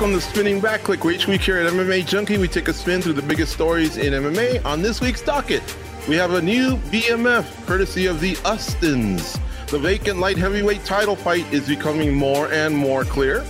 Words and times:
Welcome 0.00 0.18
to 0.18 0.26
Spinning 0.26 0.60
Back 0.60 0.84
Clique, 0.84 1.04
where 1.04 1.12
each 1.12 1.26
week 1.26 1.42
here 1.42 1.58
at 1.58 1.70
MMA 1.70 2.06
Junkie, 2.06 2.38
we 2.38 2.48
take 2.48 2.68
a 2.68 2.72
spin 2.72 3.02
through 3.02 3.12
the 3.12 3.20
biggest 3.20 3.52
stories 3.52 3.98
in 3.98 4.14
MMA. 4.14 4.64
On 4.64 4.80
this 4.80 4.98
week's 4.98 5.20
docket, 5.20 5.62
we 6.08 6.16
have 6.16 6.32
a 6.32 6.40
new 6.40 6.78
BMF 6.90 7.66
courtesy 7.66 8.06
of 8.06 8.18
the 8.18 8.34
Austins. 8.46 9.38
The 9.66 9.78
vacant 9.78 10.18
light 10.18 10.38
heavyweight 10.38 10.86
title 10.86 11.16
fight 11.16 11.44
is 11.52 11.68
becoming 11.68 12.14
more 12.14 12.50
and 12.50 12.74
more 12.74 13.04
clear, 13.04 13.44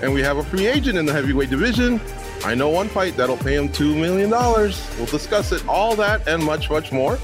and 0.00 0.14
we 0.14 0.22
have 0.22 0.36
a 0.36 0.44
free 0.44 0.68
agent 0.68 0.96
in 0.96 1.06
the 1.06 1.12
heavyweight 1.12 1.50
division. 1.50 2.00
I 2.44 2.54
know 2.54 2.68
one 2.68 2.88
fight 2.88 3.16
that'll 3.16 3.36
pay 3.38 3.56
him 3.56 3.68
$2 3.68 4.00
million. 4.00 4.30
We'll 4.30 5.06
discuss 5.06 5.50
it, 5.50 5.66
all 5.66 5.96
that, 5.96 6.28
and 6.28 6.40
much, 6.40 6.70
much 6.70 6.92
more. 6.92 7.18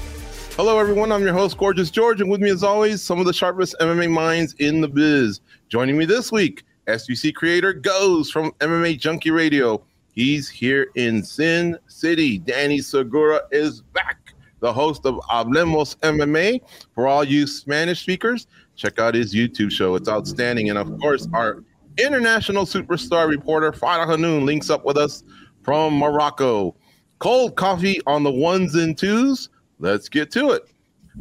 Hello, 0.57 0.77
everyone. 0.77 1.13
I'm 1.13 1.23
your 1.23 1.31
host, 1.31 1.57
Gorgeous 1.57 1.89
George, 1.89 2.19
and 2.19 2.29
with 2.29 2.41
me, 2.41 2.49
as 2.49 2.65
always, 2.65 3.01
some 3.01 3.21
of 3.21 3.27
the 3.27 3.33
sharpest 3.33 3.77
MMA 3.79 4.11
minds 4.11 4.55
in 4.59 4.81
the 4.81 4.89
biz. 4.89 5.39
Joining 5.69 5.97
me 5.97 6.03
this 6.03 6.33
week, 6.33 6.65
SBC 6.87 7.33
creator 7.33 7.73
Goze 7.73 8.29
from 8.29 8.51
MMA 8.59 8.99
Junkie 8.99 9.31
Radio. 9.31 9.83
He's 10.11 10.49
here 10.49 10.87
in 10.95 11.23
Sin 11.23 11.77
City. 11.87 12.37
Danny 12.37 12.79
Segura 12.79 13.41
is 13.51 13.81
back, 13.81 14.33
the 14.59 14.71
host 14.71 15.05
of 15.05 15.15
Hablemos 15.29 15.95
MMA. 15.99 16.61
For 16.93 17.07
all 17.07 17.23
you 17.23 17.47
Spanish 17.47 18.01
speakers, 18.01 18.47
check 18.75 18.99
out 18.99 19.15
his 19.15 19.33
YouTube 19.33 19.71
show. 19.71 19.95
It's 19.95 20.09
outstanding. 20.09 20.69
And 20.69 20.77
of 20.77 20.99
course, 20.99 21.27
our 21.33 21.63
international 21.97 22.65
superstar 22.65 23.27
reporter, 23.29 23.71
Farah 23.71 24.07
Hannoun, 24.07 24.45
links 24.45 24.69
up 24.69 24.85
with 24.85 24.97
us 24.97 25.23
from 25.63 25.97
Morocco. 25.97 26.75
Cold 27.19 27.55
coffee 27.55 28.01
on 28.05 28.23
the 28.23 28.31
ones 28.31 28.75
and 28.75 28.97
twos. 28.97 29.49
Let's 29.79 30.09
get 30.09 30.31
to 30.31 30.51
it. 30.51 30.63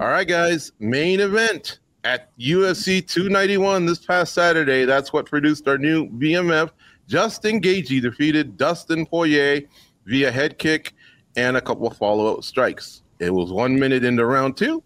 All 0.01 0.09
right, 0.09 0.27
guys, 0.27 0.73
main 0.81 1.21
event 1.21 1.79
at 2.05 2.36
UFC 2.39 3.06
291 3.06 3.86
this 3.86 4.05
past 4.05 4.34
Saturday. 4.34 4.84
That's 4.84 5.12
what 5.12 5.27
produced 5.27 5.69
our 5.69 5.78
new 5.78 6.08
BMF. 6.08 6.70
Justin 7.06 7.61
Gaethje 7.61 8.00
defeated 8.03 8.56
Dustin 8.56 9.06
Poirier 9.06 9.62
via 10.06 10.30
head 10.30 10.58
kick 10.58 10.95
and 11.36 11.56
a 11.56 11.61
couple 11.61 11.86
of 11.86 11.97
follow-up 11.97 12.45
strikes. 12.45 13.03
It 13.19 13.30
was 13.30 13.53
one 13.53 13.78
minute 13.78 14.05
into 14.05 14.27
round 14.27 14.56
two. 14.56 14.83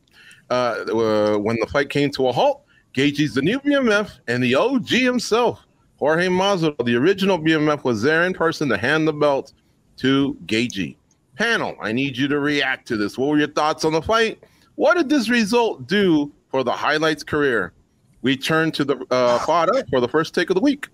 Uh, 0.50 0.84
uh, 0.88 1.38
when 1.38 1.56
the 1.60 1.66
fight 1.66 1.90
came 1.90 2.10
to 2.12 2.28
a 2.28 2.32
halt, 2.32 2.62
Gaethje's 2.94 3.34
the 3.34 3.42
new 3.42 3.58
BMF 3.60 4.18
and 4.28 4.42
the 4.42 4.54
OG 4.54 4.88
himself, 4.88 5.66
Jorge 5.98 6.28
Masvidal, 6.28 6.84
the 6.84 6.94
original 6.96 7.38
BMF, 7.38 7.84
was 7.84 8.02
there 8.02 8.24
in 8.24 8.32
person 8.32 8.68
to 8.68 8.76
hand 8.76 9.08
the 9.08 9.12
belt 9.12 9.52
to 9.98 10.36
Gaethje. 10.46 10.96
Panel, 11.36 11.76
I 11.80 11.92
need 11.92 12.16
you 12.16 12.28
to 12.28 12.38
react 12.38 12.86
to 12.88 12.96
this. 12.96 13.18
What 13.18 13.28
were 13.28 13.38
your 13.38 13.48
thoughts 13.48 13.84
on 13.84 13.92
the 13.92 14.02
fight? 14.02 14.42
What 14.76 14.96
did 14.96 15.08
this 15.08 15.28
result 15.28 15.86
do 15.86 16.32
for 16.56 16.64
the 16.64 16.72
highlights 16.72 17.22
career. 17.22 17.74
We 18.22 18.34
turn 18.34 18.72
to 18.72 18.84
the 18.86 18.96
uh, 19.10 19.38
Farah 19.40 19.86
for 19.90 20.00
the 20.00 20.08
first 20.08 20.34
take 20.34 20.48
of 20.48 20.54
the 20.54 20.62
week. 20.62 20.88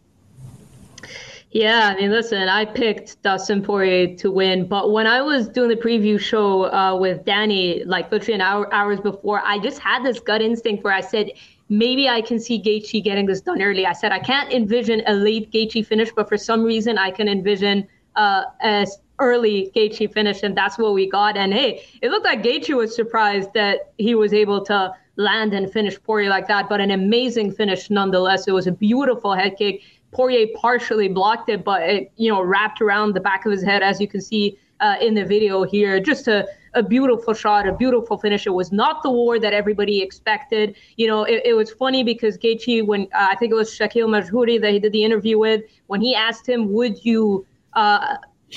Yeah, 1.53 1.95
I 1.95 2.01
mean, 2.01 2.11
listen, 2.11 2.49
I 2.49 2.65
picked 2.65 3.23
Dustin 3.23 3.63
Poirier 3.63 4.17
to 4.17 4.33
win, 4.33 4.67
but 4.67 4.91
when 4.91 5.07
I 5.07 5.23
was 5.23 5.49
doing 5.49 5.69
the 5.69 5.77
preview 5.77 6.19
show 6.19 6.65
uh, 6.73 6.97
with 6.97 7.25
Danny, 7.25 7.85
like 7.85 8.11
literally 8.11 8.35
an 8.35 8.41
hour 8.41 8.75
hours 8.75 8.99
before, 8.99 9.41
I 9.45 9.61
just 9.61 9.79
had 9.79 10.03
this 10.03 10.19
gut 10.19 10.43
instinct 10.43 10.83
where 10.83 10.95
I 10.95 11.01
said 11.01 11.31
maybe 11.69 12.09
I 12.09 12.23
can 12.23 12.41
see 12.41 12.61
Gaethje 12.61 13.05
getting 13.05 13.27
this 13.27 13.41
done 13.41 13.63
early. 13.63 13.87
I 13.87 13.93
said 13.93 14.11
I 14.11 14.19
can't 14.19 14.53
envision 14.53 15.05
a 15.07 15.15
late 15.15 15.53
Gaethje 15.53 15.87
finish, 15.87 16.11
but 16.11 16.29
for 16.29 16.37
some 16.37 16.65
reason 16.65 16.99
I 16.99 17.13
can 17.13 17.29
envision 17.29 17.87
uh, 18.17 18.43
a 18.65 18.85
early 19.21 19.71
Gaethje 19.77 20.13
finish, 20.13 20.43
and 20.43 20.57
that's 20.57 20.77
what 20.77 20.93
we 20.93 21.09
got. 21.09 21.37
And 21.37 21.53
hey, 21.53 21.85
it 22.01 22.11
looked 22.11 22.25
like 22.25 22.43
Gaethje 22.43 22.77
was 22.77 22.97
surprised 22.97 23.55
that 23.55 23.93
he 23.97 24.17
was 24.17 24.33
able 24.33 24.65
to 24.65 24.93
land 25.17 25.53
and 25.53 25.71
finish 25.73 26.03
Poirier 26.03 26.31
like 26.31 26.49
that, 26.49 26.69
but 26.69 26.81
an 26.81 26.91
amazing 26.91 27.53
finish 27.53 27.91
nonetheless. 27.91 28.49
It 28.49 28.53
was 28.53 28.67
a 28.67 28.73
beautiful 28.73 29.35
head 29.35 29.57
kick. 29.57 29.83
Poirier 30.11 30.47
partially 30.57 31.09
blocked 31.09 31.49
it, 31.49 31.65
but 31.65 31.83
it, 31.83 32.13
you 32.17 32.31
know, 32.31 32.43
wrapped 32.43 32.81
around 32.81 33.15
the 33.15 33.21
back 33.21 33.47
of 33.47 33.53
his 33.53 33.63
head, 33.63 33.83
as 33.83 34.01
you 34.01 34.09
can 34.09 34.21
see 34.21 34.59
uh, 34.81 34.97
in 35.01 35.15
the 35.15 35.25
video 35.25 35.63
here. 35.63 36.01
Just 36.01 36.29
a, 36.29 36.47
a 36.75 36.83
beautiful 36.83 37.35
shot, 37.35 37.67
a 37.67 37.73
beautiful 37.73 38.19
finish. 38.19 38.47
It 38.47 38.51
was 38.51 38.73
not 38.73 39.03
the 39.03 39.11
war 39.11 39.39
that 39.39 39.53
everybody 39.53 40.03
expected. 40.03 40.77
You 40.97 41.07
know, 41.07 41.25
it, 41.25 41.43
it 41.45 41.55
was 41.55 41.71
funny 41.71 42.03
because 42.05 42.37
Gaethje, 42.37 42.87
when 42.87 43.03
uh, 43.15 43.29
I 43.31 43.37
think 43.37 43.53
it 43.53 43.55
was 43.55 43.71
Shakiel 43.71 44.09
Mahjouri 44.09 44.61
that 44.61 44.73
he 44.73 44.79
did 44.79 44.93
the 44.93 45.05
interview 45.05 45.39
with, 45.39 45.63
when 45.87 46.01
he 46.01 46.15
asked 46.15 46.49
him, 46.49 46.73
would 46.73 47.05
you 47.05 47.47
uh, 47.75 48.17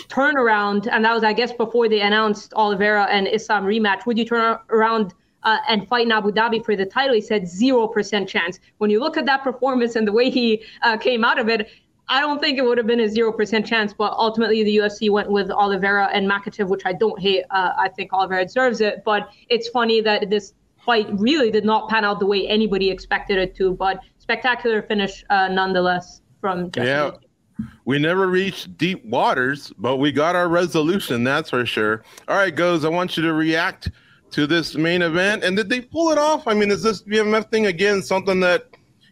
turn 0.09 0.37
around, 0.37 0.87
and 0.87 1.05
that 1.05 1.13
was, 1.13 1.23
I 1.23 1.33
guess, 1.33 1.53
before 1.53 1.87
they 1.87 2.01
announced 2.01 2.53
Oliveira 2.55 3.05
and 3.05 3.27
Islam 3.27 3.65
rematch, 3.65 4.05
would 4.05 4.17
you 4.17 4.25
turn 4.25 4.57
around 4.69 5.13
uh, 5.45 5.59
and 5.69 5.87
fight 5.87 6.05
in 6.05 6.11
Abu 6.11 6.31
Dhabi 6.31 6.63
for 6.63 6.75
the 6.75 6.85
title, 6.85 7.15
he 7.15 7.21
said 7.21 7.43
0% 7.43 8.27
chance. 8.27 8.59
When 8.79 8.89
you 8.89 8.99
look 8.99 9.15
at 9.15 9.25
that 9.27 9.43
performance 9.43 9.95
and 9.95 10.07
the 10.07 10.11
way 10.11 10.29
he 10.29 10.63
uh, 10.81 10.97
came 10.97 11.23
out 11.23 11.39
of 11.39 11.47
it, 11.47 11.69
I 12.07 12.19
don't 12.21 12.39
think 12.39 12.57
it 12.57 12.63
would 12.63 12.77
have 12.77 12.85
been 12.85 12.99
a 12.99 13.07
0% 13.07 13.65
chance, 13.65 13.93
but 13.93 14.13
ultimately 14.13 14.63
the 14.63 14.77
UFC 14.77 15.09
went 15.09 15.31
with 15.31 15.49
Oliveira 15.49 16.09
and 16.13 16.29
Makhachev, 16.29 16.67
which 16.67 16.83
I 16.85 16.93
don't 16.93 17.19
hate. 17.19 17.45
Uh, 17.49 17.71
I 17.77 17.89
think 17.89 18.13
Oliveira 18.13 18.45
deserves 18.45 18.81
it, 18.81 19.03
but 19.03 19.29
it's 19.49 19.69
funny 19.69 20.01
that 20.01 20.29
this 20.29 20.53
fight 20.85 21.07
really 21.13 21.49
did 21.49 21.65
not 21.65 21.89
pan 21.89 22.05
out 22.05 22.19
the 22.19 22.27
way 22.27 22.47
anybody 22.47 22.91
expected 22.91 23.39
it 23.39 23.55
to, 23.55 23.73
but 23.73 23.99
spectacular 24.19 24.83
finish 24.83 25.23
uh, 25.29 25.47
nonetheless 25.47 26.21
from 26.41 26.69
Justin 26.71 26.85
Yeah. 26.85 27.11
We 27.85 27.99
never 27.99 28.27
reached 28.27 28.77
deep 28.77 29.03
waters, 29.05 29.71
but 29.77 29.95
we 29.95 30.11
got 30.11 30.35
our 30.35 30.49
resolution, 30.49 31.23
that's 31.23 31.51
for 31.51 31.65
sure. 31.65 32.03
All 32.27 32.35
right, 32.35 32.53
Goze. 32.53 32.83
I 32.83 32.89
want 32.89 33.15
you 33.15 33.23
to 33.23 33.33
react 33.33 33.91
to 34.35 34.45
this 34.45 34.75
main 34.75 35.01
event. 35.01 35.45
And 35.45 35.55
did 35.55 35.69
they 35.69 35.79
pull 35.79 36.11
it 36.11 36.17
off? 36.17 36.45
I 36.45 36.53
mean, 36.53 36.69
is 36.69 36.83
this 36.83 37.01
BMF 37.01 37.49
thing 37.49 37.67
again 37.67 38.03
something 38.03 38.41
that 38.41 38.67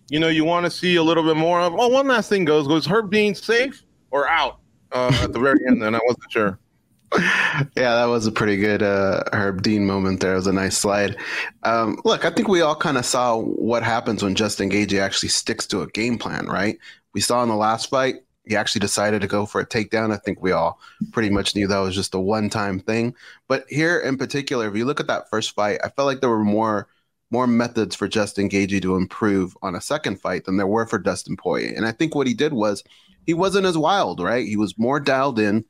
you 0.09 0.19
know 0.19 0.27
you 0.27 0.43
want 0.43 0.65
to 0.65 0.69
see 0.69 0.97
a 0.97 1.03
little 1.03 1.23
bit 1.23 1.37
more 1.37 1.61
of? 1.61 1.73
Oh, 1.73 1.87
one 1.87 2.07
last 2.07 2.27
thing 2.27 2.43
Goze 2.43 2.67
was 2.67 2.85
Herb 2.85 3.09
Dean 3.09 3.33
safe 3.33 3.83
or 4.11 4.27
out 4.27 4.59
uh, 4.91 5.17
at 5.21 5.31
the 5.31 5.39
very 5.39 5.59
end? 5.65 5.81
Then 5.81 5.95
I 5.95 5.99
wasn't 6.05 6.31
sure. 6.31 6.59
Yeah, 7.77 7.93
that 7.93 8.05
was 8.05 8.25
a 8.25 8.31
pretty 8.31 8.57
good 8.57 8.81
uh, 8.81 9.23
Herb 9.33 9.61
Dean 9.61 9.85
moment 9.85 10.19
there. 10.19 10.33
It 10.33 10.37
was 10.37 10.47
a 10.47 10.51
nice 10.51 10.75
slide. 10.75 11.15
Um, 11.61 12.01
look, 12.03 12.25
I 12.25 12.31
think 12.31 12.47
we 12.47 12.61
all 12.61 12.75
kind 12.75 12.97
of 12.97 13.05
saw 13.05 13.37
what 13.37 13.83
happens 13.83 14.23
when 14.23 14.33
Justin 14.33 14.71
Gaethje 14.71 14.99
actually 14.99 15.29
sticks 15.29 15.67
to 15.67 15.83
a 15.83 15.87
game 15.87 16.17
plan, 16.17 16.47
right? 16.47 16.79
We 17.13 17.21
saw 17.21 17.43
in 17.43 17.49
the 17.49 17.55
last 17.55 17.91
fight, 17.91 18.15
he 18.45 18.55
actually 18.55 18.79
decided 18.79 19.21
to 19.21 19.27
go 19.27 19.45
for 19.45 19.61
a 19.61 19.65
takedown. 19.65 20.11
I 20.11 20.17
think 20.17 20.41
we 20.41 20.51
all 20.51 20.79
pretty 21.11 21.29
much 21.29 21.55
knew 21.55 21.67
that 21.67 21.79
was 21.79 21.95
just 21.95 22.13
a 22.13 22.19
one 22.19 22.49
time 22.49 22.79
thing. 22.79 23.15
But 23.47 23.65
here 23.69 23.99
in 23.99 24.17
particular, 24.17 24.67
if 24.67 24.75
you 24.75 24.85
look 24.85 24.99
at 24.99 25.07
that 25.07 25.29
first 25.29 25.55
fight, 25.55 25.79
I 25.83 25.89
felt 25.89 26.07
like 26.07 26.21
there 26.21 26.29
were 26.29 26.43
more 26.43 26.87
more 27.31 27.47
methods 27.47 27.95
for 27.95 28.07
Justin 28.07 28.47
Gaethje 28.47 28.81
to 28.83 28.95
improve 28.95 29.57
on 29.63 29.73
a 29.73 29.81
second 29.81 30.21
fight 30.21 30.45
than 30.45 30.57
there 30.57 30.67
were 30.67 30.85
for 30.85 30.99
Dustin 30.99 31.35
Poirier. 31.35 31.73
And 31.75 31.83
I 31.83 31.91
think 31.91 32.13
what 32.13 32.27
he 32.27 32.35
did 32.35 32.53
was 32.53 32.83
he 33.25 33.33
wasn't 33.33 33.65
as 33.65 33.77
wild, 33.77 34.19
right? 34.19 34.47
He 34.47 34.55
was 34.55 34.77
more 34.77 34.99
dialed 34.99 35.39
in. 35.39 35.65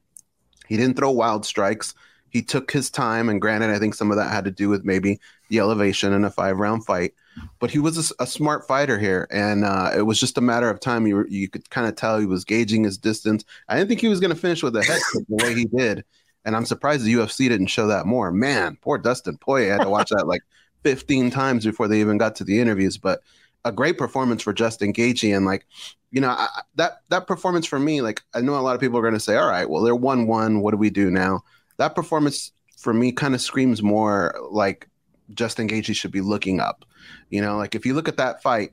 He 0.68 0.76
didn't 0.76 0.98
throw 0.98 1.12
wild 1.12 1.46
strikes. 1.46 1.94
He 2.34 2.42
took 2.42 2.72
his 2.72 2.90
time, 2.90 3.30
and 3.30 3.40
granted, 3.40 3.70
I 3.70 3.80
think 3.80 3.94
some 3.94 4.12
of 4.12 4.18
that 4.18 4.32
had 4.32 4.44
to 4.46 4.52
do 4.52 4.68
with 4.68 4.84
maybe 4.84 5.20
the 5.50 5.60
elevation 5.60 6.12
in 6.12 6.26
a 6.26 6.32
five 6.32 6.58
round 6.58 6.86
fight 6.86 7.14
but 7.60 7.72
he 7.72 7.80
was 7.80 8.12
a, 8.12 8.24
a 8.24 8.28
smart 8.28 8.68
fighter 8.68 9.00
here, 9.00 9.28
and 9.32 9.64
uh, 9.64 9.92
it 9.96 10.04
was 10.04 10.20
just 10.20 10.38
a 10.38 10.42
matter 10.42 10.70
of 10.70 10.80
time. 10.80 11.08
You 11.08 11.16
were, 11.16 11.28
you 11.28 11.50
could 11.50 11.70
kind 11.70 11.88
of 11.88 11.96
tell 11.96 12.20
he 12.20 12.26
was 12.26 12.46
gauging 12.46 12.84
his 12.84 12.98
distance. 12.98 13.44
I 13.70 13.76
didn't 13.76 13.90
think 13.90 14.02
he 14.02 14.08
was 14.08 14.20
going 14.20 14.34
to 14.34 14.40
finish 14.40 14.64
with 14.64 14.76
a 14.76 14.84
head 14.84 15.02
kick 15.12 15.24
the 15.28 15.44
way 15.44 15.54
he 15.56 15.66
did, 15.66 16.04
and 16.46 16.56
I'm 16.56 16.66
surprised 16.66 17.04
the 17.04 17.14
UFC 17.14 17.50
didn't 17.50 17.68
show 17.68 17.88
that 17.88 18.06
more. 18.06 18.32
Man, 18.32 18.78
poor 18.82 18.98
Dustin 18.98 19.38
Poirier 19.38 19.74
had 19.74 19.84
to 19.84 19.90
watch 19.90 20.10
that 20.10 20.28
like 20.28 20.42
15 20.84 21.32
times 21.32 21.66
before 21.66 21.88
they 21.88 22.02
even 22.02 22.18
got 22.18 22.36
to 22.38 22.44
the 22.44 22.60
interviews. 22.60 22.98
But 22.98 23.22
a 23.66 23.72
great 23.72 23.98
performance 23.98 24.42
for 24.42 24.54
Justin 24.54 24.94
Gaethje, 24.94 25.36
and 25.36 25.46
like 25.46 25.66
you 26.12 26.22
know 26.22 26.30
I, 26.30 26.48
that 26.76 27.02
that 27.10 27.28
performance 27.28 27.66
for 27.66 27.80
me, 27.80 28.02
like 28.02 28.22
I 28.34 28.42
know 28.42 28.58
a 28.58 28.62
lot 28.62 28.76
of 28.76 28.82
people 28.82 29.00
are 29.00 29.04
going 29.04 29.14
to 29.14 29.20
say, 29.20 29.38
all 29.38 29.50
right, 29.50 29.70
well 29.70 29.82
they're 29.82 29.96
one 29.96 30.28
one. 30.28 30.62
What 30.62 30.72
do 30.72 30.78
we 30.78 30.90
do 30.90 31.10
now? 31.10 31.44
That 31.78 31.96
performance 31.96 32.52
for 32.78 32.94
me 32.94 33.12
kind 33.12 33.34
of 33.34 33.42
screams 33.42 33.82
more 33.82 34.36
like 34.52 34.90
Justin 35.34 35.68
Gaethje 35.68 35.96
should 35.96 36.12
be 36.12 36.22
looking 36.22 36.60
up. 36.60 36.86
You 37.30 37.42
know, 37.42 37.58
like 37.58 37.76
if 37.76 37.86
you 37.86 37.94
look 37.94 38.08
at 38.08 38.18
that 38.18 38.42
fight, 38.42 38.72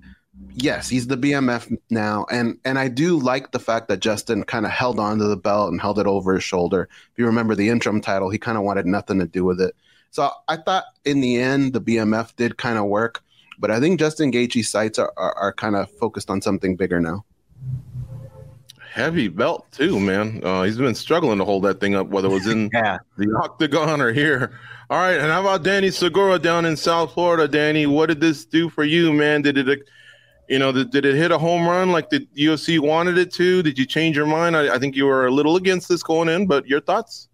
yes, 0.54 0.88
he's 0.88 1.06
the 1.06 1.16
BMF 1.16 1.76
now, 1.90 2.26
and 2.30 2.58
and 2.64 2.78
I 2.78 2.88
do 2.88 3.18
like 3.18 3.52
the 3.52 3.58
fact 3.58 3.88
that 3.88 4.00
Justin 4.00 4.44
kind 4.44 4.66
of 4.66 4.72
held 4.72 4.98
on 4.98 5.18
to 5.18 5.24
the 5.24 5.36
belt 5.36 5.70
and 5.70 5.80
held 5.80 5.98
it 5.98 6.06
over 6.06 6.34
his 6.34 6.44
shoulder. 6.44 6.88
If 7.12 7.18
you 7.18 7.26
remember 7.26 7.54
the 7.54 7.68
interim 7.68 8.00
title, 8.00 8.30
he 8.30 8.38
kind 8.38 8.58
of 8.58 8.64
wanted 8.64 8.86
nothing 8.86 9.18
to 9.18 9.26
do 9.26 9.44
with 9.44 9.60
it. 9.60 9.74
So 10.10 10.30
I 10.48 10.56
thought 10.56 10.84
in 11.04 11.20
the 11.20 11.36
end 11.36 11.72
the 11.72 11.80
BMF 11.80 12.34
did 12.36 12.58
kind 12.58 12.78
of 12.78 12.86
work, 12.86 13.22
but 13.58 13.70
I 13.70 13.80
think 13.80 14.00
Justin 14.00 14.32
Gaethje's 14.32 14.68
sights 14.68 14.98
are, 14.98 15.12
are, 15.16 15.36
are 15.36 15.52
kind 15.52 15.76
of 15.76 15.90
focused 15.98 16.30
on 16.30 16.42
something 16.42 16.76
bigger 16.76 17.00
now. 17.00 17.24
Heavy 18.92 19.28
belt 19.28 19.66
too, 19.70 20.00
man. 20.00 20.40
Uh, 20.44 20.62
he's 20.62 20.76
been 20.76 20.94
struggling 20.96 21.38
to 21.38 21.44
hold 21.44 21.62
that 21.64 21.78
thing 21.78 21.94
up, 21.94 22.08
whether 22.08 22.28
it 22.28 22.32
was 22.32 22.46
in 22.48 22.70
Yeah. 22.74 22.98
the 23.16 23.32
octagon 23.42 24.00
or 24.00 24.12
here. 24.12 24.58
All 24.90 24.98
right, 24.98 25.16
and 25.18 25.30
how 25.30 25.40
about 25.42 25.62
Danny 25.62 25.90
Segura 25.90 26.40
down 26.40 26.64
in 26.66 26.76
South 26.76 27.14
Florida? 27.14 27.46
Danny, 27.46 27.86
what 27.86 28.06
did 28.06 28.20
this 28.20 28.44
do 28.44 28.68
for 28.68 28.82
you, 28.82 29.12
man? 29.12 29.42
Did 29.42 29.56
it, 29.58 29.88
you 30.48 30.58
know, 30.58 30.72
did, 30.72 30.90
did 30.90 31.04
it 31.04 31.14
hit 31.14 31.30
a 31.30 31.38
home 31.38 31.68
run 31.68 31.92
like 31.92 32.10
the 32.10 32.26
UFC 32.36 32.80
wanted 32.80 33.16
it 33.16 33.32
to? 33.34 33.62
Did 33.62 33.78
you 33.78 33.86
change 33.86 34.16
your 34.16 34.26
mind? 34.26 34.56
I, 34.56 34.74
I 34.74 34.78
think 34.80 34.96
you 34.96 35.06
were 35.06 35.26
a 35.26 35.30
little 35.30 35.54
against 35.54 35.88
this 35.88 36.02
going 36.02 36.28
in, 36.28 36.48
but 36.48 36.66
your 36.66 36.80
thoughts? 36.80 37.28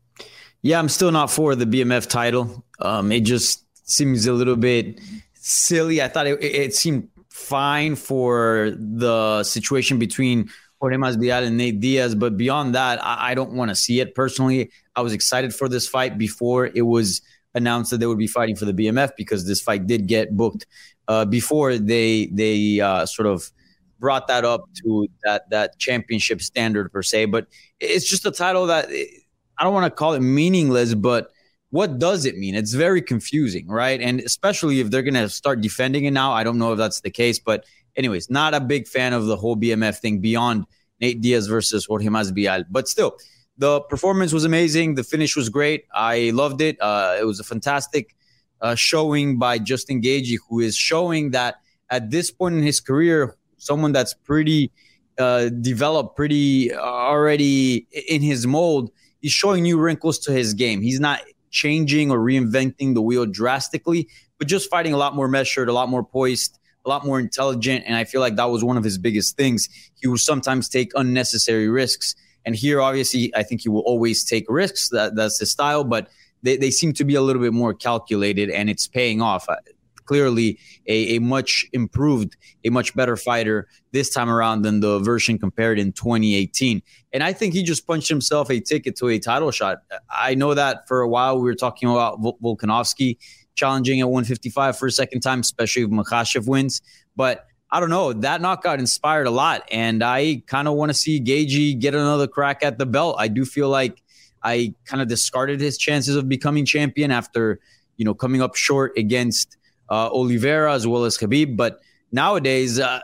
Yeah, 0.61 0.79
I'm 0.79 0.91
still 0.91 1.11
not 1.13 1.31
for 1.31 1.55
the 1.55 1.65
BMF 1.65 2.07
title. 2.09 2.63
Um, 2.81 3.11
it 3.13 3.21
just 3.21 3.65
seems 3.89 4.27
a 4.27 4.33
little 4.35 4.57
bit 4.57 5.01
silly. 5.33 6.03
I 6.03 6.09
thought 6.09 6.27
it, 6.27 6.45
it 6.45 6.75
seemed 6.75 7.09
fine 7.31 7.97
for 7.97 8.73
the 8.77 9.43
situation 9.45 9.99
between 9.99 10.51
Jorge 10.81 10.97
Masvidal 10.97 11.47
and 11.47 11.57
Nate 11.57 11.81
Diaz. 11.81 12.15
But 12.15 12.37
beyond 12.37 12.75
that, 12.75 13.05
I, 13.05 13.31
I 13.31 13.35
don't 13.35 13.53
want 13.53 13.71
to 13.71 13.75
see 13.75 14.01
it 14.01 14.15
personally. 14.15 14.71
I 14.95 15.03
was 15.03 15.13
excited 15.13 15.55
for 15.55 15.69
this 15.69 15.89
fight 15.89 16.19
before 16.19 16.67
it 16.67 16.83
was 16.83 17.23
announced 17.55 17.91
that 17.91 17.99
they 17.99 18.07
would 18.07 18.19
be 18.19 18.27
fighting 18.27 18.57
for 18.57 18.67
the 18.67 18.73
BMF 18.73 19.13
because 19.17 19.47
this 19.47 19.61
fight 19.61 19.87
did 19.87 20.07
get 20.07 20.37
booked 20.37 20.67
uh, 21.09 21.25
before 21.25 21.77
they 21.79 22.27
they 22.27 22.81
uh, 22.81 23.07
sort 23.07 23.27
of 23.27 23.51
brought 23.99 24.29
that 24.29 24.45
up 24.45 24.69
to 24.85 25.09
that 25.25 25.49
that 25.51 25.79
championship 25.79 26.41
standard 26.43 26.93
per 26.93 27.03
se. 27.03 27.27
But 27.27 27.47
it's 27.81 28.09
just 28.09 28.27
a 28.27 28.31
title 28.31 28.67
that 28.67 28.89
I 28.91 29.65
don't 29.65 29.73
want 29.73 29.87
to 29.87 29.91
call 29.91 30.13
it 30.15 30.21
meaningless, 30.21 30.95
but 30.95 31.31
what 31.71 31.99
does 31.99 32.25
it 32.25 32.37
mean? 32.37 32.55
It's 32.55 32.75
very 32.75 33.03
confusing, 33.03 33.67
right? 33.67 34.01
And 34.01 34.21
especially 34.21 34.81
if 34.81 34.91
they're 34.91 35.03
going 35.03 35.15
to 35.15 35.29
start 35.29 35.61
defending 35.61 36.05
it 36.05 36.13
now. 36.13 36.33
I 36.33 36.45
don't 36.45 36.59
know 36.59 36.73
if 36.73 36.79
that's 36.79 37.01
the 37.01 37.11
case, 37.11 37.39
but 37.39 37.65
anyways, 37.97 38.31
not 38.31 38.55
a 38.55 38.61
big 38.61 38.87
fan 38.87 39.13
of 39.13 39.27
the 39.27 39.37
whole 39.37 39.57
BMF 39.57 39.99
thing 39.99 40.21
beyond 40.21 40.67
Nate 41.01 41.21
Diaz 41.21 41.47
versus 41.47 41.87
Jorge 41.87 42.07
Masvidal. 42.07 42.65
But 42.71 42.89
still, 42.89 43.17
the 43.59 43.81
performance 43.83 44.33
was 44.33 44.45
amazing. 44.45 44.95
The 44.95 45.05
finish 45.05 45.37
was 45.37 45.49
great. 45.49 45.85
I 45.95 46.31
loved 46.35 46.61
it. 46.61 46.77
Uh, 46.81 47.17
it 47.19 47.25
was 47.25 47.41
a 47.41 47.45
fantastic 47.45 48.15
uh, 48.61 48.75
showing 48.75 49.39
by 49.39 49.59
Justin 49.59 50.03
Gaethje, 50.03 50.39
who 50.49 50.61
is 50.61 50.77
showing 50.77 51.31
that 51.31 51.57
at 51.91 52.11
this 52.11 52.31
point 52.31 52.57
in 52.57 52.63
his 52.63 52.81
career, 52.81 53.37
someone 53.59 53.93
that's 53.93 54.15
pretty 54.15 54.71
uh, 55.19 55.49
developed, 55.49 56.17
pretty 56.17 56.75
already 56.75 57.87
in 58.09 58.23
his 58.23 58.47
mold, 58.47 58.91
he's 59.21 59.33
showing 59.33 59.63
new 59.63 59.79
wrinkles 59.79 60.19
to 60.21 60.33
his 60.33 60.55
game. 60.55 60.83
He's 60.83 61.01
not 61.01 61.21
changing 61.51 62.11
or 62.11 62.19
reinventing 62.19 62.95
the 62.95 63.01
wheel 63.01 63.25
drastically, 63.25 64.09
but 64.39 64.49
just 64.49 64.69
fighting 64.69 64.93
a 64.93 64.97
lot 64.97 65.15
more 65.15 65.29
measured, 65.29 65.69
a 65.69 65.73
lot 65.73 65.89
more 65.89 66.05
poised, 66.05 66.56
a 66.87 66.89
lot 66.89 67.05
more 67.05 67.21
intelligent. 67.21 67.85
And 67.87 67.97
I 67.97 68.05
feel 68.05 68.21
like 68.21 68.37
that 68.37 68.49
was 68.49 68.65
one 68.65 68.77
of 68.77 68.85
his 68.85 68.97
biggest 68.97 69.37
things. 69.37 69.69
He 70.01 70.07
will 70.07 70.19
sometimes 70.19 70.69
take 70.69 70.93
unnecessary 70.95 71.69
risks. 71.69 72.15
And 72.45 72.55
here, 72.55 72.81
obviously, 72.81 73.35
I 73.35 73.43
think 73.43 73.63
he 73.63 73.69
will 73.69 73.81
always 73.81 74.25
take 74.25 74.47
risks. 74.49 74.89
That, 74.91 75.17
that's 75.17 75.39
his 75.41 75.51
style, 75.51 75.83
but 75.83 76.09
they, 76.43 76.57
they 76.57 76.71
seem 76.71 76.93
to 76.95 77.05
be 77.05 77.17
a 77.17 77.23
little 77.23 77.43
bit 77.43 77.53
more 77.53 77.75
calculated 77.75 78.51
and 78.51 78.71
it's 78.71 78.87
paying 78.87 79.21
off 79.21 79.49
uh, 79.49 79.57
clearly 80.05 80.59
a, 80.87 81.17
a 81.17 81.19
much 81.19 81.67
improved, 81.73 82.37
a 82.65 82.71
much 82.71 82.95
better 82.95 83.17
fighter 83.17 83.67
this 83.91 84.11
time 84.11 84.31
around 84.31 84.63
than 84.63 84.79
the 84.79 85.01
version 85.01 85.39
compared 85.39 85.81
in 85.81 85.93
2018. 85.93 86.81
And 87.13 87.23
I 87.25 87.33
think 87.33 87.55
he 87.55 87.65
just 87.65 87.87
punched 87.87 88.09
himself 88.09 88.49
a 88.51 88.61
ticket 88.61 88.97
to 88.97 89.09
a 89.09 89.19
title 89.19 89.51
shot. 89.51 89.79
I 90.09 90.37
know 90.37 90.55
that 90.55 90.87
for 90.87 91.01
a 91.01 91.09
while 91.09 91.37
we 91.37 91.43
were 91.43 91.55
talking 91.55 91.91
about 91.91 92.21
Volkanovski 92.21 93.19
challenging 93.57 94.01
at 94.01 94.09
155 94.09 94.79
for 94.79 94.87
a 94.87 94.93
second 94.93 95.21
time, 95.21 95.41
especially 95.41 95.83
if 95.83 95.91
Makhachev 95.91 96.47
wins. 96.47 96.81
But 97.17 97.47
I 97.71 97.81
don't 97.81 97.91
know. 97.91 98.13
That 98.13 98.41
knockout 98.41 98.79
inspired 98.79 99.27
a 99.27 99.31
lot. 99.31 99.67
And 99.73 100.05
I 100.05 100.43
kind 100.47 100.69
of 100.69 100.75
want 100.75 100.91
to 100.91 100.95
see 100.95 101.21
Gaethje 101.21 101.81
get 101.81 101.95
another 101.95 102.29
crack 102.29 102.63
at 102.63 102.79
the 102.79 102.87
belt. 102.87 103.17
I 103.19 103.29
do 103.29 103.45
feel 103.45 103.69
like 103.69 104.03
I 104.43 104.75
kind 104.85 105.03
of 105.03 105.09
discarded 105.09 105.61
his 105.61 105.77
chances 105.77 106.15
of 106.15 106.29
becoming 106.29 106.65
champion 106.65 107.11
after, 107.11 107.59
you 107.97 108.05
know, 108.05 108.15
coming 108.15 108.41
up 108.41 108.55
short 108.55 108.97
against 108.97 109.57
uh, 109.91 110.09
Oliveira 110.11 110.73
as 110.73 110.87
well 110.87 111.05
as 111.05 111.19
Khabib. 111.19 111.57
But 111.57 111.81
nowadays, 112.13 112.79
uh, 112.79 113.01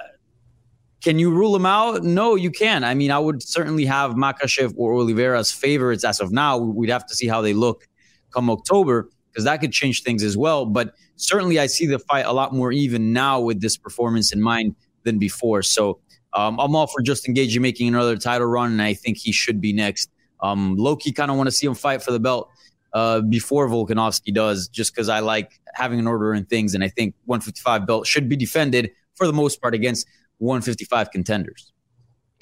can 1.02 1.18
you 1.18 1.32
rule 1.32 1.56
him 1.56 1.66
out? 1.66 2.04
No, 2.04 2.36
you 2.36 2.52
can. 2.52 2.84
I 2.84 2.94
mean, 2.94 3.10
I 3.10 3.18
would 3.18 3.42
certainly 3.42 3.84
have 3.86 4.12
Makhachev 4.12 4.74
or 4.76 4.94
Oliveira 4.94 5.38
as 5.40 5.50
favorites 5.50 6.04
as 6.04 6.20
of 6.20 6.30
now. 6.30 6.56
We'd 6.58 6.90
have 6.90 7.06
to 7.06 7.14
see 7.16 7.26
how 7.26 7.40
they 7.40 7.54
look 7.54 7.88
come 8.32 8.48
October 8.48 9.10
because 9.32 9.44
that 9.44 9.60
could 9.60 9.72
change 9.72 10.02
things 10.02 10.22
as 10.22 10.36
well. 10.36 10.66
But 10.66 10.94
certainly, 11.16 11.58
I 11.58 11.66
see 11.66 11.86
the 11.86 11.98
fight 11.98 12.26
a 12.26 12.32
lot 12.32 12.54
more 12.54 12.70
even 12.72 13.12
now 13.12 13.40
with 13.40 13.60
this 13.60 13.76
performance 13.76 14.32
in 14.32 14.40
mind 14.40 14.76
than 15.04 15.18
before. 15.18 15.62
So 15.62 16.00
um, 16.34 16.58
I'm 16.58 16.74
all 16.76 16.86
for 16.86 17.02
Justin 17.02 17.34
Gaethje 17.34 17.60
making 17.60 17.88
another 17.88 18.16
title 18.16 18.46
run, 18.46 18.72
and 18.72 18.82
I 18.82 18.94
think 18.94 19.18
he 19.18 19.32
should 19.32 19.60
be 19.60 19.72
next. 19.72 20.10
Um, 20.40 20.76
Loki 20.76 21.12
kind 21.12 21.30
of 21.30 21.36
want 21.36 21.46
to 21.46 21.52
see 21.52 21.66
him 21.66 21.74
fight 21.74 22.02
for 22.02 22.12
the 22.12 22.20
belt 22.20 22.50
uh, 22.92 23.20
before 23.20 23.68
Volkanovski 23.68 24.34
does, 24.34 24.68
just 24.68 24.94
because 24.94 25.08
I 25.08 25.20
like 25.20 25.60
having 25.74 25.98
an 25.98 26.06
order 26.06 26.34
in 26.34 26.44
things. 26.44 26.74
And 26.74 26.82
I 26.82 26.88
think 26.88 27.14
155 27.26 27.86
belt 27.86 28.06
should 28.06 28.28
be 28.28 28.36
defended 28.36 28.90
for 29.14 29.26
the 29.26 29.32
most 29.32 29.60
part 29.60 29.74
against 29.74 30.06
155 30.38 31.10
contenders. 31.10 31.72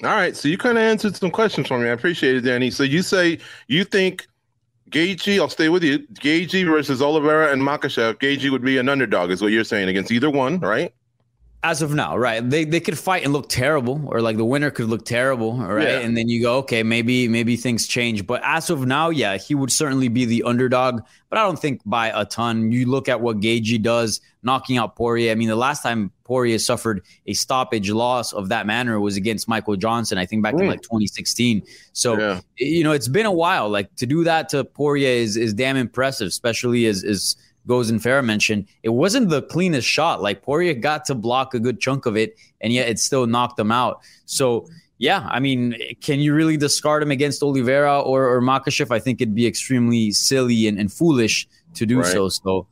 All 0.03 0.09
right. 0.09 0.35
So 0.35 0.47
you 0.47 0.57
kind 0.57 0.77
of 0.77 0.83
answered 0.83 1.15
some 1.15 1.29
questions 1.29 1.67
for 1.67 1.77
me. 1.77 1.87
I 1.87 1.91
appreciate 1.91 2.35
it, 2.35 2.41
Danny. 2.41 2.71
So 2.71 2.81
you 2.81 3.03
say 3.03 3.37
you 3.67 3.83
think 3.83 4.27
Gaethje, 4.91 5.39
I'll 5.39 5.49
stay 5.49 5.69
with 5.69 5.83
you. 5.83 5.99
Gaethje 5.99 6.65
versus 6.65 7.01
Oliveira 7.01 7.51
and 7.51 7.61
Makhachev. 7.61 8.15
Gaethje 8.15 8.51
would 8.51 8.63
be 8.63 8.77
an 8.77 8.89
underdog, 8.89 9.31
is 9.31 9.41
what 9.41 9.51
you're 9.51 9.63
saying, 9.63 9.87
against 9.87 10.11
either 10.11 10.29
one, 10.29 10.59
right? 10.59 10.93
As 11.63 11.83
of 11.83 11.93
now, 11.93 12.17
right? 12.17 12.47
They 12.47 12.65
they 12.65 12.79
could 12.79 12.97
fight 12.97 13.23
and 13.23 13.33
look 13.33 13.47
terrible, 13.47 14.01
or 14.07 14.19
like 14.21 14.37
the 14.37 14.45
winner 14.45 14.71
could 14.71 14.87
look 14.87 15.05
terrible, 15.05 15.57
right? 15.57 15.87
Yeah. 15.87 15.99
And 15.99 16.17
then 16.17 16.27
you 16.27 16.41
go, 16.41 16.57
okay, 16.59 16.81
maybe 16.81 17.27
maybe 17.27 17.55
things 17.55 17.85
change. 17.85 18.25
But 18.25 18.41
as 18.43 18.71
of 18.71 18.85
now, 18.87 19.09
yeah, 19.09 19.37
he 19.37 19.53
would 19.53 19.71
certainly 19.71 20.07
be 20.07 20.25
the 20.25 20.41
underdog, 20.43 21.01
but 21.29 21.37
I 21.37 21.43
don't 21.43 21.59
think 21.59 21.81
by 21.85 22.07
a 22.19 22.25
ton. 22.25 22.71
You 22.71 22.87
look 22.87 23.07
at 23.07 23.21
what 23.21 23.41
Gaethje 23.41 23.79
does, 23.81 24.21
knocking 24.41 24.79
out 24.79 24.95
Poirier. 24.95 25.31
I 25.31 25.35
mean, 25.35 25.49
the 25.49 25.55
last 25.55 25.83
time 25.83 26.11
Poirier 26.23 26.57
suffered 26.57 27.03
a 27.27 27.33
stoppage 27.33 27.91
loss 27.91 28.33
of 28.33 28.49
that 28.49 28.65
manner 28.65 28.99
was 28.99 29.15
against 29.15 29.47
Michael 29.47 29.75
Johnson, 29.75 30.17
I 30.17 30.25
think 30.25 30.41
back 30.41 30.55
mm. 30.55 30.61
in 30.61 30.67
like 30.67 30.81
2016. 30.81 31.61
So 31.93 32.17
yeah. 32.17 32.41
you 32.57 32.83
know, 32.83 32.91
it's 32.91 33.07
been 33.07 33.27
a 33.27 33.31
while. 33.31 33.69
Like 33.69 33.95
to 33.97 34.07
do 34.07 34.23
that 34.23 34.49
to 34.49 34.63
Poirier 34.63 35.09
is 35.09 35.37
is 35.37 35.53
damn 35.53 35.77
impressive, 35.77 36.27
especially 36.27 36.87
as 36.87 37.03
is 37.03 37.35
goes 37.67 37.89
in 37.89 37.99
fair 37.99 38.21
mention, 38.21 38.67
it 38.83 38.89
wasn't 38.89 39.29
the 39.29 39.41
cleanest 39.43 39.87
shot. 39.87 40.21
Like 40.21 40.41
Poirier 40.41 40.73
got 40.73 41.05
to 41.05 41.15
block 41.15 41.53
a 41.53 41.59
good 41.59 41.79
chunk 41.79 42.05
of 42.05 42.17
it, 42.17 42.35
and 42.61 42.73
yet 42.73 42.89
it 42.89 42.99
still 42.99 43.27
knocked 43.27 43.59
him 43.59 43.71
out. 43.71 44.01
So 44.25 44.67
yeah, 44.97 45.27
I 45.31 45.39
mean, 45.39 45.75
can 46.01 46.19
you 46.19 46.33
really 46.33 46.57
discard 46.57 47.01
him 47.01 47.09
against 47.09 47.41
Oliveira 47.41 48.01
or, 48.01 48.27
or 48.27 48.39
Makhachev? 48.39 48.91
I 48.91 48.99
think 48.99 49.19
it'd 49.19 49.33
be 49.33 49.47
extremely 49.47 50.11
silly 50.11 50.67
and, 50.67 50.77
and 50.79 50.93
foolish 50.93 51.47
to 51.73 51.85
do 51.87 51.99
right. 52.01 52.05
so. 52.05 52.29
So 52.29 52.67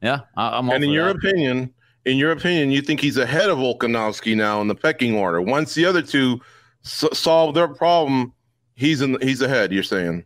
yeah, 0.00 0.20
I, 0.36 0.58
am 0.58 0.68
And 0.70 0.84
in 0.84 0.90
your 0.90 1.06
that. 1.12 1.16
opinion, 1.16 1.72
in 2.04 2.16
your 2.16 2.30
opinion, 2.30 2.70
you 2.70 2.80
think 2.82 3.00
he's 3.00 3.16
ahead 3.16 3.50
of 3.50 3.58
Volkanovski 3.58 4.36
now 4.36 4.60
in 4.60 4.68
the 4.68 4.74
pecking 4.74 5.16
order. 5.16 5.40
Once 5.40 5.74
the 5.74 5.84
other 5.84 6.02
two 6.02 6.40
s- 6.84 7.04
solve 7.12 7.54
their 7.54 7.68
problem, 7.68 8.32
he's 8.76 9.00
in. 9.00 9.16
He's 9.20 9.40
ahead. 9.42 9.72
You're 9.72 9.82
saying. 9.82 10.24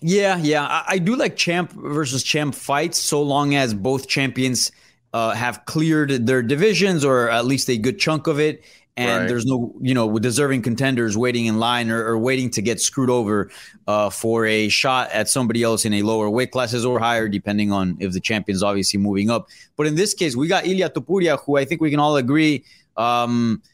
Yeah, 0.00 0.36
yeah. 0.38 0.64
I, 0.64 0.84
I, 0.88 0.98
do 0.98 1.16
like 1.16 1.36
champ 1.36 1.72
versus 1.72 2.22
champ 2.22 2.54
fights 2.54 2.98
so 2.98 3.22
long 3.22 3.54
as 3.54 3.72
both 3.72 4.08
champions 4.08 4.70
uh, 5.12 5.30
have 5.30 5.64
cleared 5.64 6.26
their 6.26 6.42
divisions 6.42 7.04
or 7.04 7.30
at 7.30 7.46
least 7.46 7.70
a 7.70 7.78
good 7.78 7.98
chunk 7.98 8.26
of 8.26 8.38
it. 8.38 8.62
And 8.98 9.20
right. 9.20 9.28
there's 9.28 9.44
no, 9.44 9.74
you 9.80 9.92
know, 9.92 10.18
deserving 10.18 10.62
contenders 10.62 11.18
waiting 11.18 11.46
in 11.46 11.58
line 11.58 11.90
or, 11.90 12.02
or 12.02 12.18
waiting 12.18 12.48
to 12.50 12.62
get 12.62 12.80
screwed 12.80 13.10
over 13.10 13.50
uh, 13.86 14.08
for 14.08 14.46
a 14.46 14.68
shot 14.68 15.10
at 15.12 15.28
somebody 15.28 15.62
else 15.62 15.84
in 15.84 15.92
a 15.92 16.02
lower 16.02 16.30
weight 16.30 16.50
classes 16.50 16.84
or 16.84 16.98
higher, 16.98 17.28
depending 17.28 17.72
on 17.72 17.96
if 18.00 18.12
the 18.12 18.20
champion's 18.20 18.62
obviously 18.62 18.98
moving 18.98 19.28
up. 19.28 19.48
But 19.76 19.86
in 19.86 19.96
this 19.96 20.14
case, 20.14 20.34
we 20.34 20.48
got 20.48 20.66
Ilia 20.66 20.88
Topuria, 20.88 21.38
who 21.44 21.58
I 21.58 21.66
think 21.66 21.82
we 21.82 21.90
can 21.90 22.00
all 22.00 22.16
agree 22.16 22.64
um,– 22.96 23.62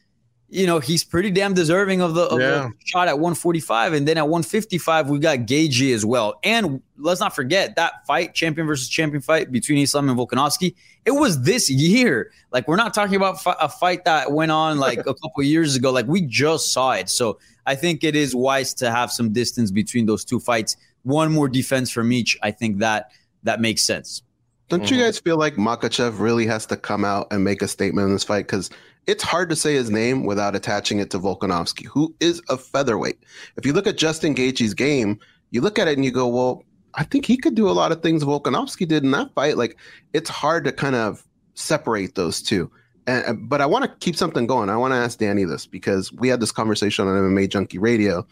you 0.52 0.66
know, 0.66 0.80
he's 0.80 1.02
pretty 1.02 1.30
damn 1.30 1.54
deserving 1.54 2.02
of 2.02 2.14
the, 2.14 2.24
of 2.24 2.38
yeah. 2.38 2.46
the, 2.46 2.72
shot 2.84 3.08
at 3.08 3.14
145. 3.14 3.94
And 3.94 4.06
then 4.06 4.18
at 4.18 4.28
155, 4.28 5.08
we 5.08 5.18
got 5.18 5.38
Gaethje 5.38 5.94
as 5.94 6.04
well. 6.04 6.38
And 6.44 6.82
let's 6.98 7.20
not 7.20 7.34
forget 7.34 7.74
that 7.76 8.06
fight, 8.06 8.34
champion 8.34 8.66
versus 8.66 8.86
champion 8.90 9.22
fight 9.22 9.50
between 9.50 9.78
Islam 9.78 10.10
and 10.10 10.18
Volkanovski. 10.18 10.74
It 11.06 11.12
was 11.12 11.42
this 11.44 11.70
year. 11.70 12.32
Like, 12.50 12.68
we're 12.68 12.76
not 12.76 12.92
talking 12.92 13.16
about 13.16 13.38
a 13.46 13.68
fight 13.68 14.04
that 14.04 14.32
went 14.32 14.52
on 14.52 14.78
like 14.78 14.98
a 14.98 15.14
couple 15.22 15.42
years 15.42 15.74
ago. 15.74 15.90
Like, 15.90 16.06
we 16.06 16.20
just 16.20 16.70
saw 16.70 16.92
it. 16.92 17.08
So 17.08 17.38
I 17.66 17.74
think 17.74 18.04
it 18.04 18.14
is 18.14 18.34
wise 18.34 18.74
to 18.74 18.90
have 18.90 19.10
some 19.10 19.32
distance 19.32 19.70
between 19.70 20.04
those 20.04 20.22
two 20.22 20.38
fights. 20.38 20.76
One 21.02 21.32
more 21.32 21.48
defense 21.48 21.90
from 21.90 22.12
each. 22.12 22.38
I 22.42 22.50
think 22.50 22.80
that 22.80 23.10
that 23.42 23.62
makes 23.62 23.82
sense. 23.82 24.22
Don't 24.68 24.82
you 24.90 24.98
mm-hmm. 24.98 25.06
guys 25.06 25.18
feel 25.18 25.38
like 25.38 25.54
Makhachev 25.54 26.18
really 26.18 26.46
has 26.46 26.66
to 26.66 26.76
come 26.76 27.06
out 27.06 27.28
and 27.30 27.42
make 27.42 27.62
a 27.62 27.68
statement 27.68 28.06
in 28.06 28.12
this 28.12 28.24
fight? 28.24 28.46
Because 28.46 28.70
it's 29.06 29.22
hard 29.22 29.50
to 29.50 29.56
say 29.56 29.74
his 29.74 29.90
name 29.90 30.24
without 30.24 30.54
attaching 30.54 30.98
it 30.98 31.10
to 31.10 31.18
Volkanovski, 31.18 31.86
who 31.86 32.14
is 32.20 32.40
a 32.48 32.56
featherweight. 32.56 33.18
If 33.56 33.66
you 33.66 33.72
look 33.72 33.86
at 33.86 33.98
Justin 33.98 34.34
Gaethje's 34.34 34.74
game, 34.74 35.18
you 35.50 35.60
look 35.60 35.78
at 35.78 35.88
it 35.88 35.96
and 35.96 36.04
you 36.04 36.10
go, 36.10 36.28
well, 36.28 36.64
I 36.94 37.04
think 37.04 37.26
he 37.26 37.36
could 37.36 37.54
do 37.54 37.68
a 37.68 37.72
lot 37.72 37.92
of 37.92 38.02
things 38.02 38.24
Volkanovski 38.24 38.86
did 38.86 39.02
in 39.02 39.10
that 39.12 39.34
fight. 39.34 39.56
Like 39.56 39.76
it's 40.12 40.30
hard 40.30 40.64
to 40.64 40.72
kind 40.72 40.94
of 40.94 41.26
separate 41.54 42.14
those 42.14 42.42
two. 42.42 42.70
And, 43.06 43.48
but 43.48 43.60
I 43.60 43.66
want 43.66 43.84
to 43.84 43.90
keep 43.98 44.14
something 44.14 44.46
going. 44.46 44.70
I 44.70 44.76
want 44.76 44.92
to 44.92 44.98
ask 44.98 45.18
Danny 45.18 45.44
this 45.44 45.66
because 45.66 46.12
we 46.12 46.28
had 46.28 46.40
this 46.40 46.52
conversation 46.52 47.08
on 47.08 47.16
MMA 47.16 47.48
Junkie 47.48 47.78
Radio. 47.78 48.26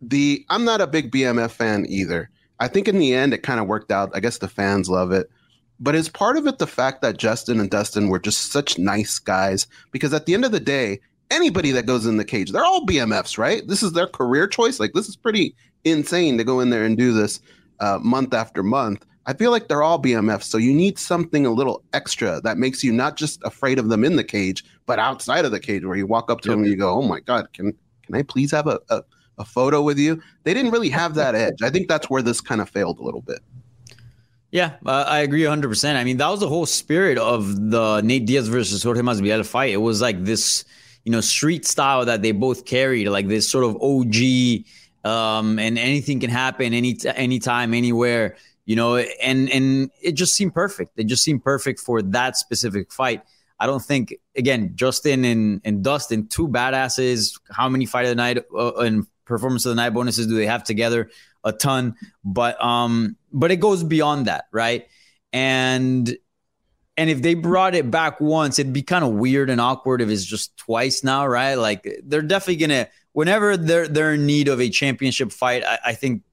The 0.00 0.44
I'm 0.48 0.64
not 0.64 0.80
a 0.80 0.86
big 0.86 1.12
BMF 1.12 1.50
fan 1.50 1.86
either. 1.88 2.30
I 2.58 2.68
think 2.68 2.88
in 2.88 2.98
the 2.98 3.14
end 3.14 3.32
it 3.32 3.42
kind 3.42 3.60
of 3.60 3.66
worked 3.66 3.92
out. 3.92 4.10
I 4.14 4.20
guess 4.20 4.38
the 4.38 4.48
fans 4.48 4.88
love 4.88 5.12
it. 5.12 5.30
But 5.80 5.94
is 5.94 6.08
part 6.08 6.36
of 6.36 6.46
it 6.46 6.58
the 6.58 6.66
fact 6.66 7.00
that 7.02 7.16
Justin 7.16 7.58
and 7.58 7.70
Dustin 7.70 8.08
were 8.08 8.18
just 8.18 8.52
such 8.52 8.78
nice 8.78 9.18
guys? 9.18 9.66
Because 9.92 10.12
at 10.12 10.26
the 10.26 10.34
end 10.34 10.44
of 10.44 10.52
the 10.52 10.60
day, 10.60 11.00
anybody 11.30 11.70
that 11.70 11.86
goes 11.86 12.06
in 12.06 12.18
the 12.18 12.24
cage, 12.24 12.52
they're 12.52 12.64
all 12.64 12.86
BMFs, 12.86 13.38
right? 13.38 13.66
This 13.66 13.82
is 13.82 13.92
their 13.92 14.06
career 14.06 14.46
choice. 14.46 14.78
Like 14.78 14.92
this 14.92 15.08
is 15.08 15.16
pretty 15.16 15.54
insane 15.84 16.36
to 16.38 16.44
go 16.44 16.60
in 16.60 16.70
there 16.70 16.84
and 16.84 16.98
do 16.98 17.12
this 17.12 17.40
uh, 17.80 17.98
month 18.02 18.34
after 18.34 18.62
month. 18.62 19.06
I 19.26 19.32
feel 19.32 19.50
like 19.50 19.68
they're 19.68 19.82
all 19.82 20.00
BMFs. 20.00 20.44
So 20.44 20.58
you 20.58 20.74
need 20.74 20.98
something 20.98 21.46
a 21.46 21.50
little 21.50 21.82
extra 21.92 22.40
that 22.42 22.58
makes 22.58 22.82
you 22.82 22.92
not 22.92 23.16
just 23.16 23.40
afraid 23.44 23.78
of 23.78 23.88
them 23.88 24.04
in 24.04 24.16
the 24.16 24.24
cage, 24.24 24.64
but 24.86 24.98
outside 24.98 25.44
of 25.44 25.50
the 25.50 25.60
cage, 25.60 25.84
where 25.84 25.96
you 25.96 26.06
walk 26.06 26.30
up 26.30 26.40
to 26.42 26.50
them 26.50 26.60
and 26.60 26.68
you 26.68 26.76
go, 26.76 26.94
"Oh 26.94 27.02
my 27.02 27.20
god, 27.20 27.52
can 27.52 27.72
can 28.06 28.16
I 28.16 28.22
please 28.22 28.50
have 28.50 28.66
a, 28.66 28.80
a, 28.88 29.02
a 29.38 29.44
photo 29.44 29.82
with 29.82 29.98
you? 29.98 30.20
They 30.42 30.52
didn't 30.52 30.72
really 30.72 30.88
have 30.88 31.14
that 31.14 31.34
edge. 31.34 31.62
I 31.62 31.70
think 31.70 31.86
that's 31.86 32.10
where 32.10 32.22
this 32.22 32.40
kind 32.40 32.60
of 32.60 32.68
failed 32.68 32.98
a 32.98 33.02
little 33.02 33.20
bit. 33.20 33.40
Yeah, 34.50 34.76
I 34.84 35.20
agree 35.20 35.42
100%. 35.42 35.94
I 35.94 36.02
mean, 36.02 36.16
that 36.16 36.28
was 36.28 36.40
the 36.40 36.48
whole 36.48 36.66
spirit 36.66 37.18
of 37.18 37.70
the 37.70 38.00
Nate 38.00 38.26
Diaz 38.26 38.48
versus 38.48 38.82
Jorge 38.82 39.00
Masvidal 39.00 39.46
fight. 39.46 39.70
It 39.70 39.76
was 39.76 40.00
like 40.00 40.24
this, 40.24 40.64
you 41.04 41.12
know, 41.12 41.20
street 41.20 41.64
style 41.64 42.04
that 42.06 42.22
they 42.22 42.32
both 42.32 42.64
carried, 42.64 43.08
like 43.08 43.28
this 43.28 43.48
sort 43.48 43.64
of 43.64 43.76
OG 43.80 44.64
um, 45.04 45.58
and 45.58 45.78
anything 45.78 46.20
can 46.20 46.30
happen 46.30 46.74
any 46.74 46.98
anytime, 47.14 47.74
anywhere, 47.74 48.36
you 48.66 48.76
know, 48.76 48.96
and 48.96 49.48
and 49.50 49.90
it 50.02 50.12
just 50.12 50.34
seemed 50.34 50.52
perfect. 50.52 50.98
It 50.98 51.04
just 51.06 51.22
seemed 51.22 51.42
perfect 51.44 51.80
for 51.80 52.02
that 52.02 52.36
specific 52.36 52.92
fight. 52.92 53.22
I 53.58 53.66
don't 53.66 53.82
think 53.82 54.14
again, 54.36 54.72
Justin 54.74 55.24
and, 55.24 55.60
and 55.64 55.82
Dustin, 55.82 56.26
two 56.26 56.48
badasses. 56.48 57.38
How 57.50 57.68
many 57.68 57.86
fight 57.86 58.04
of 58.04 58.10
the 58.10 58.14
night 58.14 58.44
uh, 58.54 58.74
and 58.74 59.06
performance 59.24 59.64
of 59.64 59.70
the 59.70 59.76
night 59.76 59.90
bonuses 59.90 60.26
do 60.26 60.34
they 60.34 60.46
have 60.46 60.64
together? 60.64 61.10
A 61.42 61.52
ton, 61.52 61.96
but 62.22 62.62
um, 62.62 63.16
but 63.32 63.50
it 63.50 63.56
goes 63.56 63.82
beyond 63.82 64.26
that, 64.26 64.46
right? 64.52 64.86
And 65.32 66.16
and 66.96 67.08
if 67.08 67.22
they 67.22 67.32
brought 67.32 67.74
it 67.74 67.90
back 67.90 68.20
once, 68.20 68.58
it'd 68.58 68.74
be 68.74 68.82
kind 68.82 69.04
of 69.04 69.12
weird 69.12 69.48
and 69.48 69.60
awkward 69.60 70.02
if 70.02 70.10
it's 70.10 70.24
just 70.24 70.54
twice 70.58 71.02
now, 71.02 71.26
right? 71.26 71.54
Like 71.54 72.02
they're 72.04 72.20
definitely 72.20 72.56
gonna 72.56 72.88
whenever 73.12 73.56
they're 73.56 73.88
they're 73.88 74.14
in 74.14 74.26
need 74.26 74.48
of 74.48 74.60
a 74.60 74.68
championship 74.68 75.32
fight, 75.32 75.64
I, 75.64 75.78
I 75.86 75.94
think 75.94 76.24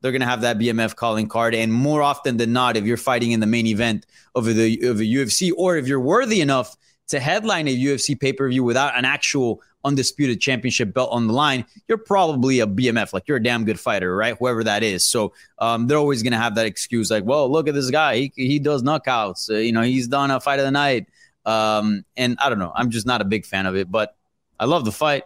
they're 0.00 0.12
gonna 0.12 0.26
have 0.26 0.40
that 0.40 0.58
BMF 0.58 0.96
calling 0.96 1.28
card. 1.28 1.54
And 1.54 1.72
more 1.72 2.02
often 2.02 2.38
than 2.38 2.52
not, 2.52 2.76
if 2.76 2.84
you're 2.84 2.96
fighting 2.96 3.30
in 3.30 3.40
the 3.40 3.46
main 3.46 3.66
event 3.66 4.04
of 4.34 4.46
the 4.46 4.80
of 4.82 4.98
a 4.98 5.04
UFC, 5.04 5.52
or 5.56 5.76
if 5.76 5.86
you're 5.86 6.00
worthy 6.00 6.40
enough 6.40 6.76
to 7.08 7.20
headline 7.20 7.68
a 7.68 7.76
UFC 7.76 8.18
pay 8.18 8.32
per 8.32 8.48
view 8.48 8.64
without 8.64 8.98
an 8.98 9.04
actual 9.04 9.62
undisputed 9.86 10.40
championship 10.40 10.92
belt 10.92 11.10
on 11.12 11.26
the 11.26 11.32
line, 11.32 11.64
you're 11.88 11.96
probably 11.96 12.60
a 12.60 12.66
BMF. 12.66 13.12
Like 13.12 13.28
you're 13.28 13.38
a 13.38 13.42
damn 13.42 13.64
good 13.64 13.80
fighter, 13.80 14.14
right? 14.14 14.36
Whoever 14.38 14.64
that 14.64 14.82
is. 14.82 15.06
So 15.06 15.32
um, 15.58 15.86
they're 15.86 15.96
always 15.96 16.22
going 16.22 16.32
to 16.32 16.38
have 16.38 16.56
that 16.56 16.66
excuse, 16.66 17.10
like, 17.10 17.24
well, 17.24 17.50
look 17.50 17.68
at 17.68 17.74
this 17.74 17.90
guy. 17.90 18.16
He, 18.16 18.32
he 18.34 18.58
does 18.58 18.82
knockouts. 18.82 19.48
Uh, 19.48 19.54
you 19.54 19.72
know, 19.72 19.82
he's 19.82 20.08
done 20.08 20.30
a 20.30 20.40
fight 20.40 20.58
of 20.58 20.64
the 20.64 20.70
night. 20.70 21.06
Um, 21.46 22.04
and 22.16 22.36
I 22.40 22.48
don't 22.48 22.58
know. 22.58 22.72
I'm 22.74 22.90
just 22.90 23.06
not 23.06 23.20
a 23.20 23.24
big 23.24 23.46
fan 23.46 23.66
of 23.66 23.76
it, 23.76 23.90
but 23.90 24.16
I 24.58 24.64
love 24.64 24.84
the 24.84 24.92
fight. 24.92 25.22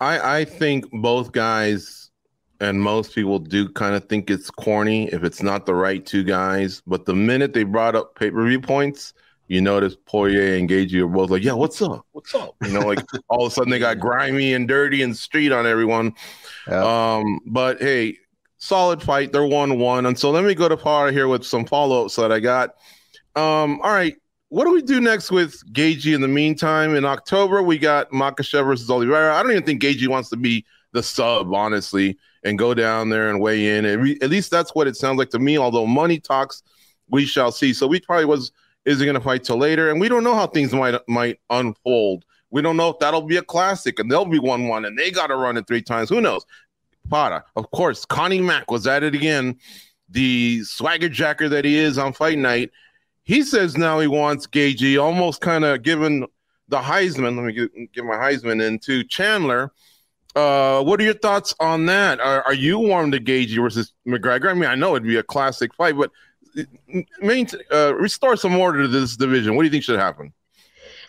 I 0.00 0.38
I 0.38 0.44
think 0.44 0.90
both 0.92 1.32
guys 1.32 2.10
and 2.60 2.80
most 2.80 3.14
people 3.14 3.38
do 3.38 3.68
kind 3.70 3.94
of 3.94 4.04
think 4.04 4.30
it's 4.30 4.50
corny 4.50 5.08
if 5.08 5.24
it's 5.24 5.42
not 5.42 5.66
the 5.66 5.74
right 5.74 6.04
two 6.04 6.22
guys. 6.24 6.82
But 6.86 7.06
the 7.06 7.14
minute 7.14 7.54
they 7.54 7.64
brought 7.64 7.94
up 7.94 8.14
pay 8.14 8.30
per 8.30 8.46
view 8.46 8.60
points, 8.60 9.14
you 9.50 9.60
notice 9.60 9.96
Poirier 10.06 10.54
and 10.54 10.70
Gaethje 10.70 11.02
are 11.02 11.08
both 11.08 11.28
like, 11.28 11.42
"Yeah, 11.42 11.54
what's 11.54 11.82
up? 11.82 12.06
What's 12.12 12.32
up?" 12.36 12.54
You 12.62 12.70
know, 12.70 12.86
like 12.86 13.00
all 13.28 13.44
of 13.44 13.50
a 13.50 13.54
sudden 13.54 13.68
they 13.68 13.80
got 13.80 13.98
grimy 13.98 14.54
and 14.54 14.68
dirty 14.68 15.02
and 15.02 15.14
street 15.16 15.50
on 15.50 15.66
everyone. 15.66 16.14
Yeah. 16.68 17.16
Um, 17.16 17.40
but 17.46 17.82
hey, 17.82 18.16
solid 18.58 19.02
fight. 19.02 19.32
They're 19.32 19.44
one 19.44 19.76
one, 19.80 20.06
and 20.06 20.16
so 20.16 20.30
let 20.30 20.44
me 20.44 20.54
go 20.54 20.68
to 20.68 20.76
Farah 20.76 21.10
here 21.10 21.26
with 21.26 21.44
some 21.44 21.66
follow 21.66 22.04
ups 22.04 22.14
that 22.14 22.30
I 22.30 22.38
got. 22.38 22.76
Um, 23.34 23.80
all 23.82 23.90
right, 23.90 24.14
what 24.50 24.66
do 24.66 24.72
we 24.72 24.82
do 24.82 25.00
next 25.00 25.32
with 25.32 25.60
Gaethje 25.72 26.14
in 26.14 26.20
the 26.20 26.28
meantime? 26.28 26.94
In 26.94 27.04
October, 27.04 27.60
we 27.60 27.76
got 27.76 28.08
Makhachev 28.12 28.64
versus 28.64 28.88
Oliveira. 28.88 29.34
I 29.34 29.42
don't 29.42 29.50
even 29.50 29.64
think 29.64 29.82
Gaethje 29.82 30.06
wants 30.06 30.30
to 30.30 30.36
be 30.36 30.64
the 30.92 31.02
sub, 31.02 31.52
honestly, 31.52 32.16
and 32.44 32.56
go 32.56 32.72
down 32.72 33.08
there 33.08 33.30
and 33.30 33.40
weigh 33.40 33.76
in. 33.76 33.84
At 33.84 34.30
least 34.30 34.52
that's 34.52 34.76
what 34.76 34.86
it 34.86 34.94
sounds 34.94 35.18
like 35.18 35.30
to 35.30 35.40
me. 35.40 35.58
Although 35.58 35.86
money 35.88 36.20
talks, 36.20 36.62
we 37.08 37.26
shall 37.26 37.50
see. 37.50 37.72
So 37.72 37.88
we 37.88 38.00
probably 38.00 38.26
was 38.26 38.52
is 38.84 38.98
he 38.98 39.04
going 39.04 39.14
to 39.14 39.20
fight 39.20 39.44
till 39.44 39.58
later, 39.58 39.90
and 39.90 40.00
we 40.00 40.08
don't 40.08 40.24
know 40.24 40.34
how 40.34 40.46
things 40.46 40.72
might 40.72 40.98
might 41.08 41.38
unfold. 41.50 42.24
We 42.50 42.62
don't 42.62 42.76
know 42.76 42.88
if 42.88 42.98
that'll 42.98 43.22
be 43.22 43.36
a 43.36 43.42
classic 43.42 44.00
and 44.00 44.10
they'll 44.10 44.24
be 44.24 44.40
one 44.40 44.66
one 44.66 44.84
and 44.84 44.98
they 44.98 45.12
got 45.12 45.28
to 45.28 45.36
run 45.36 45.56
it 45.56 45.68
three 45.68 45.82
times. 45.82 46.08
Who 46.08 46.20
knows? 46.20 46.44
Farah, 47.08 47.42
of 47.54 47.70
course, 47.70 48.04
Connie 48.04 48.40
Mack 48.40 48.70
was 48.70 48.86
at 48.86 49.02
it 49.02 49.14
again. 49.14 49.56
The 50.08 50.64
swagger 50.64 51.08
jacker 51.08 51.48
that 51.48 51.64
he 51.64 51.78
is 51.78 51.96
on 51.96 52.12
fight 52.12 52.38
night 52.38 52.70
he 53.30 53.44
says 53.44 53.76
now 53.76 54.00
he 54.00 54.08
wants 54.08 54.48
Gaethje, 54.48 55.00
almost 55.00 55.40
kind 55.40 55.64
of 55.64 55.82
given 55.82 56.26
the 56.66 56.78
Heisman. 56.78 57.36
Let 57.36 57.44
me 57.44 57.52
give, 57.52 57.68
give 57.92 58.04
my 58.04 58.16
Heisman 58.16 58.60
into 58.60 59.04
Chandler. 59.04 59.72
Uh, 60.34 60.82
what 60.82 61.00
are 61.00 61.04
your 61.04 61.14
thoughts 61.14 61.54
on 61.60 61.86
that? 61.86 62.18
Are, 62.18 62.42
are 62.42 62.54
you 62.54 62.80
warm 62.80 63.12
to 63.12 63.20
Gaethje 63.20 63.62
versus 63.62 63.92
McGregor? 64.04 64.50
I 64.50 64.54
mean, 64.54 64.68
I 64.68 64.74
know 64.74 64.96
it'd 64.96 65.06
be 65.06 65.16
a 65.16 65.22
classic 65.22 65.72
fight, 65.74 65.96
but 65.96 66.10
main, 67.20 67.46
uh, 67.72 67.94
restore 67.94 68.36
some 68.36 68.56
order 68.56 68.82
to 68.82 68.88
this 68.88 69.16
division. 69.16 69.56
What 69.56 69.62
do 69.62 69.66
you 69.66 69.70
think 69.70 69.84
should 69.84 69.98
happen? 69.98 70.32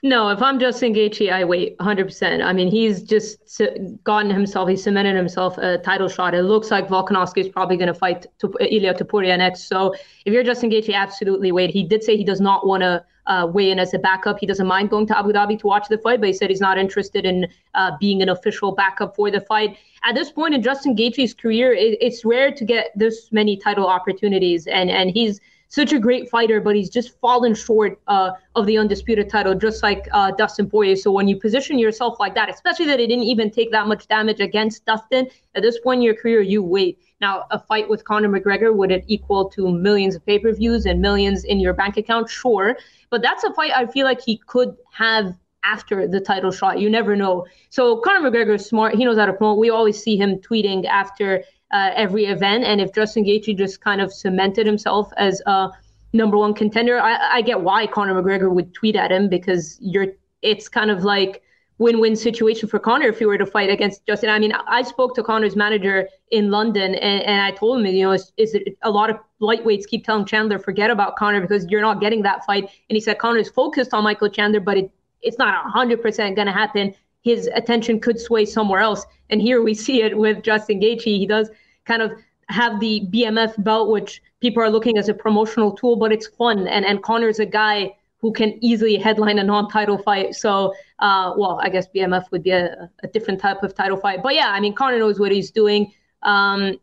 No, 0.03 0.29
if 0.29 0.41
I'm 0.41 0.59
Justin 0.59 0.95
Gaethje, 0.95 1.31
I 1.31 1.43
wait 1.43 1.77
100%. 1.77 2.43
I 2.43 2.53
mean, 2.53 2.71
he's 2.71 3.03
just 3.03 3.61
gotten 4.03 4.31
himself, 4.31 4.67
he's 4.67 4.81
cemented 4.81 5.15
himself 5.15 5.59
a 5.59 5.77
title 5.77 6.09
shot. 6.09 6.33
It 6.33 6.41
looks 6.41 6.71
like 6.71 6.87
Volkanovski 6.87 7.37
is 7.37 7.49
probably 7.49 7.77
going 7.77 7.87
to 7.87 7.93
fight 7.93 8.25
Ilia 8.59 8.95
Topuria 8.95 9.37
next. 9.37 9.67
So 9.67 9.93
if 10.25 10.33
you're 10.33 10.43
Justin 10.43 10.71
Gaethje, 10.71 10.95
absolutely 10.95 11.51
wait. 11.51 11.69
He 11.69 11.83
did 11.83 12.03
say 12.03 12.17
he 12.17 12.23
does 12.23 12.41
not 12.41 12.65
want 12.65 12.81
to 12.81 13.05
uh, 13.27 13.47
weigh 13.51 13.71
in 13.71 13.79
as 13.79 13.93
a 13.93 13.99
backup. 13.99 14.39
He 14.39 14.45
doesn't 14.45 14.67
mind 14.67 14.89
going 14.89 15.07
to 15.07 15.17
Abu 15.17 15.31
Dhabi 15.31 15.59
to 15.59 15.67
watch 15.67 15.87
the 15.89 15.97
fight, 15.97 16.19
but 16.19 16.27
he 16.27 16.33
said 16.33 16.49
he's 16.49 16.61
not 16.61 16.77
interested 16.77 17.25
in 17.25 17.47
uh, 17.75 17.91
being 17.99 18.21
an 18.21 18.29
official 18.29 18.71
backup 18.71 19.15
for 19.15 19.31
the 19.31 19.41
fight. 19.41 19.77
At 20.03 20.15
this 20.15 20.31
point 20.31 20.53
in 20.53 20.61
Justin 20.61 20.95
Gaethje's 20.95 21.33
career, 21.33 21.73
it, 21.73 21.97
it's 22.01 22.25
rare 22.25 22.51
to 22.51 22.65
get 22.65 22.91
this 22.95 23.31
many 23.31 23.57
title 23.57 23.87
opportunities, 23.87 24.67
and 24.67 24.89
and 24.89 25.11
he's 25.11 25.39
such 25.71 25.93
a 25.93 25.99
great 25.99 26.29
fighter, 26.29 26.59
but 26.59 26.75
he's 26.75 26.89
just 26.89 27.17
fallen 27.19 27.55
short 27.55 27.97
uh, 28.09 28.31
of 28.55 28.65
the 28.65 28.77
undisputed 28.77 29.29
title, 29.29 29.55
just 29.55 29.81
like 29.81 30.05
uh, 30.11 30.29
Dustin 30.31 30.69
Poirier. 30.69 30.97
So 30.97 31.11
when 31.11 31.29
you 31.29 31.37
position 31.37 31.79
yourself 31.79 32.19
like 32.19 32.35
that, 32.35 32.49
especially 32.49 32.87
that 32.87 32.99
he 32.99 33.07
didn't 33.07 33.23
even 33.23 33.49
take 33.49 33.71
that 33.71 33.87
much 33.87 34.05
damage 34.09 34.41
against 34.41 34.85
Dustin, 34.85 35.29
at 35.55 35.61
this 35.61 35.79
point 35.79 35.99
in 35.99 36.01
your 36.01 36.15
career, 36.15 36.41
you 36.41 36.61
wait. 36.61 36.99
Now, 37.21 37.45
a 37.51 37.59
fight 37.59 37.87
with 37.87 38.03
Conor 38.03 38.29
McGregor, 38.29 38.75
would 38.75 38.91
it 38.91 39.05
equal 39.07 39.47
to 39.49 39.71
millions 39.71 40.15
of 40.15 40.25
pay 40.25 40.39
per 40.39 40.51
views 40.51 40.87
and 40.87 40.99
millions 40.99 41.43
in 41.43 41.59
your 41.59 41.73
bank 41.73 41.97
account? 41.97 42.29
Sure. 42.29 42.75
But 43.11 43.21
that's 43.21 43.43
a 43.43 43.53
fight 43.53 43.71
I 43.75 43.85
feel 43.85 44.05
like 44.05 44.21
he 44.21 44.37
could 44.47 44.75
have 44.91 45.35
after 45.63 46.07
the 46.07 46.19
title 46.19 46.51
shot. 46.51 46.79
You 46.79 46.89
never 46.89 47.15
know. 47.15 47.45
So 47.69 47.97
Conor 47.97 48.29
McGregor 48.29 48.55
is 48.55 48.65
smart. 48.65 48.95
He 48.95 49.05
knows 49.05 49.17
how 49.17 49.27
to 49.27 49.33
promote. 49.33 49.59
We 49.59 49.69
always 49.69 50.01
see 50.01 50.17
him 50.17 50.37
tweeting 50.37 50.85
after 50.85 51.43
uh, 51.71 51.91
every 51.95 52.25
event. 52.25 52.63
And 52.63 52.81
if 52.81 52.93
Justin 52.93 53.23
Gaethje 53.23 53.55
just 53.55 53.81
kind 53.81 54.01
of 54.01 54.11
cemented 54.11 54.65
himself 54.65 55.11
as 55.17 55.41
a 55.45 55.69
number 56.13 56.37
one 56.37 56.55
contender, 56.55 56.99
I, 56.99 57.37
I 57.37 57.41
get 57.41 57.61
why 57.61 57.85
Conor 57.85 58.21
McGregor 58.21 58.51
would 58.51 58.73
tweet 58.73 58.95
at 58.95 59.11
him 59.11 59.29
because 59.29 59.77
you're. 59.79 60.07
It's 60.41 60.67
kind 60.67 60.89
of 60.89 61.03
like 61.03 61.43
win-win 61.81 62.15
situation 62.15 62.69
for 62.69 62.77
Conor 62.77 63.07
if 63.07 63.17
he 63.17 63.25
were 63.25 63.39
to 63.39 63.45
fight 63.45 63.71
against 63.71 64.05
Justin. 64.05 64.29
I 64.29 64.37
mean, 64.37 64.51
I 64.51 64.83
spoke 64.83 65.15
to 65.15 65.23
Conor's 65.23 65.55
manager 65.55 66.07
in 66.29 66.51
London, 66.51 66.93
and, 66.93 67.23
and 67.23 67.41
I 67.41 67.49
told 67.49 67.79
him, 67.79 67.87
you 67.87 68.03
know, 68.03 68.11
is, 68.11 68.31
is 68.37 68.53
it 68.53 68.77
a 68.83 68.91
lot 68.91 69.09
of 69.09 69.17
lightweights 69.41 69.87
keep 69.87 70.05
telling 70.05 70.25
Chandler 70.25 70.59
forget 70.59 70.91
about 70.91 71.15
Conor 71.15 71.41
because 71.41 71.65
you're 71.69 71.81
not 71.81 71.99
getting 71.99 72.21
that 72.21 72.45
fight, 72.45 72.65
and 72.65 72.95
he 72.95 72.99
said 72.99 73.17
Conor's 73.17 73.49
focused 73.49 73.95
on 73.95 74.03
Michael 74.03 74.29
Chandler, 74.29 74.59
but 74.59 74.77
it, 74.77 74.91
it's 75.23 75.39
not 75.39 75.71
hundred 75.71 76.03
percent 76.03 76.35
going 76.35 76.45
to 76.45 76.53
happen. 76.53 76.93
His 77.23 77.47
attention 77.47 77.99
could 77.99 78.19
sway 78.19 78.45
somewhere 78.45 78.81
else, 78.81 79.03
and 79.31 79.41
here 79.41 79.63
we 79.63 79.73
see 79.73 80.03
it 80.03 80.15
with 80.15 80.43
Justin 80.43 80.79
Gaethje. 80.79 81.17
He 81.17 81.25
does 81.25 81.49
kind 81.85 82.03
of 82.03 82.11
have 82.49 82.79
the 82.79 83.07
BMF 83.11 83.63
belt, 83.63 83.89
which 83.89 84.21
people 84.39 84.61
are 84.61 84.69
looking 84.69 84.99
as 84.99 85.09
a 85.09 85.15
promotional 85.15 85.71
tool, 85.71 85.95
but 85.95 86.11
it's 86.11 86.27
fun. 86.27 86.67
And 86.67 86.85
and 86.85 87.01
Conor's 87.01 87.39
a 87.39 87.45
guy 87.47 87.95
who 88.21 88.31
can 88.31 88.57
easily 88.63 88.97
headline 88.97 89.39
a 89.39 89.43
non-title 89.43 89.97
fight. 89.97 90.35
So, 90.35 90.73
uh, 91.01 91.33
well, 91.35 91.59
I 91.61 91.69
guess 91.69 91.87
BMF 91.93 92.29
would 92.31 92.43
be 92.43 92.51
a, 92.51 92.89
a, 93.03 93.07
different 93.07 93.41
type 93.41 93.63
of 93.63 93.73
title 93.73 93.97
fight. 93.97 94.21
But 94.21 94.35
yeah, 94.35 94.49
I 94.49 94.59
mean, 94.59 94.75
Conor 94.75 94.99
knows 94.99 95.19
what 95.19 95.31
he's 95.31 95.49
doing. 95.49 95.91
Um, 96.21 96.77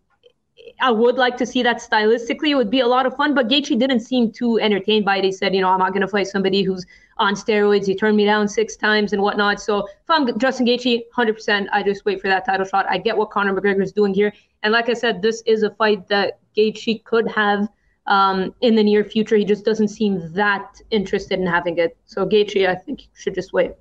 I 0.80 0.90
would 0.90 1.16
like 1.16 1.36
to 1.38 1.46
see 1.46 1.62
that 1.62 1.78
stylistically. 1.78 2.50
It 2.50 2.54
would 2.56 2.70
be 2.70 2.80
a 2.80 2.86
lot 2.86 3.06
of 3.06 3.16
fun, 3.16 3.32
but 3.32 3.48
Gaethje 3.48 3.78
didn't 3.78 4.00
seem 4.00 4.32
too 4.32 4.58
entertained 4.58 5.04
by 5.04 5.18
it. 5.18 5.24
He 5.24 5.32
said, 5.32 5.54
you 5.54 5.60
know, 5.60 5.68
I'm 5.68 5.78
not 5.78 5.90
going 5.90 6.02
to 6.02 6.08
fight 6.08 6.26
somebody 6.26 6.62
who's 6.62 6.84
on 7.18 7.34
steroids. 7.34 7.86
He 7.86 7.94
turned 7.94 8.16
me 8.16 8.24
down 8.24 8.48
six 8.48 8.76
times 8.76 9.12
and 9.12 9.22
whatnot. 9.22 9.60
So 9.60 9.86
if 9.86 10.10
I'm 10.10 10.36
Justin 10.38 10.66
Gaethje, 10.66 11.04
100%, 11.16 11.68
I 11.72 11.82
just 11.82 12.04
wait 12.04 12.20
for 12.20 12.28
that 12.28 12.44
title 12.44 12.66
shot. 12.66 12.86
I 12.88 12.98
get 12.98 13.16
what 13.16 13.30
Conor 13.30 13.58
McGregor 13.58 13.82
is 13.82 13.92
doing 13.92 14.14
here. 14.14 14.32
And 14.62 14.72
like 14.72 14.88
I 14.88 14.94
said, 14.94 15.22
this 15.22 15.42
is 15.46 15.62
a 15.62 15.70
fight 15.70 16.08
that 16.08 16.40
Gaethje 16.56 17.04
could 17.04 17.30
have 17.30 17.68
um, 18.06 18.54
in 18.60 18.74
the 18.74 18.82
near 18.82 19.04
future. 19.04 19.36
He 19.36 19.44
just 19.44 19.64
doesn't 19.64 19.88
seem 19.88 20.32
that 20.32 20.80
interested 20.90 21.38
in 21.38 21.46
having 21.46 21.78
it. 21.78 21.96
So 22.04 22.26
Gaethje, 22.26 22.68
I 22.68 22.74
think, 22.74 23.08
should 23.14 23.34
just 23.34 23.52
wait. 23.52 23.72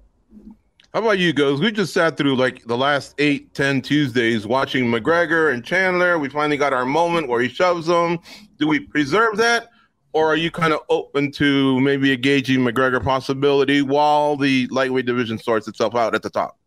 How 0.97 1.03
about 1.03 1.19
you, 1.19 1.31
Goze? 1.31 1.59
We 1.59 1.71
just 1.71 1.93
sat 1.93 2.17
through 2.17 2.37
like 2.37 2.65
the 2.65 2.75
last 2.75 3.13
eight, 3.19 3.53
ten 3.53 3.83
Tuesdays 3.83 4.47
watching 4.47 4.85
McGregor 4.85 5.53
and 5.53 5.63
Chandler. 5.63 6.17
We 6.17 6.27
finally 6.27 6.57
got 6.57 6.73
our 6.73 6.85
moment 6.85 7.27
where 7.27 7.39
he 7.39 7.49
shoves 7.49 7.85
them. 7.85 8.17
Do 8.57 8.67
we 8.67 8.79
preserve 8.79 9.37
that? 9.37 9.69
Or 10.13 10.25
are 10.25 10.35
you 10.35 10.49
kind 10.49 10.73
of 10.73 10.79
open 10.89 11.31
to 11.33 11.79
maybe 11.81 12.11
a 12.13 12.17
Gaethje 12.17 12.57
McGregor 12.57 13.03
possibility 13.03 13.83
while 13.83 14.37
the 14.37 14.67
lightweight 14.71 15.05
division 15.05 15.37
sorts 15.37 15.67
itself 15.67 15.93
out 15.93 16.15
at 16.15 16.23
the 16.23 16.31
top? 16.31 16.57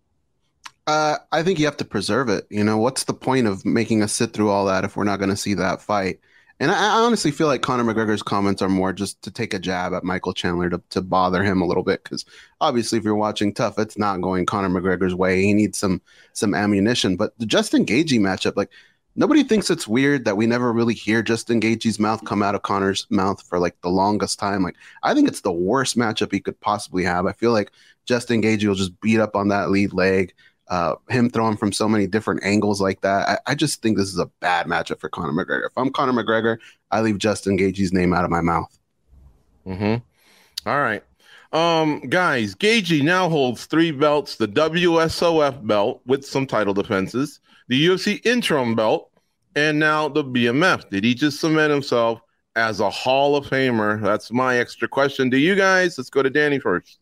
Uh, 0.87 1.17
I 1.33 1.43
think 1.43 1.59
you 1.59 1.65
have 1.65 1.79
to 1.79 1.85
preserve 1.85 2.29
it. 2.29 2.47
You 2.51 2.63
know, 2.63 2.79
what's 2.79 3.03
the 3.03 3.15
point 3.15 3.49
of 3.49 3.65
making 3.65 4.01
us 4.01 4.13
sit 4.13 4.33
through 4.33 4.51
all 4.51 4.65
that 4.67 4.85
if 4.85 4.97
we're 4.97 5.03
not 5.03 5.19
going 5.19 5.31
to 5.31 5.37
see 5.37 5.55
that 5.55 5.83
fight? 5.83 6.21
And 6.61 6.71
I, 6.71 6.75
I, 6.75 7.01
honestly 7.01 7.31
feel 7.31 7.47
like 7.47 7.63
Conor 7.63 7.85
McGregor's 7.85 8.23
comments 8.23 8.61
are 8.61 8.69
more 8.69 8.93
just 8.93 9.23
to 9.23 9.31
take 9.31 9.55
a 9.55 9.59
jab 9.59 9.95
at 9.95 10.05
Michael 10.05 10.35
Chandler 10.35 10.69
to, 10.69 10.83
to 10.91 11.01
bother 11.01 11.43
him 11.43 11.63
a 11.63 11.67
little 11.67 11.83
bit. 11.83 12.05
Because 12.05 12.27
obviously, 12.61 12.99
if 12.99 13.05
you're 13.05 13.15
watching 13.15 13.55
TUF, 13.55 13.79
it's 13.79 13.97
not 13.97 14.21
going 14.21 14.45
Conor 14.45 14.69
McGregor's 14.69 15.15
way. 15.15 15.43
He 15.43 15.55
needs 15.55 15.79
some 15.79 16.03
some 16.35 16.55
ammunition. 16.55 17.17
But 17.17 17.37
the 17.39 17.47
Justin 17.47 17.87
Gaethje 17.87 18.21
matchup, 18.21 18.57
like 18.57 18.71
nobody 19.17 19.43
thinks 19.43 19.71
it's 19.71 19.89
weird 19.89 20.27
that 20.27 20.37
we 20.37 20.47
never 20.47 20.71
really 20.71 20.93
hear 20.93 21.23
Justin 21.23 21.63
Gaethje's 21.63 21.99
mouth 21.99 22.25
come 22.27 22.43
out 22.43 22.55
of 22.55 22.63
Conor's 22.63 23.07
mouth 23.09 23.43
for 23.43 23.59
like 23.59 23.81
the 23.81 23.89
longest 23.89 24.39
time. 24.39 24.63
Like 24.63 24.77
I 25.03 25.15
think 25.15 25.29
it's 25.29 25.41
the 25.41 25.51
worst 25.51 25.97
matchup 25.97 26.31
he 26.31 26.41
could 26.41 26.61
possibly 26.61 27.05
have. 27.05 27.25
I 27.25 27.33
feel 27.33 27.53
like 27.53 27.73
Justin 28.05 28.43
Gaethje 28.43 28.67
will 28.67 28.75
just 28.75 29.01
beat 29.01 29.19
up 29.19 29.35
on 29.35 29.49
that 29.49 29.71
lead 29.71 29.95
leg. 29.95 30.35
Uh, 30.71 30.95
him 31.09 31.29
throwing 31.29 31.57
from 31.57 31.73
so 31.73 31.89
many 31.89 32.07
different 32.07 32.45
angles 32.45 32.81
like 32.81 33.01
that. 33.01 33.29
I, 33.29 33.51
I, 33.51 33.55
just 33.57 33.83
think 33.83 33.97
this 33.97 34.07
is 34.07 34.21
a 34.21 34.27
bad 34.39 34.67
matchup 34.67 35.01
for 35.01 35.09
Conor 35.09 35.33
McGregor. 35.33 35.67
If 35.67 35.73
I'm 35.77 35.91
Conor 35.91 36.13
McGregor, 36.13 36.59
I 36.93 37.01
leave 37.01 37.19
Justin 37.19 37.59
Gaethje's 37.59 37.93
name 37.93 38.13
out 38.13 38.25
of 38.25 38.31
my 38.31 38.41
mouth. 38.41 38.79
Hmm. 39.65 39.97
All 40.67 40.81
right. 40.81 41.03
Um, 41.53 42.01
guys, 42.03 42.55
Gaethje 42.55 43.03
now 43.03 43.29
holds 43.29 43.67
three 43.67 43.91
belts: 43.91 44.37
the 44.37 44.47
WSOF 44.47 45.67
belt 45.67 46.03
with 46.07 46.25
some 46.25 46.47
title 46.47 46.73
defenses, 46.73 47.41
the 47.67 47.87
UFC 47.89 48.25
interim 48.25 48.77
belt, 48.77 49.11
and 49.57 49.79
now 49.79 50.09
the 50.09 50.23
BMF. 50.23 50.89
Did 50.89 51.03
he 51.03 51.15
just 51.15 51.41
cement 51.41 51.73
himself 51.73 52.21
as 52.55 52.79
a 52.79 52.91
Hall 52.91 53.35
of 53.35 53.47
Famer? 53.47 54.01
That's 54.01 54.31
my 54.31 54.59
extra 54.59 54.87
question 54.87 55.31
to 55.33 55.39
you 55.39 55.57
guys. 55.57 55.99
Let's 55.99 56.11
go 56.11 56.23
to 56.23 56.31
Danny 56.31 56.61
first. 56.61 57.01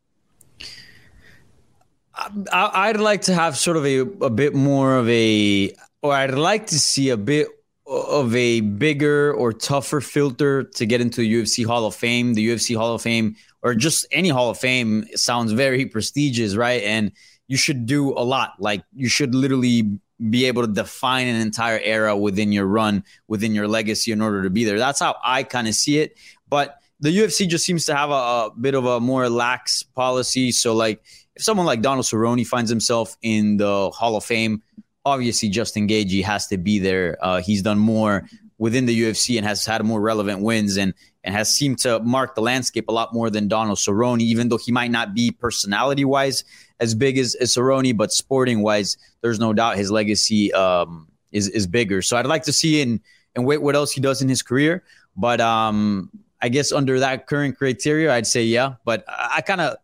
I, 2.52 2.92
would 2.92 3.00
like 3.00 3.22
to 3.22 3.34
have 3.34 3.56
sort 3.56 3.76
of 3.76 3.86
a, 3.86 4.00
a 4.00 4.30
bit 4.30 4.54
more 4.54 4.96
of 4.96 5.08
a, 5.08 5.72
or 6.02 6.12
I'd 6.12 6.34
like 6.34 6.66
to 6.68 6.78
see 6.78 7.10
a 7.10 7.16
bit 7.16 7.48
of 7.86 8.34
a 8.34 8.60
bigger 8.60 9.32
or 9.32 9.52
tougher 9.52 10.00
filter 10.00 10.64
to 10.64 10.86
get 10.86 11.00
into 11.00 11.22
the 11.22 11.32
UFC 11.32 11.64
Hall 11.64 11.86
of 11.86 11.94
Fame. 11.94 12.34
The 12.34 12.46
UFC 12.46 12.76
Hall 12.76 12.94
of 12.94 13.02
Fame, 13.02 13.36
or 13.62 13.74
just 13.74 14.06
any 14.12 14.28
Hall 14.28 14.50
of 14.50 14.58
Fame, 14.58 15.06
sounds 15.14 15.52
very 15.52 15.86
prestigious, 15.86 16.56
right? 16.56 16.82
And 16.82 17.12
you 17.46 17.56
should 17.56 17.86
do 17.86 18.10
a 18.10 18.20
lot. 18.24 18.54
Like 18.58 18.82
you 18.94 19.08
should 19.08 19.34
literally 19.34 19.98
be 20.30 20.46
able 20.46 20.62
to 20.62 20.72
define 20.72 21.28
an 21.28 21.40
entire 21.40 21.78
era 21.78 22.16
within 22.16 22.52
your 22.52 22.66
run, 22.66 23.04
within 23.28 23.54
your 23.54 23.68
legacy 23.68 24.12
in 24.12 24.20
order 24.20 24.42
to 24.42 24.50
be 24.50 24.64
there. 24.64 24.78
That's 24.78 25.00
how 25.00 25.16
I 25.24 25.44
kind 25.44 25.68
of 25.68 25.74
see 25.74 25.98
it. 25.98 26.18
But 26.48 26.78
the 27.00 27.16
UFC 27.16 27.48
just 27.48 27.64
seems 27.64 27.84
to 27.86 27.94
have 27.94 28.10
a, 28.10 28.12
a 28.12 28.50
bit 28.60 28.74
of 28.74 28.84
a 28.84 29.00
more 29.00 29.28
lax 29.28 29.82
policy. 29.82 30.50
So, 30.50 30.74
like, 30.74 31.00
if 31.38 31.44
someone 31.44 31.66
like 31.66 31.80
Donald 31.80 32.04
Cerrone 32.04 32.44
finds 32.46 32.68
himself 32.68 33.16
in 33.22 33.56
the 33.58 33.90
Hall 33.90 34.16
of 34.16 34.24
Fame, 34.24 34.62
obviously 35.04 35.48
Justin 35.48 35.86
Gaethje 35.86 36.22
has 36.24 36.48
to 36.48 36.58
be 36.58 36.80
there. 36.80 37.16
Uh, 37.22 37.40
he's 37.40 37.62
done 37.62 37.78
more 37.78 38.28
within 38.58 38.86
the 38.86 39.02
UFC 39.02 39.36
and 39.36 39.46
has 39.46 39.64
had 39.64 39.84
more 39.84 40.00
relevant 40.00 40.42
wins 40.42 40.76
and 40.76 40.92
and 41.24 41.34
has 41.34 41.54
seemed 41.54 41.78
to 41.78 42.00
mark 42.00 42.34
the 42.34 42.40
landscape 42.40 42.88
a 42.88 42.92
lot 42.92 43.12
more 43.12 43.28
than 43.30 43.48
Donald 43.48 43.78
Cerrone, 43.78 44.20
even 44.20 44.48
though 44.48 44.56
he 44.56 44.72
might 44.72 44.90
not 44.90 45.14
be 45.14 45.30
personality 45.30 46.04
wise 46.04 46.42
as 46.80 46.94
big 46.94 47.18
as, 47.18 47.34
as 47.36 47.54
Cerrone, 47.54 47.96
but 47.96 48.12
sporting 48.12 48.62
wise, 48.62 48.96
there's 49.20 49.38
no 49.38 49.52
doubt 49.52 49.76
his 49.76 49.90
legacy 49.90 50.52
um, 50.52 51.08
is 51.30 51.48
is 51.48 51.66
bigger. 51.66 52.02
So 52.02 52.16
I'd 52.16 52.26
like 52.26 52.44
to 52.44 52.52
see 52.52 52.82
and 52.82 53.00
and 53.36 53.46
wait 53.46 53.62
what 53.62 53.76
else 53.76 53.92
he 53.92 54.00
does 54.00 54.22
in 54.22 54.28
his 54.28 54.42
career. 54.42 54.82
But 55.16 55.40
um, 55.40 56.10
I 56.40 56.48
guess 56.48 56.72
under 56.72 56.98
that 57.00 57.26
current 57.26 57.58
criteria, 57.58 58.12
I'd 58.12 58.26
say 58.26 58.42
yeah. 58.42 58.74
But 58.84 59.04
I, 59.08 59.36
I 59.36 59.40
kind 59.40 59.60
of 59.60 59.76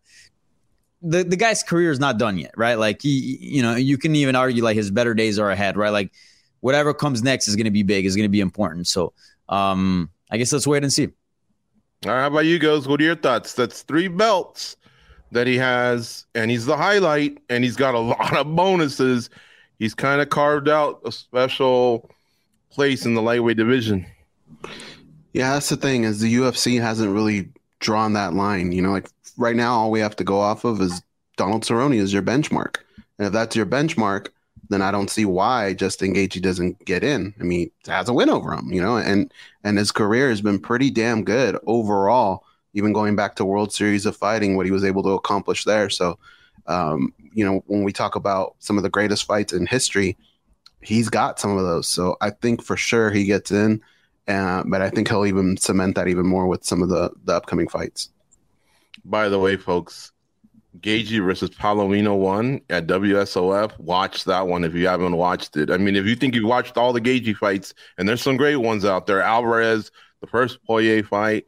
the, 1.05 1.23
the 1.23 1.37
guy's 1.37 1.63
career 1.63 1.91
is 1.91 2.01
not 2.01 2.19
done 2.19 2.39
yet, 2.39 2.53
right? 2.57 2.77
Like 2.77 3.03
he, 3.03 3.39
you 3.41 3.63
know, 3.63 3.77
you 3.77 3.99
can 3.99 4.17
even 4.17 4.35
argue 4.35 4.65
like 4.65 4.77
his 4.77 4.91
better 4.91 5.15
days 5.15 5.39
are 5.39 5.51
ahead, 5.51 5.77
right? 5.77 5.91
Like 5.91 6.13
whatever 6.61 6.95
comes 6.95 7.23
next 7.23 7.47
is 7.47 7.57
going 7.57 7.67
to 7.67 7.71
be 7.71 7.83
big, 7.83 8.07
is 8.07 8.17
going 8.17 8.25
to 8.25 8.31
be 8.31 8.41
important. 8.41 8.89
So, 8.89 9.13
um, 9.49 10.11
I 10.31 10.39
guess 10.39 10.53
let's 10.53 10.67
wait 10.67 10.83
and 10.83 10.93
see. 10.93 11.09
All 12.07 12.13
right, 12.13 12.23
how 12.23 12.27
about 12.29 12.47
you 12.47 12.59
guys? 12.59 12.89
What 12.89 13.01
are 13.01 13.05
your 13.05 13.17
thoughts? 13.17 13.53
That's 13.53 13.83
three 13.83 14.09
belts 14.09 14.77
that 15.31 15.47
he 15.47 15.57
has, 15.59 16.25
and 16.35 16.51
he's 16.51 16.65
the 16.65 16.77
highlight, 16.77 17.39
and 17.51 17.63
he's 17.63 17.77
got 17.77 17.95
a 17.95 17.99
lot 18.01 18.37
of 18.37 18.57
bonuses. 18.57 19.29
He's 19.79 19.95
kind 19.95 20.23
of 20.23 20.31
carved 20.31 20.69
out 20.69 21.01
a 21.05 21.13
special 21.13 22.11
place 22.71 23.05
in 23.05 23.15
the 23.15 23.23
lightweight 23.23 23.57
division. 23.57 24.07
Yeah, 25.35 25.53
that's 25.53 25.69
the 25.69 25.77
thing 25.77 26.05
is 26.05 26.21
the 26.21 26.35
UFC 26.35 26.81
hasn't 26.81 27.13
really 27.13 27.51
drawn 27.81 28.15
that 28.15 28.35
line. 28.35 28.73
You 28.73 28.83
know, 28.83 28.93
like 28.93 29.09
right 29.37 29.57
now, 29.57 29.75
all 29.75 29.91
we 29.91 30.01
have 30.01 30.17
to 30.17 30.25
go 30.25 30.41
off 30.41 30.65
of 30.65 30.81
is 30.81 31.03
Donald 31.37 31.65
Cerrone 31.65 31.97
is 31.97 32.13
your 32.13 32.23
benchmark. 32.23 32.77
And 33.19 33.27
if 33.27 33.33
that's 33.33 33.57
your 33.57 33.67
benchmark, 33.67 34.29
then 34.71 34.83
I 34.83 34.91
don't 34.91 35.11
see 35.11 35.25
why 35.25 35.75
Justin 35.75 36.15
Gaethje 36.15 36.41
doesn't 36.41 36.85
get 36.85 37.05
in. 37.05 37.35
I 37.39 37.45
mean, 37.45 37.71
has 37.87 38.09
a 38.09 38.13
win 38.13 38.31
over 38.31 38.53
him, 38.53 38.73
you 38.73 38.81
know, 38.81 38.97
and 38.97 39.33
and 39.63 39.79
his 39.79 39.93
career 39.93 40.31
has 40.31 40.41
been 40.41 40.59
pretty 40.59 40.91
damn 40.91 41.25
good 41.25 41.59
overall. 41.67 42.45
Even 42.73 42.93
going 42.93 43.15
back 43.15 43.37
to 43.37 43.45
World 43.45 43.73
Series 43.73 44.05
of 44.05 44.17
Fighting, 44.17 44.57
what 44.57 44.67
he 44.67 44.73
was 44.73 44.85
able 44.85 45.03
to 45.05 45.11
accomplish 45.11 45.65
there. 45.65 45.89
So, 45.89 46.19
um, 46.67 47.15
you 47.33 47.45
know, 47.45 47.63
when 47.67 47.85
we 47.85 47.93
talk 47.93 48.17
about 48.17 48.57
some 48.59 48.77
of 48.77 48.83
the 48.83 48.91
greatest 48.91 49.25
fights 49.25 49.53
in 49.53 49.67
history, 49.67 50.17
he's 50.81 51.09
got 51.09 51.39
some 51.39 51.57
of 51.57 51.65
those. 51.65 51.87
So 51.87 52.17
I 52.21 52.31
think 52.31 52.65
for 52.65 52.77
sure 52.77 53.11
he 53.11 53.27
gets 53.27 53.53
in, 53.53 53.81
uh, 54.29 54.63
but 54.67 54.81
I 54.81 54.91
think 54.91 55.09
he'll 55.09 55.27
even 55.27 55.57
cement 55.57 55.97
that 55.97 56.09
even 56.09 56.27
more 56.27 56.47
with 56.47 56.65
some 56.65 56.83
of 56.83 56.89
the 56.89 57.11
the 57.25 57.35
upcoming 57.35 57.69
fights. 57.69 58.11
By 59.05 59.29
the 59.29 59.39
way, 59.39 59.57
folks, 59.57 60.13
Gaethje 60.81 61.25
versus 61.25 61.51
Palomino 61.51 62.17
one 62.17 62.61
at 62.71 62.87
WSOF. 62.87 63.79
Watch 63.79 64.25
that 64.25 64.47
one 64.47 64.65
if 64.65 64.75
you 64.75 64.87
haven't 64.87 65.17
watched 65.17 65.57
it. 65.57 65.71
I 65.71 65.77
mean, 65.77 65.95
if 65.95 66.07
you 66.07 66.17
think 66.17 66.35
you've 66.35 66.49
watched 66.49 66.77
all 66.77 66.93
the 66.93 67.01
Gaethje 67.01 67.37
fights, 67.37 67.75
and 67.99 68.09
there's 68.09 68.23
some 68.23 68.37
great 68.37 68.57
ones 68.57 68.85
out 68.85 69.07
there. 69.07 69.23
Alvarez, 69.23 69.91
the 70.21 70.27
first 70.27 70.59
Poirier 70.65 71.03
fight. 71.03 71.47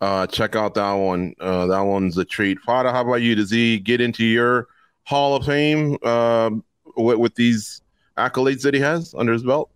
Uh, 0.00 0.26
check 0.26 0.54
out 0.54 0.74
that 0.74 0.92
one. 0.92 1.34
Uh, 1.40 1.66
that 1.66 1.80
one's 1.80 2.16
a 2.18 2.24
treat. 2.24 2.58
Farah, 2.66 2.92
how 2.92 3.02
about 3.02 3.22
you? 3.22 3.34
Does 3.34 3.50
he 3.50 3.78
get 3.78 4.00
into 4.00 4.24
your 4.24 4.68
Hall 5.04 5.34
of 5.34 5.44
Fame 5.44 5.96
uh, 6.02 6.50
with, 6.96 7.18
with 7.18 7.34
these 7.34 7.80
accolades 8.16 8.62
that 8.62 8.74
he 8.74 8.80
has 8.80 9.14
under 9.16 9.32
his 9.32 9.42
belt? 9.42 9.70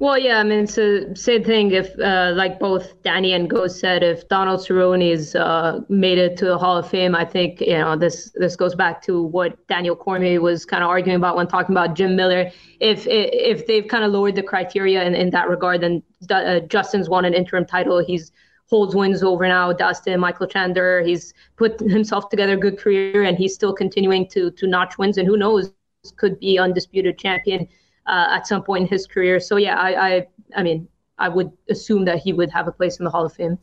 Well, 0.00 0.18
yeah, 0.18 0.38
I 0.38 0.44
mean, 0.44 0.60
it's 0.60 0.76
the 0.76 1.12
same 1.14 1.44
thing. 1.44 1.72
If, 1.72 1.90
uh, 1.98 2.32
like 2.34 2.58
both 2.58 3.02
Danny 3.02 3.34
and 3.34 3.50
Goze 3.50 3.78
said, 3.78 4.02
if 4.02 4.26
Donald 4.30 4.60
Cerrone's 4.60 5.34
uh, 5.34 5.80
made 5.90 6.16
it 6.16 6.38
to 6.38 6.46
the 6.46 6.56
Hall 6.56 6.78
of 6.78 6.88
Fame, 6.88 7.14
I 7.14 7.26
think 7.26 7.60
you 7.60 7.76
know 7.76 7.96
this. 7.96 8.32
This 8.34 8.56
goes 8.56 8.74
back 8.74 9.02
to 9.02 9.22
what 9.22 9.66
Daniel 9.68 9.94
Cormier 9.94 10.40
was 10.40 10.64
kind 10.64 10.82
of 10.82 10.88
arguing 10.88 11.16
about 11.16 11.36
when 11.36 11.48
talking 11.48 11.74
about 11.74 11.96
Jim 11.96 12.16
Miller. 12.16 12.50
If 12.80 13.06
if 13.06 13.66
they've 13.66 13.86
kind 13.86 14.02
of 14.02 14.10
lowered 14.10 14.36
the 14.36 14.42
criteria 14.42 15.04
in, 15.04 15.14
in 15.14 15.28
that 15.30 15.50
regard, 15.50 15.82
then 15.82 16.02
uh, 16.30 16.60
Justin's 16.60 17.10
won 17.10 17.26
an 17.26 17.34
interim 17.34 17.66
title. 17.66 18.02
He's 18.02 18.32
holds 18.70 18.94
wins 18.94 19.22
over 19.22 19.46
now. 19.46 19.70
Dustin, 19.70 20.18
Michael 20.18 20.46
Chandler. 20.46 21.02
He's 21.02 21.34
put 21.56 21.78
himself 21.78 22.30
together 22.30 22.54
a 22.54 22.56
good 22.56 22.78
career, 22.78 23.22
and 23.24 23.36
he's 23.36 23.52
still 23.52 23.74
continuing 23.74 24.26
to 24.30 24.50
to 24.52 24.66
notch 24.66 24.96
wins. 24.96 25.18
And 25.18 25.28
who 25.28 25.36
knows, 25.36 25.74
could 26.16 26.40
be 26.40 26.58
undisputed 26.58 27.18
champion 27.18 27.68
uh, 28.06 28.28
at 28.30 28.46
some 28.46 28.62
point 28.62 28.82
in 28.82 28.88
his 28.88 29.06
career. 29.06 29.40
So 29.40 29.56
yeah, 29.56 29.76
I, 29.76 30.08
I 30.08 30.26
I 30.56 30.62
mean 30.62 30.88
I 31.18 31.28
would 31.28 31.52
assume 31.68 32.04
that 32.06 32.18
he 32.18 32.32
would 32.32 32.50
have 32.50 32.66
a 32.66 32.72
place 32.72 32.98
in 32.98 33.04
the 33.04 33.10
Hall 33.10 33.24
of 33.24 33.32
Fame. 33.32 33.58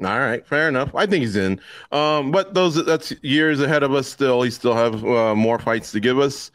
All 0.00 0.18
right, 0.18 0.44
fair 0.44 0.68
enough. 0.68 0.92
I 0.94 1.06
think 1.06 1.22
he's 1.22 1.36
in. 1.36 1.60
Um, 1.92 2.32
but 2.32 2.52
those 2.52 2.84
that's 2.84 3.12
years 3.22 3.60
ahead 3.60 3.84
of 3.84 3.94
us. 3.94 4.08
Still, 4.08 4.42
he 4.42 4.50
still 4.50 4.74
have 4.74 5.04
uh, 5.04 5.36
more 5.36 5.58
fights 5.58 5.92
to 5.92 6.00
give 6.00 6.18
us. 6.18 6.50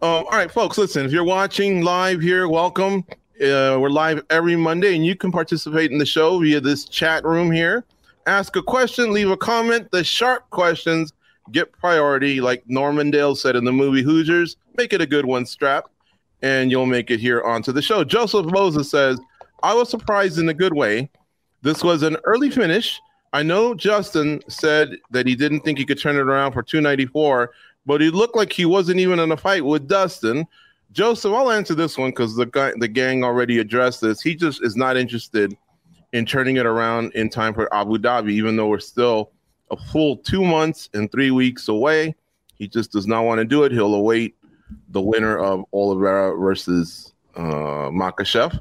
Um, 0.00 0.24
all 0.24 0.32
right, 0.32 0.50
folks, 0.50 0.78
listen. 0.78 1.04
If 1.04 1.12
you're 1.12 1.22
watching 1.22 1.82
live 1.82 2.22
here, 2.22 2.48
welcome. 2.48 3.04
Uh, 3.36 3.76
we're 3.78 3.90
live 3.90 4.24
every 4.30 4.56
Monday, 4.56 4.94
and 4.94 5.04
you 5.04 5.14
can 5.14 5.30
participate 5.30 5.90
in 5.90 5.98
the 5.98 6.06
show 6.06 6.38
via 6.38 6.60
this 6.60 6.86
chat 6.86 7.24
room 7.24 7.52
here. 7.52 7.84
Ask 8.26 8.56
a 8.56 8.62
question, 8.62 9.12
leave 9.12 9.30
a 9.30 9.36
comment. 9.36 9.90
The 9.90 10.02
sharp 10.02 10.48
questions 10.48 11.12
get 11.50 11.72
priority, 11.72 12.40
like 12.40 12.62
Norman 12.68 13.10
Dale 13.10 13.34
said 13.34 13.54
in 13.54 13.64
the 13.64 13.72
movie 13.72 14.02
Hoosiers. 14.02 14.56
Make 14.76 14.92
it 14.92 15.02
a 15.02 15.06
good 15.06 15.26
one, 15.26 15.44
strap 15.44 15.91
and 16.42 16.70
you'll 16.70 16.86
make 16.86 17.10
it 17.10 17.20
here 17.20 17.42
onto 17.42 17.72
the 17.72 17.82
show. 17.82 18.04
Joseph 18.04 18.46
Moses 18.46 18.90
says, 18.90 19.18
I 19.62 19.74
was 19.74 19.88
surprised 19.88 20.38
in 20.38 20.48
a 20.48 20.54
good 20.54 20.74
way. 20.74 21.08
This 21.62 21.84
was 21.84 22.02
an 22.02 22.16
early 22.24 22.50
finish. 22.50 23.00
I 23.32 23.42
know 23.42 23.74
Justin 23.74 24.42
said 24.48 24.96
that 25.10 25.26
he 25.26 25.34
didn't 25.34 25.60
think 25.60 25.78
he 25.78 25.86
could 25.86 26.00
turn 26.00 26.16
it 26.16 26.22
around 26.22 26.52
for 26.52 26.62
294, 26.62 27.52
but 27.86 28.00
he 28.00 28.10
looked 28.10 28.36
like 28.36 28.52
he 28.52 28.66
wasn't 28.66 29.00
even 29.00 29.20
in 29.20 29.32
a 29.32 29.36
fight 29.36 29.64
with 29.64 29.88
Dustin. 29.88 30.46
Joseph, 30.90 31.32
I'll 31.32 31.50
answer 31.50 31.74
this 31.74 31.96
one 31.96 32.10
because 32.10 32.36
the 32.36 32.46
guy, 32.46 32.72
the 32.76 32.88
gang 32.88 33.24
already 33.24 33.58
addressed 33.58 34.00
this. 34.02 34.20
He 34.20 34.34
just 34.34 34.62
is 34.62 34.76
not 34.76 34.96
interested 34.96 35.56
in 36.12 36.26
turning 36.26 36.56
it 36.56 36.66
around 36.66 37.12
in 37.14 37.30
time 37.30 37.54
for 37.54 37.72
Abu 37.72 37.96
Dhabi, 37.96 38.32
even 38.32 38.56
though 38.56 38.66
we're 38.66 38.80
still 38.80 39.30
a 39.70 39.76
full 39.76 40.18
two 40.18 40.44
months 40.44 40.90
and 40.92 41.10
three 41.10 41.30
weeks 41.30 41.68
away. 41.68 42.14
He 42.56 42.68
just 42.68 42.92
does 42.92 43.06
not 43.06 43.22
want 43.22 43.38
to 43.38 43.44
do 43.46 43.62
it. 43.64 43.72
He'll 43.72 43.94
await 43.94 44.36
the 44.88 45.00
winner 45.00 45.38
of 45.38 45.64
Oliveira 45.72 46.36
versus 46.38 47.12
uh, 47.36 47.90
Makhachev. 47.90 48.58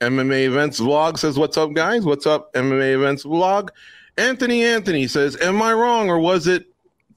MMA 0.00 0.44
Events 0.46 0.80
Vlog 0.80 1.18
says, 1.18 1.38
What's 1.38 1.56
up, 1.56 1.72
guys? 1.72 2.04
What's 2.04 2.26
up, 2.26 2.52
MMA 2.54 2.94
Events 2.94 3.24
Vlog? 3.24 3.70
Anthony 4.16 4.64
Anthony 4.64 5.06
says, 5.06 5.40
Am 5.40 5.60
I 5.62 5.72
wrong 5.72 6.10
or 6.10 6.18
was 6.18 6.46
it 6.46 6.66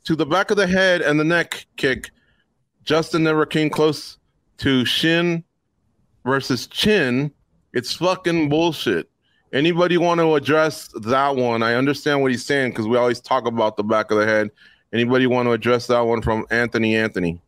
to 0.06 0.16
the 0.16 0.26
back 0.26 0.52
of 0.52 0.58
the 0.58 0.68
head 0.68 1.02
and 1.02 1.20
the 1.20 1.24
neck 1.24 1.66
kick? 1.76 2.12
Justin 2.84 3.24
never 3.24 3.46
came 3.46 3.70
close 3.70 4.18
to 4.58 4.86
shin 4.86 5.44
versus 6.28 6.68
Chin, 6.68 7.32
it's 7.74 7.94
fucking 7.94 8.50
bullshit. 8.50 9.10
Anybody 9.54 9.98
want 9.98 10.20
to 10.20 10.36
address 10.36 10.90
that 11.04 11.36
one? 11.36 11.64
I 11.64 11.76
understand 11.76 12.22
what 12.22 12.32
he's 12.32 12.46
saying 12.46 12.72
because 12.72 12.88
we 12.88 12.98
always 12.98 13.22
talk 13.22 13.48
about 13.48 13.78
the 13.78 13.84
back 13.84 14.12
of 14.12 14.18
the 14.18 14.26
head. 14.26 14.52
Anybody 14.94 15.26
want 15.26 15.48
to 15.48 15.54
address 15.54 15.88
that 15.88 16.02
one 16.02 16.22
from 16.22 16.46
Anthony 16.52 16.96
Anthony? 16.96 17.42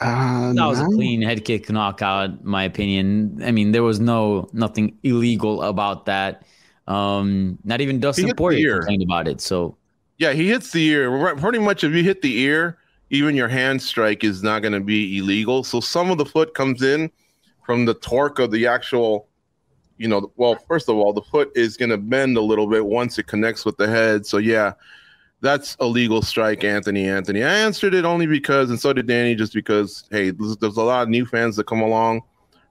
Uh, 0.00 0.52
That 0.52 0.66
was 0.66 0.80
a 0.80 0.84
clean 0.84 1.22
head 1.22 1.44
kick 1.44 1.70
knockout, 1.70 2.44
my 2.44 2.64
opinion. 2.64 3.40
I 3.44 3.50
mean, 3.52 3.72
there 3.72 3.82
was 3.82 4.00
no 4.00 4.48
nothing 4.52 4.96
illegal 5.02 5.62
about 5.62 6.06
that. 6.06 6.42
Um, 6.86 7.58
not 7.64 7.80
even 7.80 8.00
Dustin 8.00 8.26
hit 8.26 8.32
the 8.32 8.34
Poirier 8.36 8.58
ear. 8.58 8.78
complained 8.80 9.02
about 9.02 9.28
it. 9.28 9.40
So 9.40 9.76
Yeah, 10.18 10.32
he 10.32 10.48
hits 10.48 10.72
the 10.72 10.84
ear. 10.86 11.36
Pretty 11.36 11.58
much, 11.58 11.84
if 11.84 11.92
you 11.92 12.02
hit 12.02 12.22
the 12.22 12.38
ear, 12.40 12.78
even 13.10 13.34
your 13.36 13.48
hand 13.48 13.80
strike 13.80 14.24
is 14.24 14.42
not 14.42 14.60
going 14.62 14.72
to 14.74 14.80
be 14.80 15.18
illegal. 15.18 15.64
So 15.64 15.80
some 15.80 16.10
of 16.10 16.18
the 16.18 16.26
foot 16.26 16.54
comes 16.54 16.82
in 16.82 17.10
from 17.64 17.84
the 17.86 17.94
torque 17.94 18.38
of 18.38 18.50
the 18.50 18.66
actual, 18.66 19.28
you 19.96 20.08
know. 20.08 20.30
Well, 20.36 20.56
first 20.68 20.88
of 20.88 20.96
all, 20.96 21.12
the 21.12 21.22
foot 21.22 21.50
is 21.54 21.76
going 21.76 21.90
to 21.90 21.98
bend 21.98 22.36
a 22.36 22.42
little 22.42 22.66
bit 22.66 22.84
once 22.84 23.18
it 23.18 23.26
connects 23.26 23.64
with 23.64 23.76
the 23.76 23.88
head. 23.88 24.26
So 24.26 24.38
yeah, 24.38 24.72
that's 25.44 25.76
a 25.78 25.86
legal 25.86 26.22
strike, 26.22 26.64
Anthony. 26.64 27.08
Anthony. 27.08 27.44
I 27.44 27.52
answered 27.52 27.94
it 27.94 28.04
only 28.04 28.26
because, 28.26 28.70
and 28.70 28.80
so 28.80 28.92
did 28.92 29.06
Danny, 29.06 29.34
just 29.34 29.52
because. 29.52 30.04
Hey, 30.10 30.30
there's, 30.30 30.56
there's 30.56 30.76
a 30.76 30.82
lot 30.82 31.02
of 31.02 31.08
new 31.08 31.26
fans 31.26 31.56
that 31.56 31.66
come 31.66 31.82
along 31.82 32.22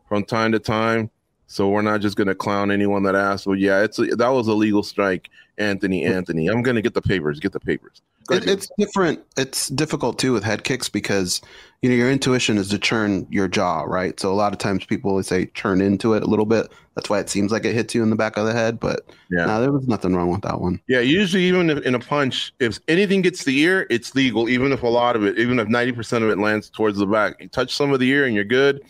from 0.10 0.26
time 0.26 0.52
to 0.52 0.60
time. 0.60 1.10
So 1.48 1.70
we're 1.70 1.84
not 1.84 2.02
just 2.02 2.18
going 2.18 2.28
to 2.28 2.36
clown 2.36 2.72
anyone 2.72 3.04
that 3.04 3.16
asked. 3.16 3.46
Well, 3.46 3.58
yeah, 3.58 3.84
it's 3.84 4.00
a, 4.00 4.08
that 4.16 4.30
was 4.30 4.48
a 4.48 4.54
legal 4.54 4.82
strike. 4.82 5.30
Anthony, 5.58 6.04
Anthony. 6.04 6.48
I'm 6.48 6.64
gonna 6.64 6.82
get 6.82 6.94
the 6.94 7.02
papers. 7.02 7.40
Get 7.40 7.52
the 7.52 7.60
papers. 7.60 8.02
It, 8.32 8.48
it's 8.48 8.70
different. 8.78 9.20
It's 9.38 9.68
difficult 9.70 10.18
too 10.20 10.34
with 10.34 10.44
head 10.44 10.64
kicks 10.64 10.88
because 10.90 11.42
you 11.82 11.90
know 11.90 11.96
your 11.96 12.10
intuition 12.12 12.58
is 12.58 12.70
to 12.70 12.80
turn 12.80 13.28
your 13.30 13.48
jaw, 13.48 13.82
right? 13.84 14.18
So 14.20 14.32
a 14.32 14.36
lot 14.36 14.54
of 14.54 14.60
times 14.60 14.86
people 14.86 15.22
say 15.24 15.46
turn 15.48 15.82
into 15.82 16.14
it 16.14 16.24
a 16.24 16.28
little 16.28 16.46
bit. 16.46 16.72
That's 16.96 17.10
why 17.10 17.20
it 17.20 17.30
seems 17.30 17.52
like 17.52 17.66
it 17.66 17.74
hits 17.74 17.94
you 17.96 18.04
in 18.04 18.10
the 18.12 18.16
back 18.16 18.38
of 18.38 18.46
the 18.46 18.54
head. 18.54 18.80
But 18.80 19.02
Yeah. 19.32 19.46
no, 19.46 19.60
there 19.62 19.72
was 19.72 19.88
nothing 19.88 20.16
wrong 20.16 20.30
with 20.30 20.42
that 20.44 20.62
one. 20.62 20.80
yeah, 20.88 21.00
usually 21.00 21.44
even 21.44 21.70
if, 21.70 21.80
in 21.86 21.96
a 21.96 22.00
punch, 22.00 22.54
if 22.60 22.80
anything 22.88 23.22
gets 23.24 23.44
the 23.44 23.58
ear, 23.60 23.88
it's 23.90 24.14
legal. 24.16 24.48
Even 24.48 24.72
if 24.72 24.84
a 24.84 24.88
lot 24.88 25.16
of 25.16 25.26
it, 25.26 25.38
even 25.40 25.60
if 25.60 25.68
ninety 25.68 25.92
percent 25.92 26.24
of 26.24 26.30
it 26.30 26.38
lands 26.38 26.70
towards 26.70 26.98
the 27.00 27.06
back, 27.08 27.36
you 27.42 27.50
touch 27.50 27.76
some 27.76 27.92
of 27.92 28.00
the 28.00 28.08
ear 28.10 28.26
and 28.26 28.36
you're 28.36 28.44
good. 28.46 28.82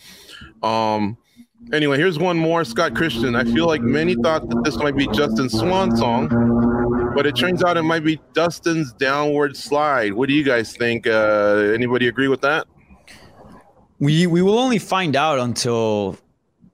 Um. 0.61 1.17
Anyway, 1.71 1.97
here's 1.97 2.19
one 2.19 2.37
more. 2.37 2.65
Scott 2.65 2.93
Christian. 2.93 3.37
I 3.37 3.45
feel 3.45 3.67
like 3.67 3.81
many 3.81 4.15
thought 4.15 4.49
that 4.49 4.61
this 4.65 4.75
might 4.75 4.97
be 4.97 5.07
Justin's 5.07 5.57
swan 5.57 5.95
song, 5.95 6.27
but 7.15 7.25
it 7.25 7.35
turns 7.35 7.63
out 7.63 7.77
it 7.77 7.83
might 7.83 8.03
be 8.03 8.19
Dustin's 8.33 8.93
downward 8.93 9.55
slide. 9.55 10.13
What 10.13 10.29
do 10.29 10.35
you 10.35 10.43
guys 10.43 10.75
think? 10.75 11.07
Uh, 11.07 11.71
anybody 11.73 12.07
agree 12.07 12.27
with 12.27 12.41
that? 12.41 12.67
we 14.03 14.27
we 14.27 14.41
will 14.41 14.59
only 14.59 14.79
find 14.79 15.15
out 15.15 15.39
until 15.39 16.17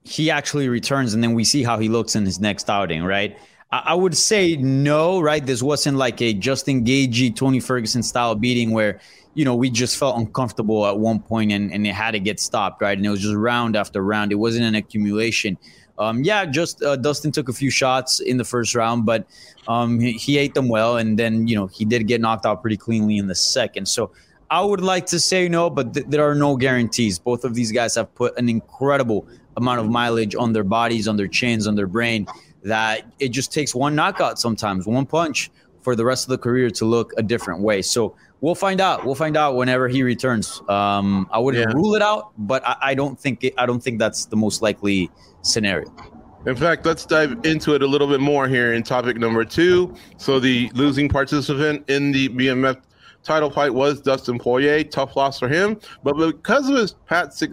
he 0.03 0.31
actually 0.31 0.67
returns, 0.67 1.13
and 1.13 1.21
then 1.21 1.35
we 1.35 1.43
see 1.43 1.61
how 1.61 1.77
he 1.77 1.87
looks 1.87 2.15
in 2.15 2.25
his 2.25 2.39
next 2.39 2.69
outing, 2.69 3.03
right? 3.03 3.37
I, 3.71 3.93
would 3.93 4.17
say 4.17 4.55
no, 4.55 5.21
right? 5.21 5.45
This 5.45 5.61
wasn't 5.61 5.97
like 5.97 6.23
a 6.23 6.33
Justin 6.33 6.83
Gaethje, 6.83 7.35
Tony 7.35 7.59
Ferguson 7.59 8.01
style 8.01 8.33
beating 8.33 8.71
where 8.71 8.99
you 9.35 9.45
know 9.45 9.53
we 9.53 9.69
just 9.69 9.95
felt 9.95 10.17
uncomfortable 10.17 10.87
at 10.87 10.97
one 10.97 11.19
point 11.19 11.51
and, 11.51 11.71
and 11.71 11.85
it 11.85 11.93
had 11.93 12.11
to 12.11 12.19
get 12.19 12.39
stopped, 12.39 12.81
right? 12.81 12.97
And 12.97 13.05
it 13.05 13.11
was 13.11 13.21
just 13.21 13.35
round 13.35 13.75
after 13.75 14.01
round. 14.01 14.31
It 14.31 14.35
wasn't 14.35 14.65
an 14.65 14.73
accumulation. 14.73 15.55
Um, 15.99 16.23
yeah, 16.23 16.45
just 16.45 16.81
uh, 16.81 16.95
Dustin 16.95 17.31
took 17.31 17.49
a 17.49 17.53
few 17.53 17.69
shots 17.69 18.21
in 18.21 18.37
the 18.37 18.45
first 18.45 18.73
round, 18.73 19.05
but 19.05 19.27
um, 19.67 19.99
he, 19.99 20.13
he 20.13 20.37
ate 20.37 20.53
them 20.53 20.69
well, 20.69 20.97
and 20.97 21.19
then 21.19 21.47
you 21.47 21.55
know 21.55 21.67
he 21.67 21.83
did 21.85 22.07
get 22.07 22.21
knocked 22.21 22.45
out 22.45 22.61
pretty 22.61 22.77
cleanly 22.77 23.17
in 23.17 23.27
the 23.27 23.35
second. 23.35 23.87
So 23.87 24.11
I 24.49 24.61
would 24.61 24.81
like 24.81 25.05
to 25.07 25.19
say 25.19 25.49
no, 25.49 25.69
but 25.69 25.93
th- 25.93 26.05
there 26.07 26.27
are 26.27 26.35
no 26.35 26.55
guarantees. 26.55 27.19
Both 27.19 27.43
of 27.43 27.53
these 27.53 27.71
guys 27.71 27.95
have 27.95 28.13
put 28.15 28.37
an 28.39 28.47
incredible 28.47 29.27
amount 29.57 29.81
of 29.81 29.89
mileage 29.89 30.35
on 30.35 30.53
their 30.53 30.63
bodies, 30.63 31.07
on 31.07 31.17
their 31.17 31.27
chins, 31.27 31.67
on 31.67 31.75
their 31.75 31.87
brain. 31.87 32.25
That 32.63 33.05
it 33.19 33.29
just 33.29 33.53
takes 33.53 33.75
one 33.75 33.93
knockout 33.93 34.39
sometimes, 34.39 34.87
one 34.87 35.05
punch 35.05 35.51
for 35.81 35.95
the 35.95 36.05
rest 36.05 36.25
of 36.25 36.29
the 36.29 36.37
career 36.37 36.69
to 36.69 36.85
look 36.85 37.13
a 37.17 37.23
different 37.23 37.61
way. 37.61 37.81
So 37.81 38.15
we'll 38.41 38.55
find 38.55 38.79
out. 38.81 39.05
We'll 39.05 39.15
find 39.15 39.35
out 39.37 39.55
whenever 39.55 39.87
he 39.87 40.03
returns. 40.03 40.61
Um, 40.69 41.27
I 41.31 41.39
wouldn't 41.39 41.69
Yeah. 41.69 41.75
rule 41.75 41.95
it 41.95 42.01
out, 42.01 42.31
but 42.37 42.65
I, 42.67 42.75
I 42.81 42.95
don't 42.95 43.19
think 43.19 43.43
it, 43.43 43.53
I 43.57 43.65
don't 43.65 43.81
think 43.81 43.99
that's 43.99 44.25
the 44.25 44.35
most 44.35 44.61
likely 44.61 45.09
scenario. 45.41 45.91
In 46.45 46.55
fact, 46.55 46.85
let's 46.85 47.05
dive 47.05 47.37
into 47.43 47.75
it 47.75 47.81
a 47.81 47.87
little 47.87 48.07
bit 48.07 48.21
more 48.21 48.47
here 48.47 48.73
in 48.73 48.81
topic 48.83 49.17
number 49.17 49.43
two. 49.43 49.93
So, 50.17 50.39
the 50.39 50.69
losing 50.73 51.09
participant 51.09 51.89
in 51.89 52.11
the 52.13 52.29
BMF 52.29 52.81
title 53.23 53.49
fight 53.49 53.73
was 53.73 53.99
Dustin 54.01 54.39
Poirier. 54.39 54.83
Tough 54.85 55.17
loss 55.17 55.37
for 55.39 55.49
him, 55.49 55.77
but 56.03 56.13
because 56.15 56.69
of 56.69 56.77
his 56.77 56.93
past, 57.07 57.43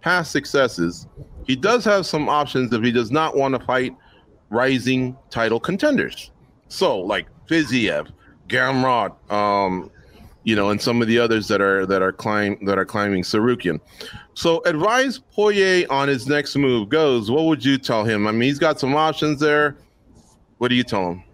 past 0.00 0.30
successes, 0.30 1.08
he 1.44 1.56
does 1.56 1.84
have 1.84 2.06
some 2.06 2.28
options 2.28 2.72
if 2.72 2.84
he 2.84 2.92
does 2.92 3.10
not 3.10 3.36
want 3.36 3.58
to 3.58 3.66
fight 3.66 3.96
rising 4.50 5.16
title 5.30 5.58
contenders. 5.58 6.30
So, 6.68 6.98
like 7.00 7.26
Fiziev, 7.48 8.10
Gamrot, 8.48 9.12
um, 9.32 9.90
you 10.46 10.54
know, 10.54 10.70
and 10.70 10.80
some 10.80 11.02
of 11.02 11.08
the 11.08 11.18
others 11.18 11.48
that 11.48 11.60
are 11.60 11.84
that 11.86 12.02
are 12.02 12.12
climb 12.12 12.56
that 12.66 12.78
are 12.78 12.84
climbing 12.84 13.24
Tsarukyan. 13.24 13.80
So 14.34 14.62
advise 14.64 15.18
Poirier 15.18 15.86
on 15.90 16.06
his 16.06 16.28
next 16.28 16.54
move 16.54 16.88
Goze. 16.88 17.28
What 17.28 17.46
would 17.46 17.64
you 17.64 17.78
tell 17.78 18.04
him? 18.04 18.28
I 18.28 18.30
mean, 18.30 18.42
he's 18.42 18.60
got 18.60 18.78
some 18.78 18.94
options 18.94 19.40
there. 19.40 19.76
What 20.58 20.68
do 20.68 20.76
you 20.76 20.84
tell 20.84 21.10
him? 21.10 21.24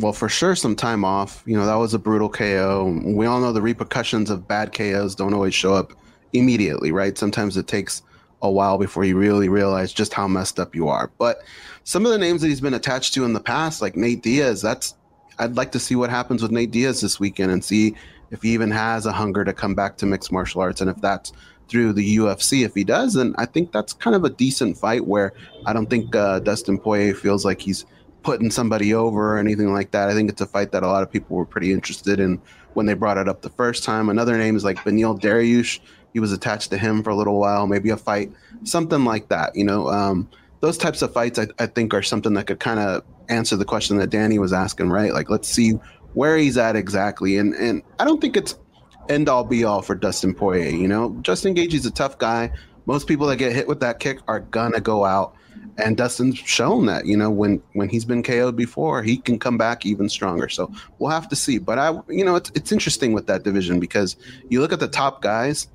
Well, 0.00 0.12
for 0.12 0.28
sure, 0.28 0.54
some 0.54 0.76
time 0.76 1.04
off. 1.04 1.42
You 1.46 1.56
know, 1.56 1.66
that 1.66 1.74
was 1.74 1.94
a 1.94 1.98
brutal 1.98 2.28
KO. 2.28 3.00
We 3.04 3.26
all 3.26 3.40
know 3.40 3.52
the 3.52 3.60
repercussions 3.60 4.30
of 4.30 4.46
bad 4.46 4.72
KOs 4.72 5.16
don't 5.16 5.34
always 5.34 5.54
show 5.54 5.74
up 5.74 5.92
immediately, 6.32 6.92
right? 6.92 7.18
Sometimes 7.18 7.56
it 7.56 7.66
takes 7.66 8.02
a 8.40 8.48
while 8.48 8.78
before 8.78 9.02
you 9.04 9.18
really 9.18 9.48
realize 9.48 9.92
just 9.92 10.14
how 10.14 10.28
messed 10.28 10.60
up 10.60 10.76
you 10.76 10.86
are. 10.86 11.10
But 11.18 11.42
some 11.82 12.06
of 12.06 12.12
the 12.12 12.18
names 12.18 12.42
that 12.42 12.48
he's 12.48 12.60
been 12.60 12.74
attached 12.74 13.14
to 13.14 13.24
in 13.24 13.32
the 13.32 13.40
past, 13.40 13.82
like 13.82 13.96
Nate 13.96 14.22
Diaz, 14.22 14.62
that's 14.62 14.94
I'd 15.40 15.56
like 15.56 15.72
to 15.72 15.80
see 15.80 15.96
what 15.96 16.10
happens 16.10 16.40
with 16.40 16.52
Nate 16.52 16.70
Diaz 16.70 17.00
this 17.00 17.18
weekend 17.18 17.50
and 17.50 17.64
see 17.64 17.96
if 18.30 18.42
he 18.42 18.50
even 18.50 18.70
has 18.70 19.06
a 19.06 19.12
hunger 19.12 19.44
to 19.44 19.52
come 19.52 19.74
back 19.74 19.96
to 19.98 20.06
mixed 20.06 20.32
martial 20.32 20.60
arts 20.60 20.80
and 20.80 20.90
if 20.90 21.00
that's 21.00 21.32
through 21.68 21.92
the 21.92 22.16
UFC. 22.16 22.64
If 22.64 22.74
he 22.74 22.84
does, 22.84 23.14
then 23.14 23.34
I 23.38 23.46
think 23.46 23.72
that's 23.72 23.92
kind 23.92 24.16
of 24.16 24.24
a 24.24 24.30
decent 24.30 24.76
fight 24.76 25.06
where 25.06 25.32
I 25.66 25.72
don't 25.72 25.88
think 25.88 26.14
uh, 26.16 26.40
Dustin 26.40 26.78
Poirier 26.78 27.14
feels 27.14 27.44
like 27.44 27.60
he's 27.60 27.84
putting 28.22 28.50
somebody 28.50 28.92
over 28.94 29.34
or 29.34 29.38
anything 29.38 29.72
like 29.72 29.92
that. 29.92 30.08
I 30.08 30.14
think 30.14 30.30
it's 30.30 30.40
a 30.40 30.46
fight 30.46 30.72
that 30.72 30.82
a 30.82 30.88
lot 30.88 31.02
of 31.02 31.10
people 31.12 31.36
were 31.36 31.46
pretty 31.46 31.72
interested 31.72 32.18
in 32.20 32.40
when 32.74 32.86
they 32.86 32.94
brought 32.94 33.18
it 33.18 33.28
up 33.28 33.42
the 33.42 33.50
first 33.50 33.84
time. 33.84 34.08
Another 34.08 34.36
name 34.36 34.56
is 34.56 34.64
like 34.64 34.78
Beneil 34.78 35.18
Dariush. 35.18 35.80
He 36.12 36.20
was 36.20 36.32
attached 36.32 36.70
to 36.70 36.78
him 36.78 37.02
for 37.02 37.10
a 37.10 37.14
little 37.14 37.38
while, 37.38 37.66
maybe 37.66 37.90
a 37.90 37.96
fight, 37.96 38.32
something 38.64 39.04
like 39.04 39.28
that. 39.28 39.54
You 39.54 39.64
know, 39.64 39.88
um, 39.88 40.28
those 40.60 40.78
types 40.78 41.02
of 41.02 41.12
fights 41.12 41.38
I, 41.38 41.46
I 41.58 41.66
think 41.66 41.94
are 41.94 42.02
something 42.02 42.34
that 42.34 42.46
could 42.46 42.60
kind 42.60 42.80
of 42.80 43.04
answer 43.28 43.56
the 43.56 43.64
question 43.64 43.98
that 43.98 44.10
Danny 44.10 44.38
was 44.38 44.52
asking, 44.52 44.88
right? 44.90 45.12
Like, 45.12 45.30
let's 45.30 45.48
see 45.48 45.78
where 46.14 46.36
he's 46.36 46.56
at 46.56 46.76
exactly. 46.76 47.36
And 47.36 47.54
and 47.54 47.82
I 47.98 48.04
don't 48.04 48.20
think 48.20 48.36
it's 48.36 48.56
end 49.08 49.28
all 49.28 49.44
be 49.44 49.64
all 49.64 49.82
for 49.82 49.94
Dustin 49.94 50.34
Poirier. 50.34 50.70
You 50.70 50.88
know, 50.88 51.16
Justin 51.22 51.54
Gaethje's 51.54 51.86
a 51.86 51.90
tough 51.90 52.18
guy. 52.18 52.50
Most 52.86 53.06
people 53.06 53.26
that 53.26 53.36
get 53.36 53.52
hit 53.52 53.68
with 53.68 53.80
that 53.80 54.00
kick 54.00 54.20
are 54.28 54.40
gonna 54.40 54.80
go 54.80 55.04
out, 55.04 55.34
and 55.76 55.96
Dustin's 55.96 56.38
shown 56.38 56.86
that. 56.86 57.06
You 57.06 57.16
know, 57.16 57.30
when 57.30 57.62
when 57.74 57.88
he's 57.88 58.04
been 58.04 58.22
KO'd 58.22 58.56
before, 58.56 59.02
he 59.02 59.18
can 59.18 59.38
come 59.38 59.58
back 59.58 59.84
even 59.84 60.08
stronger. 60.08 60.48
So 60.48 60.72
we'll 60.98 61.10
have 61.10 61.28
to 61.28 61.36
see. 61.36 61.58
But 61.58 61.78
I, 61.78 61.98
you 62.08 62.24
know, 62.24 62.36
it's 62.36 62.50
it's 62.54 62.72
interesting 62.72 63.12
with 63.12 63.26
that 63.26 63.42
division 63.42 63.80
because 63.80 64.16
you 64.48 64.60
look 64.60 64.72
at 64.72 64.80
the 64.80 64.88
top 64.88 65.22
guys. 65.22 65.68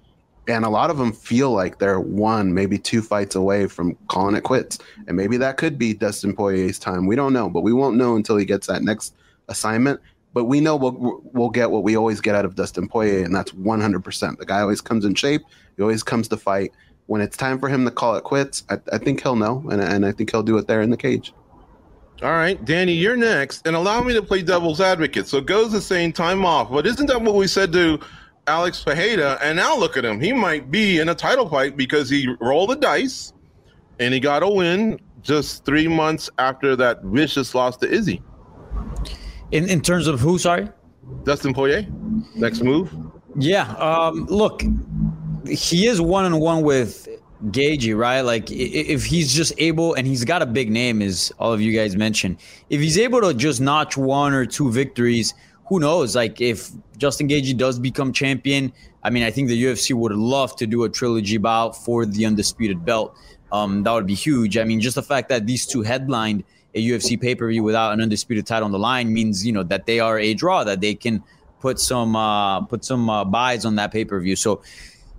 And 0.45 0.65
a 0.65 0.69
lot 0.69 0.89
of 0.89 0.97
them 0.97 1.13
feel 1.13 1.51
like 1.51 1.79
they're 1.79 2.01
one, 2.01 2.53
maybe 2.53 2.77
two 2.77 3.01
fights 3.01 3.33
away 3.33 3.65
from 3.67 3.95
calling 4.09 4.35
it 4.35 4.43
quits. 4.43 4.77
And 5.07 5.15
maybe 5.15 5.37
that 5.37 5.55
could 5.55 5.77
be 5.77 5.93
Dustin 5.93 6.35
Poirier's 6.35 6.77
time. 6.77 7.07
We 7.07 7.15
don't 7.15 7.31
know, 7.31 7.49
but 7.49 7.61
we 7.61 7.71
won't 7.71 7.95
know 7.95 8.17
until 8.17 8.35
he 8.35 8.43
gets 8.43 8.67
that 8.67 8.83
next 8.83 9.15
assignment. 9.47 10.01
But 10.33 10.45
we 10.45 10.59
know 10.59 10.75
we'll, 10.75 11.21
we'll 11.23 11.49
get 11.49 11.69
what 11.69 11.83
we 11.83 11.95
always 11.95 12.19
get 12.19 12.35
out 12.35 12.45
of 12.45 12.55
Dustin 12.55 12.87
Poirier, 12.87 13.23
and 13.23 13.35
that's 13.35 13.51
100%. 13.51 14.37
The 14.37 14.45
guy 14.45 14.61
always 14.61 14.81
comes 14.81 15.05
in 15.05 15.13
shape. 15.15 15.43
He 15.77 15.83
always 15.83 16.03
comes 16.03 16.27
to 16.29 16.37
fight. 16.37 16.71
When 17.05 17.21
it's 17.21 17.37
time 17.37 17.59
for 17.59 17.69
him 17.69 17.85
to 17.85 17.91
call 17.91 18.15
it 18.15 18.23
quits, 18.23 18.63
I, 18.69 18.79
I 18.91 18.97
think 18.97 19.21
he'll 19.21 19.35
know, 19.35 19.63
and, 19.69 19.81
and 19.81 20.05
I 20.05 20.11
think 20.11 20.31
he'll 20.31 20.43
do 20.43 20.57
it 20.57 20.67
there 20.67 20.81
in 20.81 20.89
the 20.89 20.97
cage. 20.97 21.33
All 22.21 22.31
right, 22.31 22.63
Danny, 22.63 22.93
you're 22.93 23.17
next, 23.17 23.67
and 23.67 23.75
allow 23.75 24.01
me 24.01 24.13
to 24.13 24.21
play 24.21 24.41
devil's 24.41 24.79
advocate. 24.79 25.27
So 25.27 25.41
Goze 25.41 25.71
the 25.71 25.81
saying 25.81 26.13
time 26.13 26.45
off, 26.45 26.71
but 26.71 26.87
isn't 26.87 27.07
that 27.07 27.21
what 27.21 27.35
we 27.35 27.47
said 27.47 27.73
to 27.73 27.99
Alex 28.47 28.83
Pereira? 28.83 29.37
And 29.41 29.57
now 29.57 29.77
look 29.77 29.97
at 29.97 30.05
him; 30.05 30.21
he 30.21 30.31
might 30.31 30.71
be 30.71 30.99
in 30.99 31.09
a 31.09 31.15
title 31.15 31.49
fight 31.49 31.75
because 31.75 32.09
he 32.09 32.33
rolled 32.39 32.69
the 32.69 32.77
dice, 32.77 33.33
and 33.99 34.13
he 34.13 34.21
got 34.21 34.41
a 34.41 34.47
win 34.47 35.01
just 35.21 35.65
three 35.65 35.87
months 35.87 36.29
after 36.37 36.77
that 36.77 37.03
vicious 37.03 37.53
loss 37.53 37.75
to 37.77 37.91
Izzy. 37.91 38.21
In 39.53 39.69
in 39.69 39.81
terms 39.81 40.07
of 40.07 40.19
who, 40.19 40.37
sorry? 40.37 40.67
Dustin 41.23 41.53
Poirier, 41.53 41.85
next 42.35 42.61
move. 42.63 42.93
Yeah. 43.35 43.71
Um, 43.73 44.25
look, 44.25 44.63
he 45.47 45.87
is 45.87 46.01
one 46.01 46.25
on 46.25 46.39
one 46.39 46.63
with 46.63 47.07
Gaethje, 47.45 47.97
right? 47.97 48.21
Like, 48.21 48.51
if 48.51 49.05
he's 49.05 49.33
just 49.33 49.53
able, 49.57 49.93
and 49.95 50.07
he's 50.07 50.23
got 50.23 50.41
a 50.41 50.45
big 50.45 50.71
name, 50.71 51.01
as 51.01 51.31
all 51.39 51.53
of 51.53 51.61
you 51.61 51.71
guys 51.77 51.95
mentioned, 51.95 52.37
if 52.69 52.79
he's 52.81 52.97
able 52.97 53.21
to 53.21 53.33
just 53.33 53.61
notch 53.61 53.97
one 53.97 54.33
or 54.33 54.45
two 54.45 54.71
victories 54.71 55.33
who 55.67 55.79
knows? 55.79 56.15
Like 56.15 56.41
if 56.41 56.69
Justin 56.97 57.27
Gaethje 57.27 57.57
does 57.57 57.79
become 57.79 58.13
champion, 58.13 58.71
I 59.03 59.09
mean, 59.09 59.23
I 59.23 59.31
think 59.31 59.47
the 59.47 59.63
UFC 59.63 59.93
would 59.93 60.11
love 60.11 60.55
to 60.57 60.67
do 60.67 60.83
a 60.83 60.89
trilogy 60.89 61.37
bout 61.37 61.75
for 61.75 62.05
the 62.05 62.25
undisputed 62.25 62.85
belt. 62.85 63.15
Um, 63.51 63.83
that 63.83 63.91
would 63.91 64.07
be 64.07 64.15
huge. 64.15 64.57
I 64.57 64.63
mean, 64.63 64.79
just 64.79 64.95
the 64.95 65.03
fact 65.03 65.29
that 65.29 65.45
these 65.45 65.65
two 65.65 65.81
headlined 65.81 66.43
a 66.75 66.85
UFC 66.85 67.19
pay 67.19 67.35
per 67.35 67.47
view 67.49 67.63
without 67.63 67.93
an 67.93 68.01
undisputed 68.01 68.45
title 68.45 68.65
on 68.65 68.71
the 68.71 68.79
line 68.79 69.13
means 69.13 69.45
you 69.45 69.51
know 69.51 69.63
that 69.63 69.85
they 69.85 69.99
are 69.99 70.19
a 70.19 70.33
draw 70.33 70.63
that 70.63 70.81
they 70.81 70.95
can 70.95 71.23
put 71.59 71.79
some 71.79 72.15
uh, 72.15 72.61
put 72.61 72.83
some 72.83 73.09
uh, 73.09 73.23
buys 73.23 73.65
on 73.65 73.75
that 73.75 73.91
pay 73.91 74.05
per 74.05 74.19
view. 74.19 74.35
So. 74.35 74.61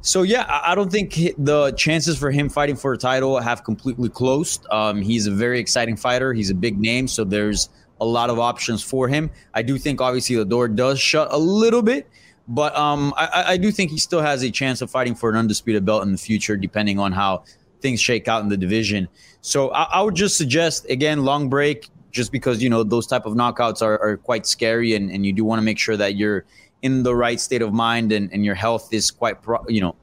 So 0.06 0.20
yeah, 0.20 0.44
I 0.62 0.74
don't 0.74 0.92
think 0.92 1.14
the 1.38 1.72
chances 1.78 2.18
for 2.18 2.30
him 2.30 2.50
fighting 2.50 2.76
for 2.76 2.92
a 2.92 2.98
title 2.98 3.40
have 3.40 3.64
completely 3.64 4.10
closed. 4.10 4.66
Um, 4.70 5.00
he's 5.00 5.26
a 5.26 5.30
very 5.30 5.58
exciting 5.58 5.96
fighter. 5.96 6.34
He's 6.34 6.50
a 6.50 6.54
big 6.54 6.78
name, 6.78 7.08
so 7.08 7.24
there's 7.24 7.70
a 8.02 8.04
lot 8.04 8.28
of 8.28 8.38
options 8.38 8.82
for 8.82 9.08
him. 9.08 9.30
I 9.54 9.62
do 9.62 9.78
think 9.78 10.02
obviously 10.02 10.36
the 10.36 10.44
door 10.44 10.68
does 10.68 11.00
shut 11.00 11.28
a 11.30 11.38
little 11.38 11.80
bit, 11.80 12.06
but 12.46 12.76
um, 12.76 13.14
I, 13.16 13.44
I 13.48 13.56
do 13.56 13.72
think 13.72 13.90
he 13.90 13.98
still 13.98 14.20
has 14.20 14.42
a 14.42 14.50
chance 14.50 14.82
of 14.82 14.90
fighting 14.90 15.14
for 15.14 15.30
an 15.30 15.36
undisputed 15.36 15.86
belt 15.86 16.02
in 16.02 16.12
the 16.12 16.18
future, 16.18 16.56
depending 16.56 16.98
on 16.98 17.12
how 17.12 17.44
things 17.84 18.00
shake 18.00 18.28
out 18.28 18.42
in 18.42 18.48
the 18.48 18.56
division. 18.56 19.06
So 19.42 19.70
I, 19.72 19.82
I 19.82 20.02
would 20.02 20.14
just 20.14 20.38
suggest 20.38 20.88
again, 20.88 21.22
long 21.22 21.50
break, 21.50 21.90
just 22.10 22.32
because 22.32 22.62
you 22.62 22.70
know 22.70 22.82
those 22.82 23.06
type 23.06 23.26
of 23.26 23.34
knockouts 23.34 23.82
are, 23.82 24.00
are 24.00 24.16
quite 24.16 24.46
scary, 24.46 24.94
and, 24.94 25.10
and 25.10 25.26
you 25.26 25.32
do 25.34 25.44
want 25.44 25.58
to 25.58 25.62
make 25.62 25.78
sure 25.78 25.96
that 25.98 26.16
you're 26.16 26.46
in 26.80 27.02
the 27.02 27.14
right 27.14 27.38
state 27.38 27.60
of 27.60 27.72
mind 27.72 28.10
and, 28.10 28.32
and 28.32 28.44
your 28.44 28.54
health 28.54 28.92
is 28.92 29.10
quite 29.10 29.42
pro, 29.42 29.58
you 29.68 29.82
know 29.82 29.94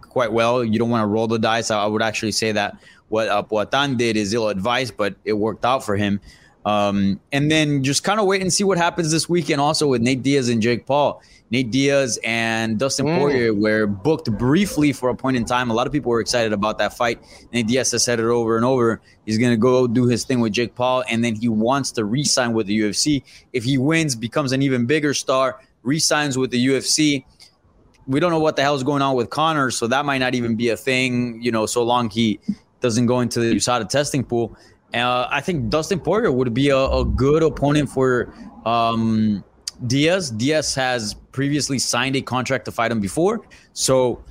quite 0.00 0.32
well. 0.32 0.64
You 0.64 0.78
don't 0.78 0.88
want 0.88 1.02
to 1.02 1.06
roll 1.06 1.26
the 1.26 1.38
dice. 1.38 1.70
I, 1.70 1.82
I 1.82 1.86
would 1.86 2.00
actually 2.00 2.32
say 2.32 2.52
that 2.52 2.78
what 3.08 3.28
uh, 3.28 3.42
Poatan 3.42 3.98
did 3.98 4.16
is 4.16 4.32
ill 4.32 4.48
advised, 4.48 4.96
but 4.96 5.14
it 5.26 5.34
worked 5.34 5.66
out 5.66 5.84
for 5.84 5.94
him. 5.94 6.20
Um, 6.66 7.20
and 7.30 7.48
then 7.48 7.84
just 7.84 8.02
kind 8.02 8.18
of 8.18 8.26
wait 8.26 8.42
and 8.42 8.52
see 8.52 8.64
what 8.64 8.76
happens 8.76 9.12
this 9.12 9.28
weekend 9.28 9.60
also 9.60 9.86
with 9.86 10.02
Nate 10.02 10.24
Diaz 10.24 10.48
and 10.48 10.60
Jake 10.60 10.84
Paul. 10.84 11.22
Nate 11.48 11.70
Diaz 11.70 12.18
and 12.24 12.76
Dustin 12.76 13.06
mm. 13.06 13.18
Poirier 13.18 13.54
were 13.54 13.86
booked 13.86 14.36
briefly 14.36 14.92
for 14.92 15.08
a 15.08 15.14
point 15.14 15.36
in 15.36 15.44
time. 15.44 15.70
A 15.70 15.74
lot 15.74 15.86
of 15.86 15.92
people 15.92 16.10
were 16.10 16.18
excited 16.18 16.52
about 16.52 16.78
that 16.78 16.92
fight. 16.92 17.22
Nate 17.52 17.68
Diaz 17.68 17.92
has 17.92 18.02
said 18.02 18.18
it 18.18 18.24
over 18.24 18.56
and 18.56 18.64
over. 18.64 19.00
He's 19.26 19.38
going 19.38 19.52
to 19.52 19.56
go 19.56 19.86
do 19.86 20.06
his 20.06 20.24
thing 20.24 20.40
with 20.40 20.52
Jake 20.52 20.74
Paul, 20.74 21.04
and 21.08 21.24
then 21.24 21.36
he 21.36 21.48
wants 21.48 21.92
to 21.92 22.04
re 22.04 22.24
sign 22.24 22.52
with 22.52 22.66
the 22.66 22.76
UFC. 22.80 23.22
If 23.52 23.62
he 23.62 23.78
wins, 23.78 24.16
becomes 24.16 24.50
an 24.50 24.60
even 24.60 24.86
bigger 24.86 25.14
star, 25.14 25.60
re 25.84 26.00
signs 26.00 26.36
with 26.36 26.50
the 26.50 26.66
UFC. 26.66 27.24
We 28.08 28.18
don't 28.18 28.32
know 28.32 28.40
what 28.40 28.56
the 28.56 28.62
hell 28.62 28.74
is 28.74 28.82
going 28.82 29.02
on 29.02 29.14
with 29.14 29.30
Conor, 29.30 29.70
so 29.70 29.86
that 29.86 30.04
might 30.04 30.18
not 30.18 30.34
even 30.34 30.56
be 30.56 30.70
a 30.70 30.76
thing, 30.76 31.40
you 31.42 31.52
know, 31.52 31.66
so 31.66 31.84
long 31.84 32.10
he 32.10 32.40
doesn't 32.80 33.06
go 33.06 33.20
into 33.20 33.38
the 33.38 33.54
USADA 33.54 33.88
testing 33.88 34.24
pool. 34.24 34.56
Uh, 34.96 35.28
I 35.30 35.40
think 35.40 35.68
Dustin 35.68 36.00
Poirier 36.00 36.32
would 36.32 36.54
be 36.54 36.70
a, 36.70 36.78
a 36.78 37.04
good 37.04 37.42
opponent 37.42 37.90
for 37.90 38.32
um, 38.64 39.44
Diaz. 39.86 40.30
Diaz 40.30 40.74
has 40.74 41.14
previously 41.32 41.78
signed 41.78 42.16
a 42.16 42.22
contract 42.22 42.64
to 42.66 42.72
fight 42.72 42.90
him 42.90 43.00
before, 43.00 43.42
so 43.72 44.22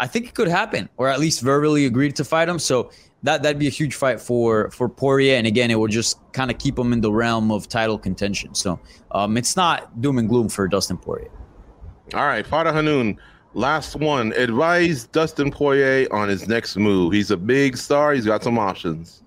I 0.00 0.06
think 0.06 0.26
it 0.26 0.34
could 0.34 0.48
happen, 0.48 0.88
or 0.96 1.08
at 1.08 1.20
least 1.20 1.42
verbally 1.42 1.86
agreed 1.86 2.16
to 2.16 2.24
fight 2.24 2.48
him. 2.48 2.58
So 2.58 2.90
that 3.22 3.42
that'd 3.42 3.58
be 3.58 3.66
a 3.66 3.70
huge 3.70 3.94
fight 3.94 4.20
for 4.20 4.70
for 4.70 4.88
Poirier, 4.88 5.36
and 5.36 5.46
again, 5.46 5.70
it 5.70 5.78
would 5.78 5.90
just 5.90 6.18
kind 6.32 6.50
of 6.50 6.58
keep 6.58 6.78
him 6.78 6.92
in 6.92 7.00
the 7.00 7.12
realm 7.12 7.52
of 7.52 7.68
title 7.68 7.98
contention. 7.98 8.54
So 8.54 8.80
um, 9.12 9.36
it's 9.36 9.56
not 9.56 10.00
doom 10.00 10.18
and 10.18 10.28
gloom 10.28 10.48
for 10.48 10.66
Dustin 10.68 10.96
Poirier. 10.96 11.30
All 12.14 12.26
right, 12.26 12.44
Farah 12.44 12.72
Hannoun. 12.72 13.18
Last 13.52 13.96
one. 13.96 14.32
Advise 14.32 15.06
Dustin 15.06 15.50
Poirier 15.50 16.06
on 16.12 16.28
his 16.28 16.48
next 16.48 16.76
move. 16.76 17.12
He's 17.12 17.30
a 17.30 17.36
big 17.36 17.76
star. 17.76 18.12
He's 18.12 18.24
got 18.24 18.44
some 18.44 18.58
options. 18.58 19.22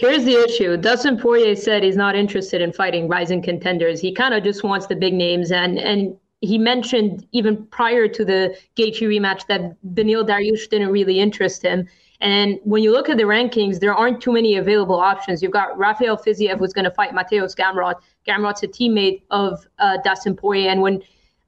Here's 0.00 0.24
the 0.24 0.32
issue. 0.32 0.78
Dustin 0.78 1.18
Poirier 1.18 1.54
said 1.54 1.82
he's 1.82 1.94
not 1.94 2.16
interested 2.16 2.62
in 2.62 2.72
fighting 2.72 3.06
rising 3.06 3.42
contenders. 3.42 4.00
He 4.00 4.14
kind 4.14 4.32
of 4.32 4.42
just 4.42 4.64
wants 4.64 4.86
the 4.86 4.96
big 4.96 5.12
names, 5.12 5.52
and 5.52 5.78
and 5.78 6.16
he 6.40 6.56
mentioned 6.56 7.26
even 7.32 7.66
prior 7.66 8.08
to 8.08 8.24
the 8.24 8.56
Gaethje 8.78 9.02
rematch 9.02 9.46
that 9.48 9.76
Beneil 9.94 10.26
Dariush 10.26 10.70
didn't 10.70 10.88
really 10.88 11.20
interest 11.20 11.60
him. 11.60 11.86
And 12.22 12.58
when 12.64 12.82
you 12.82 12.92
look 12.92 13.10
at 13.10 13.18
the 13.18 13.24
rankings, 13.24 13.78
there 13.78 13.94
aren't 13.94 14.22
too 14.22 14.32
many 14.32 14.56
available 14.56 14.98
options. 14.98 15.42
You've 15.42 15.52
got 15.52 15.76
Rafael 15.76 16.16
Fiziev 16.16 16.60
who's 16.60 16.72
going 16.72 16.86
to 16.86 16.90
fight 16.90 17.12
Mateusz 17.12 17.54
Gamrot. 17.54 17.96
Gamrot's 18.26 18.62
a 18.62 18.68
teammate 18.68 19.20
of 19.30 19.66
uh, 19.80 19.98
Dustin 20.02 20.34
Poirier, 20.34 20.70
and 20.70 20.80
when 20.80 21.02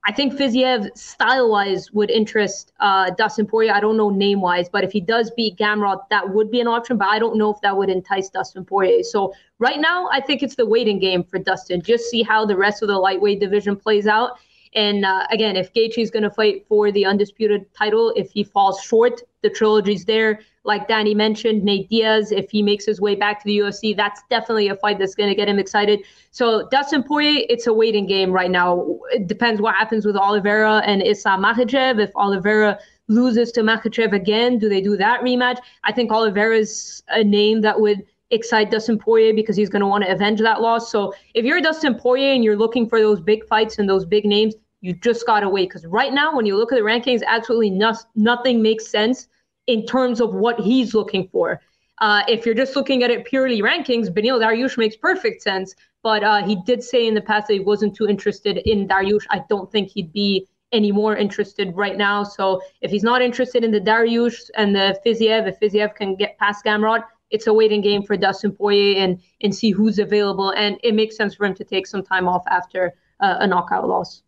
I 0.05 0.11
think 0.11 0.35
Fiziev 0.35 0.97
style 0.97 1.49
wise 1.49 1.93
would 1.93 2.11
interest 2.11 2.73
uh, 2.81 3.11
Dustin 3.11 3.47
Poirier. 3.47 3.73
I 3.73 3.79
don't 3.79 3.97
know 3.97 4.11
name 4.11 4.41
wise, 4.41 4.69
but 4.69 4.83
if 4.83 4.91
he 4.91 5.01
does 5.01 5.31
beat 5.31 5.57
Gamrot, 5.57 6.09
that 6.11 6.29
would 6.35 6.51
be 6.51 6.61
an 6.61 6.67
option. 6.67 6.97
But 6.97 7.07
I 7.07 7.21
don't 7.21 7.37
know 7.37 7.55
if 7.55 7.61
that 7.61 7.77
would 7.77 7.88
entice 7.88 8.29
Dustin 8.29 8.65
Poirier. 8.65 9.05
So 9.05 9.33
right 9.61 9.79
now, 9.79 10.09
I 10.11 10.21
think 10.21 10.43
it's 10.43 10.57
the 10.57 10.67
waiting 10.67 10.99
game 10.99 11.23
for 11.23 11.38
Dustin. 11.38 11.83
Just 11.83 12.11
see 12.11 12.25
how 12.25 12.45
the 12.45 12.57
rest 12.57 12.83
of 12.83 12.88
the 12.88 12.99
lightweight 12.99 13.38
division 13.38 13.77
plays 13.77 14.09
out. 14.09 14.41
And 14.75 15.05
uh, 15.05 15.27
again, 15.31 15.57
if 15.57 15.73
Gaethje 15.75 15.99
is 15.99 16.11
going 16.11 16.23
to 16.23 16.31
fight 16.31 16.67
for 16.67 16.91
the 16.91 17.05
undisputed 17.05 17.73
title, 17.75 18.13
if 18.17 18.31
he 18.31 18.43
falls 18.43 18.81
short, 18.83 19.21
the 19.43 19.51
trilogy's 19.51 20.05
there. 20.05 20.41
Like 20.65 20.87
Danny 20.87 21.15
mentioned, 21.15 21.65
Nate 21.65 21.91
Diaz, 21.91 22.31
if 22.31 22.51
he 22.51 22.63
makes 22.63 22.87
his 22.87 23.01
way 23.01 23.17
back 23.17 23.41
to 23.41 23.45
the 23.45 23.59
UFC, 23.59 23.97
that's 23.97 24.23
definitely 24.31 24.69
a 24.69 24.77
fight 24.77 24.99
that's 24.99 25.15
going 25.15 25.29
to 25.29 25.35
get 25.35 25.49
him 25.49 25.59
excited. 25.59 26.01
So 26.31 26.69
Dustin 26.71 27.03
Poirier, 27.03 27.45
it's 27.49 27.67
a 27.67 27.73
waiting 27.73 28.07
game 28.07 28.31
right 28.31 28.51
now. 28.51 28.99
It 29.11 29.27
depends 29.27 29.61
what 29.61 29.75
happens 29.75 30.07
with 30.07 30.17
Oliveira 30.17 30.83
and 30.87 31.03
Islam 31.03 31.43
Makhachev. 31.43 32.01
If 32.01 32.15
Oliveira 32.15 32.79
loses 33.09 33.51
to 33.53 33.63
Makhachev 33.63 34.13
again, 34.13 34.59
do 34.59 34.69
they 34.69 34.81
do 34.81 34.97
that 34.97 35.21
rematch? 35.21 35.59
I 35.85 35.93
think 35.93 36.13
Oliveira's 36.13 37.03
a 37.09 37.25
name 37.25 37.61
that 37.63 37.81
would 37.81 38.05
excite 38.33 38.71
Dustin 38.71 38.99
Poirier 38.99 39.35
because 39.35 39.57
he's 39.57 39.69
going 39.69 39.81
to 39.81 39.87
want 39.87 40.05
to 40.05 40.11
avenge 40.11 40.41
that 40.41 40.61
loss. 40.61 40.91
So 40.91 41.13
if 41.35 41.45
you're 41.45 41.61
Dustin 41.61 41.95
Poirier 41.95 42.33
and 42.33 42.43
you're 42.43 42.57
looking 42.57 42.89
for 42.89 42.99
those 43.01 43.21
big 43.21 43.47
fights 43.47 43.79
and 43.79 43.89
those 43.89 44.07
big 44.07 44.25
names, 44.25 44.55
you 44.83 44.92
just 44.92 45.27
got 45.27 45.40
to 45.40 45.49
wait 45.49 45.68
because 45.71 45.87
right 45.87 46.12
now, 46.12 46.37
when 46.37 46.45
you 46.45 46.57
look 46.59 46.73
at 46.73 46.77
the 46.77 46.83
rankings, 46.83 47.23
absolutely 47.27 47.71
no- 47.71 47.97
nothing 48.14 48.61
makes 48.61 48.87
sense 48.87 49.29
in 49.68 49.87
terms 49.87 50.21
of 50.21 50.35
what 50.35 50.61
he's 50.61 50.92
looking 50.92 51.29
for. 51.29 51.61
Uh, 51.99 52.23
if 52.29 52.45
you're 52.45 52.55
just 52.55 52.75
looking 52.75 53.05
at 53.05 53.11
it 53.11 53.25
purely 53.25 53.62
rankings, 53.62 54.09
Beneil 54.09 54.40
Dariush 54.40 54.77
makes 54.77 54.97
perfect 54.97 55.40
sense. 55.40 55.75
But 56.03 56.25
uh, 56.25 56.45
he 56.45 56.57
did 56.66 56.83
say 56.83 57.07
in 57.07 57.14
the 57.14 57.21
past 57.21 57.47
that 57.47 57.55
he 57.55 57.61
wasn't 57.61 57.95
too 57.95 58.09
interested 58.09 58.59
in 58.59 58.88
Dariush. 58.88 59.25
I 59.31 59.42
don't 59.49 59.71
think 59.71 59.88
he'd 59.88 60.12
be 60.12 60.49
any 60.73 60.90
more 60.90 61.16
interested 61.16 61.73
right 61.77 61.97
now. 61.97 62.25
So 62.25 62.61
if 62.81 62.90
he's 62.90 63.05
not 63.05 63.23
interested 63.23 63.62
in 63.62 63.71
the 63.71 63.81
Dariush 63.81 64.51
and 64.57 64.75
the 64.75 64.99
Fiziev, 65.07 65.47
if 65.47 65.61
Fiziev 65.61 65.95
can 65.95 66.16
get 66.16 66.37
past 66.38 66.64
Gamrot, 66.64 67.05
it's 67.31 67.47
a 67.47 67.53
waiting 67.53 67.83
game 67.83 68.03
for 68.03 68.16
Dustin 68.16 68.51
Poirier 68.53 68.99
and 68.99 69.21
and 69.42 69.55
see 69.55 69.71
who's 69.71 70.01
available. 70.01 70.51
And 70.51 70.79
it 70.83 70.95
makes 70.95 71.16
sense 71.16 71.37
for 71.37 71.47
him 71.47 71.55
to 71.55 71.64
take 71.64 71.87
some 71.87 72.03
time 72.03 72.27
off 72.27 72.42
after 72.49 72.95
uh, 73.21 73.37
a 73.38 73.47
knockout 73.47 73.87
loss. 73.88 74.23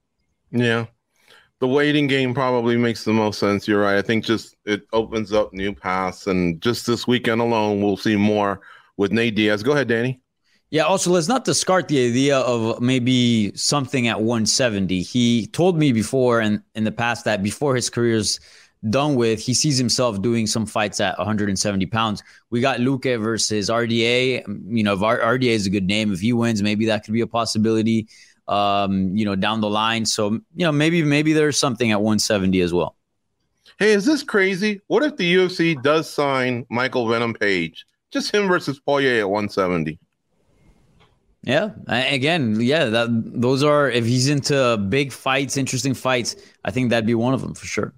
Yeah, 0.54 0.86
the 1.58 1.66
waiting 1.66 2.06
game 2.06 2.32
probably 2.32 2.76
makes 2.76 3.04
the 3.04 3.12
most 3.12 3.40
sense. 3.40 3.66
You're 3.66 3.82
right. 3.82 3.96
I 3.96 4.02
think 4.02 4.24
just 4.24 4.54
it 4.64 4.82
opens 4.92 5.32
up 5.32 5.52
new 5.52 5.74
paths, 5.74 6.28
and 6.28 6.60
just 6.60 6.86
this 6.86 7.08
weekend 7.08 7.40
alone, 7.40 7.82
we'll 7.82 7.96
see 7.96 8.16
more 8.16 8.60
with 8.96 9.10
Nate 9.10 9.34
Diaz. 9.34 9.64
Go 9.64 9.72
ahead, 9.72 9.88
Danny. 9.88 10.20
Yeah. 10.70 10.84
Also, 10.84 11.10
let's 11.10 11.28
not 11.28 11.44
discard 11.44 11.88
the 11.88 12.06
idea 12.06 12.38
of 12.38 12.80
maybe 12.80 13.52
something 13.56 14.06
at 14.06 14.20
170. 14.20 15.02
He 15.02 15.48
told 15.48 15.76
me 15.76 15.92
before 15.92 16.40
and 16.40 16.62
in 16.76 16.84
the 16.84 16.92
past 16.92 17.24
that 17.24 17.42
before 17.42 17.74
his 17.74 17.90
career's 17.90 18.38
done 18.90 19.14
with, 19.16 19.40
he 19.40 19.54
sees 19.54 19.78
himself 19.78 20.20
doing 20.22 20.46
some 20.46 20.66
fights 20.66 21.00
at 21.00 21.16
170 21.18 21.86
pounds. 21.86 22.22
We 22.50 22.60
got 22.60 22.78
Luque 22.78 23.20
versus 23.20 23.70
RDA. 23.70 24.44
You 24.68 24.84
know, 24.84 24.94
if 24.94 25.00
RDA 25.00 25.42
is 25.50 25.66
a 25.66 25.70
good 25.70 25.86
name, 25.86 26.12
if 26.12 26.20
he 26.20 26.32
wins, 26.32 26.62
maybe 26.62 26.86
that 26.86 27.04
could 27.04 27.14
be 27.14 27.22
a 27.22 27.26
possibility 27.26 28.08
um, 28.48 29.16
you 29.16 29.24
know, 29.24 29.36
down 29.36 29.60
the 29.60 29.70
line. 29.70 30.06
So, 30.06 30.32
you 30.32 30.66
know, 30.66 30.72
maybe 30.72 31.02
maybe 31.02 31.32
there's 31.32 31.58
something 31.58 31.90
at 31.90 32.00
170 32.00 32.60
as 32.60 32.72
well. 32.72 32.96
Hey, 33.78 33.92
is 33.92 34.04
this 34.04 34.22
crazy? 34.22 34.80
What 34.86 35.02
if 35.02 35.16
the 35.16 35.34
UFC 35.34 35.80
does 35.82 36.08
sign 36.08 36.64
Michael 36.70 37.08
Venom 37.08 37.34
Page? 37.34 37.86
Just 38.10 38.32
him 38.32 38.46
versus 38.46 38.78
Poirier 38.78 39.20
at 39.20 39.30
170. 39.30 39.98
Yeah, 41.42 41.70
again, 41.88 42.58
yeah, 42.60 42.86
that 42.86 43.08
those 43.10 43.62
are 43.62 43.90
if 43.90 44.06
he's 44.06 44.28
into 44.28 44.78
big 44.88 45.12
fights, 45.12 45.58
interesting 45.58 45.92
fights, 45.92 46.36
I 46.64 46.70
think 46.70 46.88
that'd 46.88 47.06
be 47.06 47.14
one 47.14 47.34
of 47.34 47.42
them 47.42 47.54
for 47.54 47.66
sure. 47.66 47.92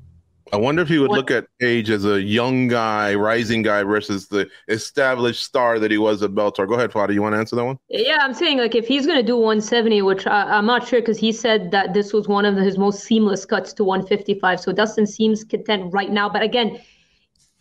I 0.53 0.57
wonder 0.57 0.83
if 0.83 0.89
he 0.89 0.99
would 0.99 1.11
what? 1.11 1.17
look 1.17 1.31
at 1.31 1.47
Page 1.59 1.91
as 1.91 2.05
a 2.05 2.23
young 2.23 2.69
guy, 2.69 3.15
rising 3.15 3.63
guy 3.63 3.83
versus 3.83 4.29
the 4.29 4.49
established 4.69 5.43
star 5.43 5.79
that 5.81 5.91
he 5.91 5.99
was 5.99 6.23
at 6.23 6.31
Bellator. 6.31 6.69
Go 6.69 6.75
ahead, 6.75 6.93
Farah. 6.93 7.13
You 7.13 7.23
want 7.23 7.35
to 7.35 7.39
answer 7.39 7.57
that 7.57 7.65
one? 7.65 7.79
Yeah, 7.89 8.19
I'm 8.21 8.35
saying 8.35 8.59
like 8.59 8.75
if 8.75 8.87
he's 8.87 9.07
going 9.07 9.19
to 9.19 9.27
do 9.27 9.37
170, 9.37 10.03
which 10.03 10.27
I, 10.27 10.59
am 10.59 10.67
not 10.67 10.87
sure 10.87 11.01
because 11.01 11.19
he 11.19 11.33
said 11.33 11.73
that 11.73 11.95
this 11.95 12.13
was 12.13 12.29
one 12.29 12.45
of 12.45 12.57
his 12.57 12.79
most 12.79 13.03
seamless 13.03 13.45
cuts 13.45 13.73
to 13.75 13.85
155. 13.85 14.61
So 14.61 14.73
Dustin 14.73 15.07
seems 15.07 15.43
content 15.43 15.93
right 15.93 16.11
now. 16.11 16.29
But 16.29 16.43
again, 16.43 16.81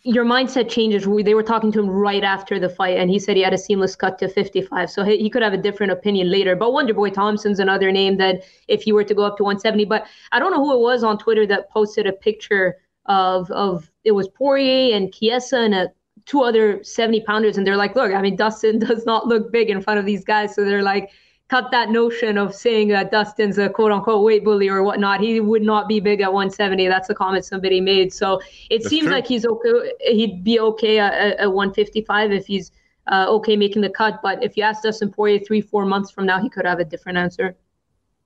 your 0.06 0.24
mindset 0.24 0.70
changes. 0.70 1.04
They 1.24 1.34
were 1.34 1.42
talking 1.42 1.72
to 1.72 1.80
him 1.80 1.90
right 1.90 2.22
after 2.22 2.60
the 2.60 2.68
fight, 2.68 2.96
and 2.96 3.10
he 3.10 3.18
said 3.18 3.36
he 3.36 3.42
had 3.42 3.52
a 3.52 3.58
seamless 3.58 3.96
cut 3.96 4.18
to 4.20 4.28
55. 4.28 4.88
So 4.88 5.02
he, 5.02 5.18
he 5.18 5.28
could 5.28 5.42
have 5.42 5.52
a 5.52 5.58
different 5.58 5.90
opinion 5.90 6.30
later. 6.30 6.54
But 6.54 6.70
Wonderboy 6.70 7.12
Thompson's 7.12 7.58
another 7.58 7.90
name 7.90 8.16
that 8.18 8.44
if 8.68 8.82
he 8.82 8.92
were 8.92 9.02
to 9.02 9.14
go 9.14 9.24
up 9.24 9.36
to 9.38 9.42
170, 9.42 9.84
but 9.86 10.06
I 10.30 10.38
don't 10.38 10.52
know 10.52 10.62
who 10.62 10.74
it 10.74 10.80
was 10.80 11.02
on 11.02 11.18
Twitter 11.18 11.44
that 11.48 11.70
posted 11.70 12.06
a 12.06 12.12
picture 12.12 12.76
of 13.06 13.50
of 13.50 13.90
it 14.04 14.12
was 14.12 14.28
Poirier 14.28 14.96
and 14.96 15.12
Chiesa 15.12 15.58
and 15.58 15.74
a, 15.74 15.88
two 16.24 16.42
other 16.42 16.82
70 16.84 17.22
pounders, 17.22 17.56
and 17.56 17.66
they're 17.66 17.76
like, 17.76 17.96
look, 17.96 18.12
I 18.12 18.22
mean, 18.22 18.36
Dustin 18.36 18.78
does 18.88 19.06
not 19.06 19.26
look 19.26 19.50
big 19.50 19.70
in 19.70 19.80
front 19.80 19.98
of 19.98 20.06
these 20.06 20.24
guys, 20.24 20.54
so 20.54 20.64
they're 20.64 20.82
like 20.82 21.10
cut 21.48 21.70
that 21.70 21.90
notion 21.90 22.38
of 22.38 22.54
saying 22.54 22.88
that 22.88 23.10
Dustin's 23.10 23.58
a 23.58 23.68
quote 23.68 23.92
unquote 23.92 24.24
weight 24.24 24.44
bully 24.44 24.68
or 24.68 24.82
whatnot. 24.82 25.20
He 25.20 25.40
would 25.40 25.62
not 25.62 25.88
be 25.88 26.00
big 26.00 26.20
at 26.20 26.32
170. 26.32 26.88
That's 26.88 27.08
a 27.08 27.14
comment 27.14 27.44
somebody 27.44 27.80
made. 27.80 28.12
So 28.12 28.40
it 28.70 28.78
That's 28.78 28.88
seems 28.88 29.04
true. 29.04 29.12
like 29.12 29.26
he's 29.26 29.46
okay. 29.46 29.92
He'd 30.00 30.42
be 30.42 30.58
okay 30.60 30.98
at, 30.98 31.38
at 31.38 31.52
155 31.52 32.32
if 32.32 32.46
he's 32.46 32.72
uh, 33.06 33.26
okay 33.28 33.56
making 33.56 33.82
the 33.82 33.90
cut. 33.90 34.20
But 34.22 34.42
if 34.42 34.56
you 34.56 34.64
ask 34.64 34.82
Dustin 34.82 35.10
Poirier 35.10 35.38
three, 35.38 35.60
four 35.60 35.84
months 35.84 36.10
from 36.10 36.26
now, 36.26 36.40
he 36.40 36.50
could 36.50 36.66
have 36.66 36.80
a 36.80 36.84
different 36.84 37.18
answer. 37.18 37.56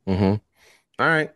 Mm-hmm. 0.08 0.36
All 1.02 1.08
right. 1.08 1.30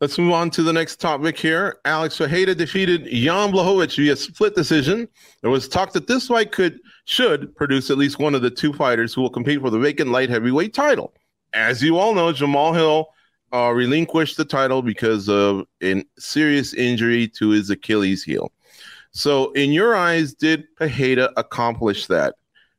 Let's 0.00 0.18
move 0.18 0.32
on 0.32 0.50
to 0.50 0.64
the 0.64 0.72
next 0.72 0.96
topic 1.00 1.38
here. 1.38 1.78
Alex 1.84 2.18
Fajeda 2.18 2.56
defeated 2.56 3.04
Jan 3.04 3.52
Blachowicz 3.52 3.96
via 3.96 4.16
split 4.16 4.56
decision. 4.56 5.06
There 5.42 5.50
was 5.50 5.68
talk 5.68 5.92
that 5.92 6.08
this 6.08 6.26
fight 6.26 6.50
could 6.50 6.80
should 7.04 7.54
produce 7.56 7.90
at 7.90 7.98
least 7.98 8.18
one 8.18 8.34
of 8.34 8.42
the 8.42 8.50
two 8.50 8.72
fighters 8.72 9.12
who 9.12 9.22
will 9.22 9.30
compete 9.30 9.60
for 9.60 9.70
the 9.70 9.78
vacant 9.78 10.10
light 10.10 10.30
heavyweight 10.30 10.74
title. 10.74 11.12
As 11.52 11.82
you 11.82 11.98
all 11.98 12.14
know, 12.14 12.32
Jamal 12.32 12.72
Hill 12.72 13.08
uh, 13.52 13.70
relinquished 13.70 14.36
the 14.36 14.44
title 14.44 14.82
because 14.82 15.28
of 15.28 15.66
a 15.82 16.04
serious 16.18 16.72
injury 16.74 17.28
to 17.28 17.50
his 17.50 17.70
Achilles 17.70 18.22
heel. 18.22 18.50
So, 19.10 19.52
in 19.52 19.72
your 19.72 19.94
eyes, 19.94 20.32
did 20.32 20.64
Pereira 20.76 21.30
accomplish 21.36 22.06
that? 22.06 22.36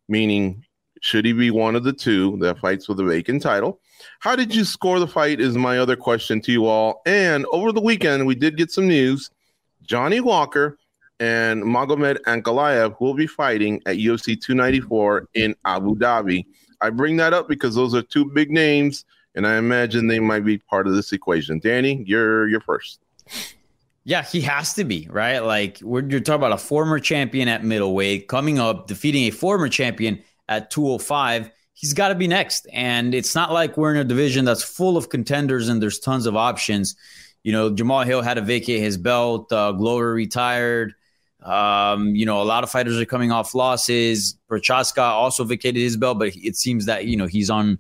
Meaning, 0.10 0.66
should 1.02 1.26
he 1.26 1.34
be 1.34 1.52
one 1.52 1.76
of 1.76 1.84
the 1.84 1.94
two 1.94 2.38
that 2.38 2.58
fights 2.60 2.88
for 2.88 2.96
the 2.96 3.04
vacant 3.04 3.44
title? 3.44 3.80
How 4.20 4.36
did 4.36 4.56
you 4.56 4.64
score 4.66 5.00
the 5.00 5.08
fight? 5.08 5.40
Is 5.40 5.56
my 5.56 5.78
other 5.78 5.96
question 5.96 6.42
to 6.42 6.52
you 6.52 6.66
all. 6.66 7.02
And 7.06 7.46
over 7.52 7.72
the 7.72 7.82
weekend, 7.82 8.26
we 8.26 8.36
did 8.36 8.58
get 8.58 8.72
some 8.72 8.88
news. 8.88 9.30
Johnny 9.84 10.22
Walker 10.22 10.78
and 11.24 11.64
Magomed 11.64 12.18
Ankalaev 12.24 13.00
will 13.00 13.14
be 13.14 13.28
fighting 13.28 13.82
at 13.86 13.96
UFC 13.96 14.40
294 14.40 15.30
in 15.36 15.56
Abu 15.64 15.96
Dhabi. 15.96 16.46
I 16.82 16.90
bring 16.90 17.16
that 17.16 17.34
up 17.34 17.48
because 17.48 17.76
those 17.76 17.96
are 17.96 18.02
two 18.02 18.26
big 18.26 18.52
names, 18.52 19.06
and 19.34 19.48
I 19.48 19.58
imagine 19.58 20.08
they 20.08 20.20
might 20.20 20.44
be 20.44 20.58
part 20.58 20.86
of 20.86 20.96
this 20.96 21.14
equation. 21.14 21.60
Danny, 21.60 22.04
you're 22.06 22.50
you're 22.50 22.60
first. 22.60 23.00
Yeah, 24.04 24.24
he 24.24 24.42
has 24.42 24.74
to 24.74 24.84
be 24.84 25.08
right. 25.10 25.40
Like 25.40 25.80
we're 25.82 26.06
you're 26.06 26.20
talking 26.20 26.42
about 26.42 26.52
a 26.52 26.58
former 26.58 27.00
champion 27.00 27.48
at 27.48 27.64
middleweight 27.64 28.28
coming 28.28 28.60
up, 28.60 28.88
defeating 28.88 29.24
a 29.24 29.32
former 29.32 29.70
champion 29.70 30.22
at 30.50 30.72
205 30.72 31.50
he's 31.74 31.94
got 31.94 32.10
to 32.10 32.16
be 32.16 32.28
next. 32.28 32.68
And 32.72 33.16
it's 33.16 33.34
not 33.34 33.52
like 33.52 33.78
we're 33.78 33.92
in 33.92 33.98
a 33.98 34.04
division 34.04 34.46
that's 34.46 34.64
full 34.64 34.96
of 34.96 35.10
contenders 35.10 35.70
and 35.70 35.82
there's 35.82 36.00
tons 36.00 36.26
of 36.26 36.36
options. 36.36 36.96
You 37.44 37.52
know, 37.52 37.72
Jamal 37.72 38.04
Hill 38.04 38.22
had 38.22 38.36
to 38.36 38.42
vacate 38.42 38.80
his 38.82 38.98
belt. 38.98 39.52
Uh, 39.52 39.72
Glover 39.74 40.14
retired. 40.14 40.94
Um, 41.44 42.16
you 42.16 42.26
know, 42.26 42.42
a 42.42 42.44
lot 42.44 42.64
of 42.64 42.70
fighters 42.70 43.00
are 43.00 43.06
coming 43.06 43.32
off 43.32 43.54
losses. 43.54 44.38
Prochazka 44.50 45.02
also 45.02 45.44
vacated 45.44 45.82
his 45.82 45.98
belt, 45.98 46.20
but 46.20 46.36
it 46.36 46.56
seems 46.56 46.86
that 46.86 47.06
you 47.06 47.18
know 47.18 47.28
he's 47.28 47.50
on 47.50 47.80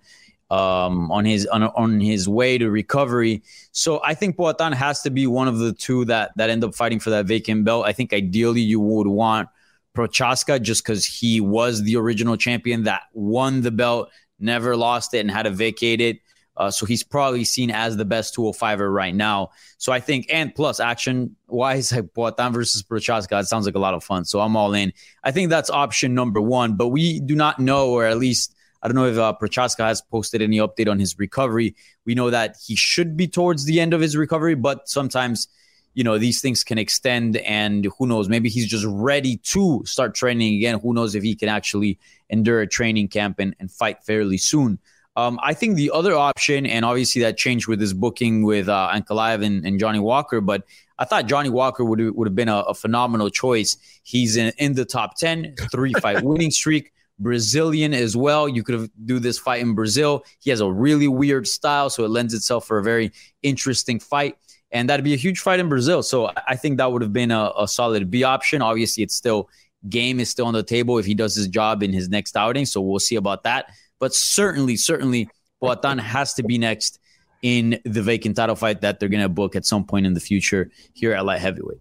um, 0.50 1.12
on 1.12 1.26
his 1.26 1.46
on, 1.48 1.64
on 1.64 2.00
his 2.00 2.28
way 2.28 2.58
to 2.58 2.70
recovery. 2.70 3.42
So 3.72 4.02
I 4.04 4.14
think 4.14 4.38
Poatan 4.38 4.74
has 4.74 5.02
to 5.02 5.10
be 5.10 5.28
one 5.28 5.48
of 5.48 5.58
the 5.58 5.74
two 5.74 6.06
that 6.06 6.32
that 6.36 6.50
end 6.50 6.64
up 6.64 6.76
fighting 6.76 7.00
for 7.00 7.10
that 7.10 7.26
vacant 7.26 7.66
belt. 7.66 7.86
I 7.86 7.94
think 7.94 8.14
ideally 8.14 8.62
you 8.62 8.80
would 8.80 9.08
want 9.08 9.50
Prochazka 9.96 10.62
just 10.62 10.84
because 10.84 11.06
he 11.06 11.40
was 11.42 11.84
the 11.84 11.96
original 11.96 12.38
champion 12.38 12.84
that 12.84 13.04
won 13.14 13.62
the 13.62 13.72
belt, 13.72 14.12
never 14.40 14.76
lost 14.76 15.14
it, 15.14 15.20
and 15.20 15.32
had 15.32 15.44
to 15.44 15.52
vacate 15.52 16.02
it. 16.02 16.20
Uh, 16.56 16.70
so 16.70 16.86
he's 16.86 17.04
probably 17.04 17.44
seen 17.44 17.72
as 17.72 17.98
the 17.98 18.06
best 18.06 18.36
205er 18.36 18.94
right 18.94 19.16
now. 19.16 19.50
So 19.78 19.92
I 19.92 20.00
think, 20.00 20.28
and 20.30 20.54
plus 20.54 20.80
action 20.80 21.36
wise, 21.48 21.92
like 21.96 22.06
Poatan 22.14 22.54
versus 22.54 22.84
Prochazka, 22.84 23.42
it 23.42 23.48
sounds 23.48 23.66
like 23.66 23.76
a 23.76 23.80
lot 23.80 23.94
of 23.94 24.04
fun. 24.04 24.26
So 24.26 24.40
I'm 24.40 24.56
all 24.56 24.74
in. 24.74 24.94
I 25.24 25.32
think 25.32 25.50
that's 25.50 25.70
option 25.70 26.14
number 26.14 26.42
one, 26.42 26.76
but 26.76 26.90
we 26.90 27.20
do 27.20 27.36
not 27.36 27.60
know, 27.60 27.90
or 27.90 28.06
at 28.06 28.18
least 28.18 28.56
I 28.82 28.88
don't 28.88 28.96
know 28.96 29.06
if 29.06 29.18
uh, 29.18 29.34
Prochazka 29.42 29.86
has 29.86 30.02
posted 30.02 30.42
any 30.42 30.58
update 30.58 30.90
on 30.90 31.00
his 31.00 31.18
recovery. 31.18 31.76
We 32.06 32.16
know 32.16 32.30
that 32.30 32.58
he 32.64 32.76
should 32.76 33.16
be 33.16 33.28
towards 33.28 33.66
the 33.66 33.80
end 33.80 33.94
of 33.94 34.02
his 34.02 34.16
recovery, 34.16 34.56
but 34.56 34.90
sometimes– 34.90 35.48
you 35.94 36.04
know 36.04 36.18
these 36.18 36.42
things 36.42 36.64
can 36.64 36.78
extend 36.78 37.38
and 37.38 37.88
who 37.98 38.08
knows 38.08 38.28
maybe 38.28 38.50
he's 38.50 38.68
just 38.68 38.86
ready 38.88 39.38
to 39.38 39.82
start 39.86 40.16
training 40.16 40.56
again 40.56 40.80
who 40.80 40.94
knows 40.94 41.16
if 41.16 41.24
he 41.24 41.36
can 41.36 41.50
actually 41.50 42.00
endure 42.30 42.62
a 42.62 42.68
training 42.68 43.08
camp 43.08 43.40
and, 43.40 43.56
and 43.60 43.72
fight 43.72 44.04
fairly 44.04 44.38
soon 44.38 44.80
um, 45.16 45.40
I 45.44 45.54
think 45.54 45.76
the 45.76 45.92
other 45.92 46.16
option, 46.16 46.66
and 46.66 46.84
obviously 46.84 47.22
that 47.22 47.38
changed 47.38 47.68
with 47.68 47.80
his 47.80 47.94
booking 47.94 48.44
with 48.44 48.68
uh, 48.68 48.90
Ankalaev 48.94 49.46
and, 49.46 49.66
and, 49.66 49.80
Johnny 49.80 50.00
Walker, 50.00 50.42
but 50.42 50.64
I 50.98 51.06
thought 51.06 51.28
Johnny 51.28 51.50
Walker 51.50 51.86
would 51.86 52.00
would 52.16 52.28
have 52.28 52.36
been 52.36 52.50
a, 52.50 52.60
a, 52.62 52.74
phenomenal 52.74 53.30
choice. 53.30 53.78
He's 54.04 54.38
in, 54.38 54.54
in 54.58 54.74
the 54.74 54.86
top 54.86 55.18
10, 55.18 55.56
three 55.72 55.94
fight 55.94 56.24
winning 56.24 56.50
streak, 56.50 56.92
Brazilian 57.20 57.94
as 57.94 58.18
well. 58.18 58.50
You 58.50 58.64
could 58.64 58.74
have 58.74 58.90
do 59.06 59.20
this 59.20 59.38
fight 59.38 59.62
in 59.62 59.76
Brazil. 59.76 60.24
He 60.40 60.50
has 60.50 60.62
a 60.62 60.72
really 60.72 61.08
weird 61.08 61.48
style, 61.48 61.92
so 61.92 62.04
it 62.06 62.10
lends 62.10 62.34
itself 62.34 62.66
for 62.66 62.80
a 62.80 62.84
very 62.84 63.12
interesting 63.44 64.00
fight 64.00 64.38
and 64.74 64.90
that'd 64.90 65.04
be 65.04 65.14
a 65.14 65.18
huge 65.18 65.40
fight 65.40 65.60
in 65.60 65.70
Brazil. 65.70 66.02
So 66.02 66.32
I 66.48 66.56
think 66.56 66.78
that 66.78 66.92
would 66.92 67.04
have 67.04 67.14
been 67.14 67.30
a, 67.30 67.52
a, 67.60 67.68
solid 67.68 68.10
B 68.10 68.24
option. 68.24 68.64
Obviously, 68.64 69.04
it's 69.04 69.14
still 69.14 69.48
game 69.88 70.20
is 70.20 70.30
still 70.30 70.48
on 70.48 70.54
the 70.54 70.64
table 70.64 70.98
if 70.98 71.06
he 71.06 71.14
does 71.14 71.36
his 71.36 71.48
job 71.48 71.84
in 71.84 71.94
his 71.94 72.10
next 72.10 72.36
outing. 72.36 72.66
So 72.66 72.82
we'll 72.82 73.00
see 73.00 73.16
about 73.16 73.44
that. 73.44 73.68
But 74.04 74.14
certainly, 74.14 74.76
certainly, 74.76 75.30
Poatan 75.62 75.98
has 75.98 76.34
to 76.34 76.44
be 76.44 76.58
next 76.58 77.00
in 77.42 77.80
the 77.86 78.02
vacant 78.02 78.36
title 78.36 78.58
fight 78.58 78.82
that 78.82 79.00
they're 79.00 79.08
going 79.08 79.24
to 79.24 79.30
book 79.30 79.56
at 79.56 79.66
some 79.66 79.86
point 79.86 80.06
in 80.06 80.14
the 80.14 80.20
future 80.20 80.70
here 80.92 81.14
at 81.14 81.24
light 81.24 81.40
heavyweight. 81.40 81.80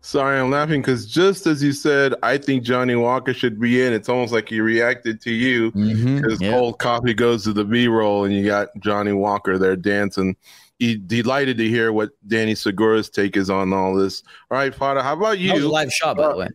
Sorry, 0.00 0.40
I'm 0.40 0.50
laughing 0.50 0.80
because 0.80 1.04
just 1.04 1.46
as 1.46 1.62
you 1.62 1.72
said, 1.72 2.14
I 2.22 2.38
think 2.38 2.62
Johnny 2.62 2.94
Walker 2.94 3.34
should 3.34 3.60
be 3.60 3.84
in. 3.84 3.92
It's 3.92 4.08
almost 4.08 4.32
like 4.32 4.48
he 4.48 4.62
reacted 4.62 5.20
to 5.20 5.30
you 5.30 5.72
because 5.72 5.90
mm-hmm, 6.38 6.42
yeah. 6.42 6.52
cold 6.52 6.78
coffee 6.78 7.12
goes 7.12 7.44
to 7.44 7.52
the 7.52 7.66
B 7.66 7.86
roll, 7.86 8.24
and 8.24 8.32
you 8.32 8.46
got 8.46 8.68
Johnny 8.78 9.12
Walker 9.12 9.58
there 9.58 9.76
dancing 9.76 10.36
He 10.78 10.96
delighted 10.96 11.58
to 11.58 11.68
hear 11.68 11.92
what 11.92 12.12
Danny 12.26 12.54
Segura's 12.54 13.10
take 13.10 13.36
is 13.36 13.50
on 13.50 13.74
all 13.74 13.94
this. 13.94 14.22
All 14.50 14.56
right, 14.56 14.74
Farah, 14.74 15.02
how 15.02 15.12
about 15.12 15.38
you? 15.38 15.48
That 15.48 15.56
was 15.56 15.64
a 15.64 15.68
live 15.68 15.92
shot, 15.92 16.16
by 16.16 16.22
uh, 16.22 16.32
the 16.32 16.38
way. 16.38 16.48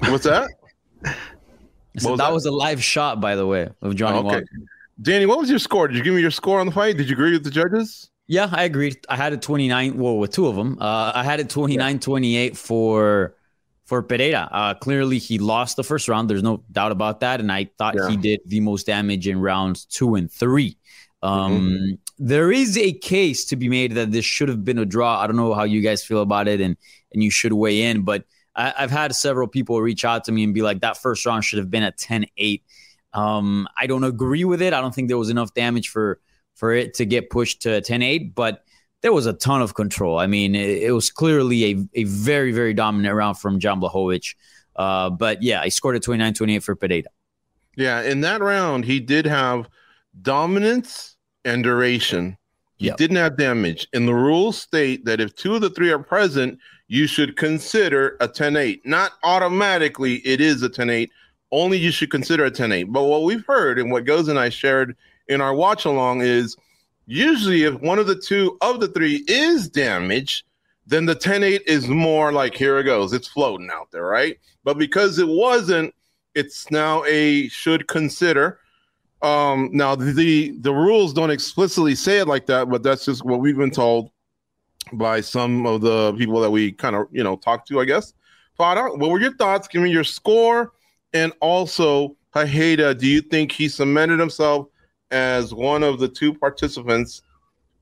What's 0.00 0.24
that? 0.24 0.50
so 1.98 2.10
that, 2.10 2.18
that, 2.18 2.32
was 2.32 2.46
a 2.46 2.50
live 2.50 2.82
shot, 2.82 3.20
by 3.20 3.34
the 3.34 3.46
way, 3.46 3.68
of 3.82 3.94
Johnny 3.96 4.18
okay. 4.18 4.26
Walker. 4.26 4.44
Danny, 5.00 5.26
what 5.26 5.38
was 5.38 5.48
your 5.48 5.58
score? 5.58 5.88
Did 5.88 5.96
you 5.96 6.02
give 6.02 6.14
me 6.14 6.20
your 6.20 6.30
score 6.30 6.60
on 6.60 6.66
the 6.66 6.72
fight? 6.72 6.96
Did 6.96 7.08
you 7.08 7.14
agree 7.14 7.32
with 7.32 7.44
the 7.44 7.50
judges? 7.50 8.10
Yeah, 8.26 8.48
I 8.50 8.64
agreed. 8.64 8.98
I 9.08 9.16
had 9.16 9.32
a 9.32 9.36
29, 9.36 9.96
well, 9.96 10.18
with 10.18 10.32
two 10.32 10.48
of 10.48 10.56
them. 10.56 10.76
Uh, 10.80 11.12
I 11.14 11.24
had 11.24 11.40
a 11.40 11.44
29 11.44 11.98
28 11.98 12.56
for 12.56 13.34
for 13.86 14.02
Pereira. 14.02 14.48
Uh, 14.52 14.74
clearly, 14.74 15.18
he 15.18 15.38
lost 15.38 15.76
the 15.76 15.84
first 15.84 16.08
round. 16.08 16.28
There's 16.28 16.42
no 16.42 16.62
doubt 16.70 16.92
about 16.92 17.20
that. 17.20 17.40
And 17.40 17.50
I 17.50 17.70
thought 17.78 17.94
yeah. 17.96 18.08
he 18.08 18.16
did 18.18 18.40
the 18.44 18.60
most 18.60 18.86
damage 18.86 19.26
in 19.26 19.40
rounds 19.40 19.86
two 19.86 20.14
and 20.14 20.30
three. 20.30 20.76
Um, 21.22 21.70
mm-hmm. 21.70 21.94
there 22.18 22.52
is 22.52 22.76
a 22.76 22.92
case 22.92 23.46
to 23.46 23.56
be 23.56 23.68
made 23.68 23.92
that 23.92 24.12
this 24.12 24.26
should 24.26 24.48
have 24.50 24.62
been 24.62 24.78
a 24.78 24.84
draw. 24.84 25.20
I 25.20 25.26
don't 25.26 25.36
know 25.36 25.54
how 25.54 25.64
you 25.64 25.80
guys 25.80 26.04
feel 26.04 26.20
about 26.20 26.48
it, 26.48 26.60
and 26.60 26.76
and 27.12 27.22
you 27.22 27.30
should 27.30 27.54
weigh 27.54 27.84
in. 27.84 28.02
But 28.02 28.24
I, 28.58 28.74
have 28.76 28.90
had 28.90 29.14
several 29.14 29.48
people 29.48 29.80
reach 29.80 30.04
out 30.04 30.24
to 30.24 30.32
me 30.32 30.44
and 30.44 30.52
be 30.52 30.62
like, 30.62 30.80
that 30.80 30.96
first 30.96 31.24
round 31.24 31.44
should 31.44 31.58
have 31.58 31.70
been 31.70 31.82
at 31.82 31.96
10-8. 31.96 32.62
Um, 33.12 33.68
I 33.76 33.86
don't 33.86 34.04
agree 34.04 34.44
with 34.44 34.60
it. 34.60 34.74
I 34.74 34.80
don't 34.80 34.94
think 34.94 35.08
there 35.08 35.16
was 35.16 35.30
enough 35.30 35.54
damage 35.54 35.88
for 35.88 36.20
for 36.54 36.72
it 36.72 36.94
to 36.94 37.06
get 37.06 37.30
pushed 37.30 37.62
to 37.62 37.80
10-8, 37.80 38.34
but 38.34 38.64
there 39.00 39.12
was 39.12 39.26
a 39.26 39.32
ton 39.32 39.62
of 39.62 39.74
control. 39.74 40.18
I 40.18 40.26
mean, 40.26 40.56
it, 40.56 40.82
it 40.82 40.92
was 40.92 41.08
clearly 41.08 41.64
a, 41.64 41.76
a 41.94 42.04
very, 42.04 42.50
very 42.50 42.74
dominant 42.74 43.14
round 43.14 43.38
from 43.38 43.60
Jan 43.60 43.80
Blachowicz. 43.80 44.34
Uh, 44.74 45.08
but 45.08 45.40
yeah, 45.40 45.62
he 45.62 45.70
scored 45.70 45.94
a 45.94 46.00
29-28 46.00 46.62
for 46.64 46.74
Pereira. 46.74 47.04
Yeah, 47.76 48.02
in 48.02 48.22
that 48.22 48.42
round, 48.42 48.86
he 48.86 48.98
did 48.98 49.24
have– 49.24 49.68
dominance 50.22 51.16
and 51.44 51.62
duration. 51.62 52.36
He 52.76 52.86
yep. 52.86 52.96
didn't 52.96 53.16
have 53.16 53.36
damage. 53.36 53.88
And 53.92 54.06
the 54.06 54.14
rules 54.14 54.60
state 54.60 55.04
that 55.04 55.20
if 55.20 55.34
two 55.34 55.54
of 55.54 55.60
the 55.60 55.70
three 55.70 55.90
are 55.90 55.98
present, 55.98 56.58
you 56.88 57.06
should 57.06 57.36
consider 57.36 58.16
a 58.20 58.26
10 58.26 58.56
8. 58.56 58.84
Not 58.86 59.12
automatically, 59.22 60.16
it 60.26 60.40
is 60.40 60.62
a 60.62 60.68
10 60.68 60.90
8. 60.90 61.10
Only 61.52 61.78
you 61.78 61.90
should 61.90 62.10
consider 62.10 62.44
a 62.44 62.50
10 62.50 62.72
8. 62.72 62.84
But 62.84 63.04
what 63.04 63.24
we've 63.24 63.44
heard 63.46 63.78
and 63.78 63.92
what 63.92 64.04
Goze 64.04 64.28
and 64.28 64.38
I 64.38 64.48
shared 64.48 64.96
in 65.28 65.40
our 65.40 65.54
watch 65.54 65.84
along 65.84 66.22
is 66.22 66.56
usually 67.06 67.64
if 67.64 67.74
one 67.80 67.98
of 67.98 68.06
the 68.06 68.16
two 68.18 68.56
of 68.62 68.80
the 68.80 68.88
three 68.88 69.24
is 69.28 69.68
damaged, 69.68 70.44
then 70.86 71.06
the 71.06 71.14
10 71.14 71.42
8 71.44 71.62
is 71.66 71.86
more 71.86 72.32
like 72.32 72.54
here 72.54 72.78
it 72.78 72.84
goes. 72.84 73.12
It's 73.12 73.28
floating 73.28 73.70
out 73.72 73.90
there, 73.92 74.04
right? 74.04 74.38
But 74.64 74.78
because 74.78 75.18
it 75.18 75.28
wasn't, 75.28 75.94
it's 76.34 76.70
now 76.70 77.04
a 77.04 77.48
should 77.48 77.88
consider 77.88 78.60
um, 79.22 79.70
now 79.72 79.96
the 79.96 80.52
the 80.60 80.72
rules 80.72 81.12
don't 81.12 81.30
explicitly 81.30 81.94
say 81.94 82.20
it 82.20 82.28
like 82.28 82.46
that, 82.46 82.70
but 82.70 82.82
that's 82.82 83.04
just 83.04 83.24
what 83.24 83.40
we've 83.40 83.56
been 83.56 83.70
told 83.70 84.10
by 84.92 85.20
some 85.20 85.66
of 85.66 85.80
the 85.80 86.14
people 86.14 86.40
that 86.40 86.50
we 86.50 86.72
kind 86.72 86.96
of 86.96 87.06
you 87.10 87.22
know 87.22 87.36
talk 87.36 87.66
to, 87.66 87.80
I 87.80 87.84
guess. 87.84 88.14
Farah, 88.58 88.98
what 88.98 89.10
were 89.10 89.20
your 89.20 89.34
thoughts? 89.34 89.68
Give 89.68 89.82
me 89.82 89.90
your 89.90 90.04
score, 90.04 90.72
and 91.12 91.32
also 91.40 92.16
Pereira. 92.32 92.94
Do 92.94 93.06
you 93.06 93.20
think 93.20 93.52
he 93.52 93.68
cemented 93.68 94.18
himself 94.18 94.68
as 95.10 95.54
one 95.54 95.82
of 95.82 95.98
the 95.98 96.08
two 96.08 96.34
participants? 96.34 97.22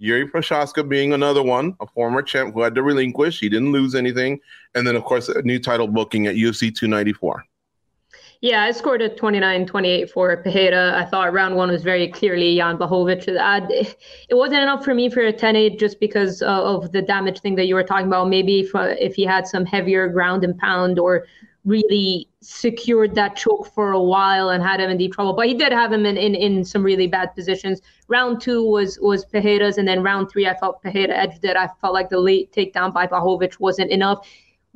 Jiri 0.01 0.31
Prochazka 0.31 0.87
being 0.87 1.15
another 1.15 1.43
one, 1.43 1.75
a 1.81 1.87
former 1.87 2.21
champ 2.21 2.53
who 2.53 2.61
had 2.61 2.75
to 2.75 2.83
relinquish. 2.83 3.41
He 3.41 3.49
didn't 3.49 3.73
lose 3.73 3.95
anything, 3.95 4.39
and 4.75 4.87
then 4.87 4.95
of 4.95 5.05
course 5.05 5.29
a 5.29 5.41
new 5.43 5.59
title 5.59 5.89
booking 5.89 6.27
at 6.27 6.35
UFC 6.35 6.75
294. 6.75 7.45
Yeah, 8.43 8.65
I 8.65 8.71
scored 8.73 9.01
a 9.01 9.09
29-28 9.09 10.11
for 10.11 10.37
Pereira. 10.37 10.97
I 10.97 11.05
thought 11.07 11.33
round 11.33 11.57
one 11.57 11.71
was 11.71 11.83
very 11.83 12.09
clearly 12.09 12.57
Jan 12.57 12.77
Blachowicz. 12.77 13.29
It 14.29 14.35
wasn't 14.35 14.63
enough 14.63 14.85
for 14.85 14.95
me 14.95 15.09
for 15.09 15.27
a 15.27 15.33
10-8 15.33 15.79
just 15.79 15.99
because 16.01 16.43
of 16.43 16.93
the 16.93 17.03
damage 17.03 17.41
thing 17.41 17.55
that 17.57 17.67
you 17.67 17.75
were 17.75 17.83
talking 17.83 18.07
about. 18.07 18.29
Maybe 18.29 18.61
if, 18.61 18.75
uh, 18.75 18.95
if 18.99 19.15
he 19.15 19.25
had 19.25 19.47
some 19.47 19.65
heavier 19.65 20.09
ground 20.09 20.45
and 20.45 20.57
pound 20.59 20.99
or 20.99 21.27
really 21.67 22.29
secured 22.41 23.15
that 23.17 23.37
choke 23.37 23.67
for 23.75 23.91
a 23.91 24.01
while 24.01 24.51
and 24.51 24.63
had 24.63 24.81
him 24.81 24.89
in 24.89 24.97
deep 24.97 25.13
trouble. 25.15 25.33
But 25.33 25.49
he 25.49 25.55
did 25.55 25.73
have 25.73 25.93
him 25.93 26.07
in, 26.07 26.17
in, 26.17 26.35
in 26.35 26.65
some 26.65 26.83
really 26.83 27.09
bad 27.09 27.35
positions. 27.35 27.83
Round 28.07 28.41
two 28.41 28.63
was 28.63 28.99
was 29.01 29.25
Pereira's, 29.25 29.77
and 29.77 29.87
then 29.87 30.03
round 30.03 30.31
three, 30.31 30.47
I 30.47 30.57
felt 30.57 30.81
Pereira 30.81 31.15
edged 31.15 31.45
it. 31.45 31.57
I 31.57 31.69
felt 31.81 31.93
like 31.93 32.09
the 32.09 32.21
late 32.21 32.53
takedown 32.53 32.95
by 32.95 33.09
Blachowicz 33.09 33.59
wasn't 33.59 33.91
enough. 33.91 34.27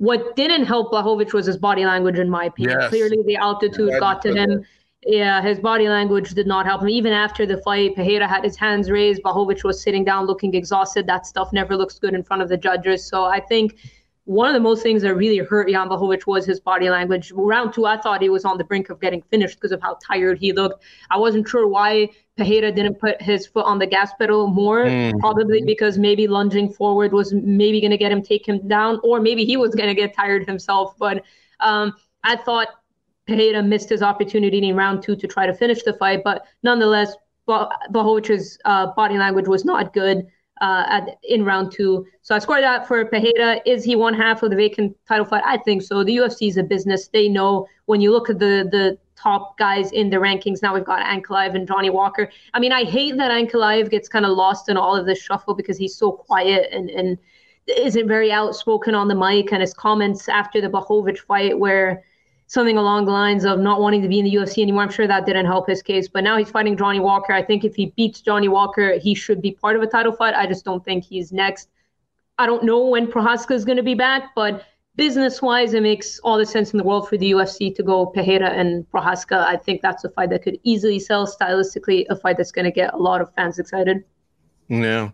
What 0.01 0.35
didn't 0.35 0.65
help 0.65 0.93
Blachowicz 0.93 1.35
was 1.35 1.45
his 1.45 1.59
body 1.59 1.85
language, 1.85 2.19
in 2.19 2.31
my 2.31 2.47
opinion. 2.47 2.79
Yes. 2.81 2.89
Clearly, 2.89 3.19
the 3.27 3.37
altitude 3.37 3.93
got 4.01 4.23
to 4.23 4.33
him. 4.35 4.65
Yeah, 5.05 5.43
his 5.43 5.61
body 5.61 5.91
language 5.91 6.31
did 6.31 6.47
not 6.47 6.65
help 6.65 6.81
him. 6.81 6.89
Even 6.89 7.13
after 7.13 7.45
the 7.45 7.59
fight, 7.59 7.97
Pereira 7.97 8.27
had 8.27 8.43
his 8.43 8.57
hands 8.57 8.91
raised. 8.91 9.23
Blachowicz 9.23 9.63
was 9.63 9.83
sitting 9.83 10.03
down 10.03 10.25
looking 10.27 10.55
exhausted. 10.55 11.07
That 11.07 11.27
stuff 11.27 11.53
never 11.53 11.77
looks 11.77 11.99
good 11.99 12.15
in 12.15 12.23
front 12.23 12.41
of 12.41 12.49
the 12.49 12.57
judges. 12.57 13.07
So 13.07 13.25
I 13.25 13.41
think 13.41 13.77
one 14.31 14.47
of 14.47 14.55
the 14.55 14.61
most 14.61 14.81
things 14.85 15.03
that 15.03 15.13
really 15.17 15.39
hurt 15.39 15.69
Jan 15.69 15.89
Blachowicz 15.89 16.25
was 16.25 16.47
his 16.47 16.61
body 16.61 16.89
language. 16.89 17.33
Round 17.35 17.75
two, 17.75 17.85
I 17.85 18.01
thought 18.01 18.23
he 18.23 18.29
was 18.29 18.45
on 18.45 18.59
the 18.59 18.63
brink 18.63 18.89
of 18.89 19.01
getting 19.01 19.23
finished 19.23 19.57
because 19.57 19.73
of 19.73 19.83
how 19.83 19.99
tired 20.01 20.39
he 20.39 20.53
looked. 20.53 20.85
I 21.11 21.19
wasn't 21.19 21.49
sure 21.49 21.67
why 21.67 22.11
Pereira 22.37 22.71
didn't 22.71 23.01
put 23.01 23.21
his 23.21 23.49
foot 23.49 23.67
on 23.67 23.81
the 23.81 23.89
gas 23.89 24.13
pedal 24.21 24.47
more, 24.47 24.85
mm. 24.85 25.19
probably 25.19 25.63
because 25.63 25.99
maybe 25.99 26.29
lunging 26.29 26.73
forward 26.73 27.13
was 27.13 27.33
maybe 27.33 27.81
going 27.81 27.91
to 27.91 27.97
get 27.97 28.13
him 28.13 28.23
take 28.23 28.47
him 28.47 28.69
down, 28.69 29.01
or 29.03 29.19
maybe 29.19 29.45
he 29.45 29.57
was 29.57 29.75
going 29.75 29.89
to 29.89 29.97
get 29.97 30.15
tired 30.15 30.47
himself. 30.47 30.95
But 30.97 31.25
um, 31.59 31.93
I 32.23 32.37
thought 32.37 32.69
Pereira 33.27 33.65
missed 33.65 33.89
his 33.89 34.01
opportunity 34.01 34.59
in 34.59 34.77
round 34.77 35.03
two 35.03 35.17
to 35.17 35.27
try 35.27 35.47
to 35.49 35.55
finish 35.55 35.83
the 35.83 35.95
fight. 35.95 36.23
But 36.23 36.47
nonetheless, 36.63 37.17
Blachowicz's 37.49 38.61
uh, 38.65 38.93
body 38.95 39.19
language 39.19 39.49
was 39.49 39.65
not 39.65 39.93
good 39.93 40.29
uh, 40.61 40.85
at, 40.89 41.19
in 41.23 41.45
round 41.45 41.73
two. 41.73 42.07
So 42.23 42.35
I 42.35 42.39
scored 42.39 42.63
that 42.63 42.87
for 42.87 43.05
Pereira. 43.05 43.61
Is 43.65 43.85
he 43.85 43.97
one 43.97 44.15
half 44.15 44.43
of 44.43 44.51
the 44.51 44.57
vacant 44.57 44.97
title 45.07 45.25
fight? 45.25 45.43
I 45.45 45.57
think 45.59 45.83
so. 45.83 46.05
The 46.05 46.17
UFC 46.17 46.49
is 46.49 46.57
a 46.57 46.63
business. 46.63 47.09
They 47.09 47.29
know 47.29 47.67
when 47.87 48.01
you 48.01 48.11
look 48.11 48.31
at 48.31 48.39
the 48.39 48.69
the 48.71 48.99
top 49.17 49.59
guys 49.59 49.93
in 49.93 50.11
the 50.11 50.17
rankings. 50.17 50.63
Now 50.63 50.75
we've 50.75 50.85
got 50.85 51.05
Ankalaev 51.05 51.55
and 51.55 51.67
Johnny 51.67 51.91
Walker. 51.91 52.31
I 52.55 52.61
mean, 52.61 52.73
I 52.73 52.85
hate 52.85 53.17
that 53.17 53.31
Ankalaev 53.31 53.91
gets 53.91 54.09
kind 54.09 54.25
of 54.25 54.37
lost 54.37 54.69
in 54.69 54.77
all 54.77 54.97
of 54.97 55.07
this 55.07 55.21
shuffle 55.21 55.55
because 55.55 55.77
he's 55.77 55.97
so 55.97 56.13
quiet 56.13 56.69
and 56.73 56.91
and 56.91 57.19
isn't 57.67 58.09
very 58.09 58.33
outspoken 58.33 58.95
on 58.95 59.09
the 59.09 59.15
mic 59.15 59.53
and 59.53 59.61
his 59.61 59.75
comments 59.75 60.29
after 60.29 60.61
the 60.61 60.69
Blachowicz 60.69 61.19
fight 61.19 61.59
where 61.59 62.03
something 62.51 62.77
along 62.77 63.05
the 63.05 63.13
lines 63.13 63.45
of 63.45 63.61
not 63.61 63.81
wanting 63.81 64.03
to 64.03 64.09
be 64.09 64.19
in 64.19 64.25
the 64.25 64.35
UFC 64.35 64.61
anymore. 64.61 64.83
I'm 64.83 64.91
sure 64.91 65.07
that 65.07 65.25
didn't 65.25 65.47
help 65.47 65.69
his 65.69 65.83
case. 65.83 66.09
But 66.09 66.25
now 66.25 66.37
he's 66.37 66.51
fighting 66.51 66.77
Johnny 66.77 66.99
Walker. 66.99 67.33
I 67.33 67.45
think 67.45 67.65
if 67.65 67.77
he 67.77 67.93
beats 67.97 68.21
Johnny 68.21 68.49
Walker, 68.49 68.99
he 68.99 69.15
should 69.15 69.41
be 69.41 69.53
part 69.53 69.77
of 69.77 69.83
a 69.83 69.87
title 69.87 70.11
fight. 70.11 70.35
I 70.35 70.49
just 70.49 70.65
don't 70.65 70.85
think 70.85 71.05
he's 71.05 71.31
next. 71.31 71.69
I 72.39 72.47
don't 72.47 72.65
know 72.65 72.89
when 72.89 73.07
Prochazka 73.07 73.53
is 73.53 73.65
going 73.65 73.77
to 73.77 73.85
be 73.85 73.95
back, 73.95 74.35
but 74.35 74.65
business 74.97 75.41
wise, 75.41 75.75
it 75.75 75.83
makes 75.85 76.19
all 76.25 76.39
the 76.39 76.45
sense 76.45 76.73
in 76.73 76.79
the 76.79 76.83
world 76.83 77.09
for 77.09 77.17
the 77.17 77.31
UFC 77.31 77.73
to 77.77 77.85
go 77.85 78.07
Pereira 78.07 78.51
and 78.51 78.85
Prochazka. 78.91 79.47
I 79.47 79.57
think 79.57 79.81
that's 79.81 80.03
a 80.03 80.11
fight 80.11 80.31
that 80.31 80.43
could 80.43 80.59
easily 80.65 80.99
sell 80.99 81.29
stylistically, 81.29 82.05
a 82.11 82.17
fight 82.17 82.37
that's 82.37 82.51
going 82.51 82.65
to 82.65 82.73
get 82.73 82.93
a 82.95 82.97
lot 82.97 83.21
of 83.21 83.33
fans 83.35 83.61
excited. 83.61 84.03
Yeah. 84.67 85.11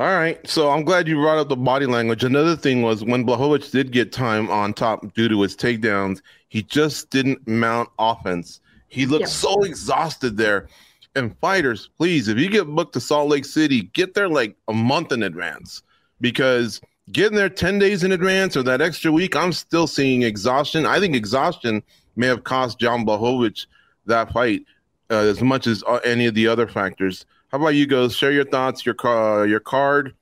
All 0.00 0.14
right. 0.14 0.44
So 0.48 0.70
I'm 0.70 0.84
glad 0.84 1.06
you 1.06 1.16
brought 1.16 1.38
up 1.38 1.48
the 1.48 1.56
body 1.56 1.86
language. 1.86 2.24
Another 2.24 2.56
thing 2.56 2.82
was 2.82 3.04
when 3.04 3.26
Blachowicz 3.26 3.70
did 3.70 3.92
get 3.92 4.10
time 4.10 4.50
on 4.50 4.72
top 4.72 5.12
due 5.14 5.28
to 5.28 5.42
his 5.42 5.54
takedowns, 5.54 6.22
he 6.48 6.62
just 6.62 7.10
didn't 7.10 7.46
mount 7.46 7.88
offense. 7.98 8.60
He 8.88 9.06
looked 9.06 9.22
yeah. 9.22 9.28
so 9.28 9.62
exhausted 9.62 10.36
there. 10.36 10.68
And 11.14 11.36
fighters, 11.38 11.90
please, 11.98 12.28
if 12.28 12.38
you 12.38 12.48
get 12.48 12.66
booked 12.66 12.94
to 12.94 13.00
Salt 13.00 13.28
Lake 13.28 13.44
City, 13.44 13.82
get 13.92 14.14
there 14.14 14.28
like 14.28 14.56
a 14.68 14.72
month 14.72 15.12
in 15.12 15.22
advance 15.22 15.82
because 16.22 16.80
getting 17.10 17.36
there 17.36 17.50
10 17.50 17.78
days 17.78 18.02
in 18.02 18.12
advance 18.12 18.56
or 18.56 18.62
that 18.62 18.80
extra 18.80 19.12
week, 19.12 19.36
I'm 19.36 19.52
still 19.52 19.86
seeing 19.86 20.22
exhaustion. 20.22 20.86
I 20.86 21.00
think 21.00 21.14
exhaustion 21.14 21.82
may 22.16 22.26
have 22.28 22.44
cost 22.44 22.78
John 22.78 23.04
Blachowicz 23.04 23.66
that 24.06 24.32
fight 24.32 24.64
uh, 25.10 25.16
as 25.16 25.42
much 25.42 25.66
as 25.66 25.84
uh, 25.86 26.00
any 26.04 26.26
of 26.26 26.34
the 26.34 26.48
other 26.48 26.66
factors. 26.66 27.26
How 27.52 27.58
about 27.58 27.74
you 27.74 27.86
Go? 27.86 28.08
Share 28.08 28.32
your 28.32 28.46
thoughts, 28.46 28.86
your 28.86 28.94
car, 28.94 29.46
your 29.46 29.60
card, 29.60 30.14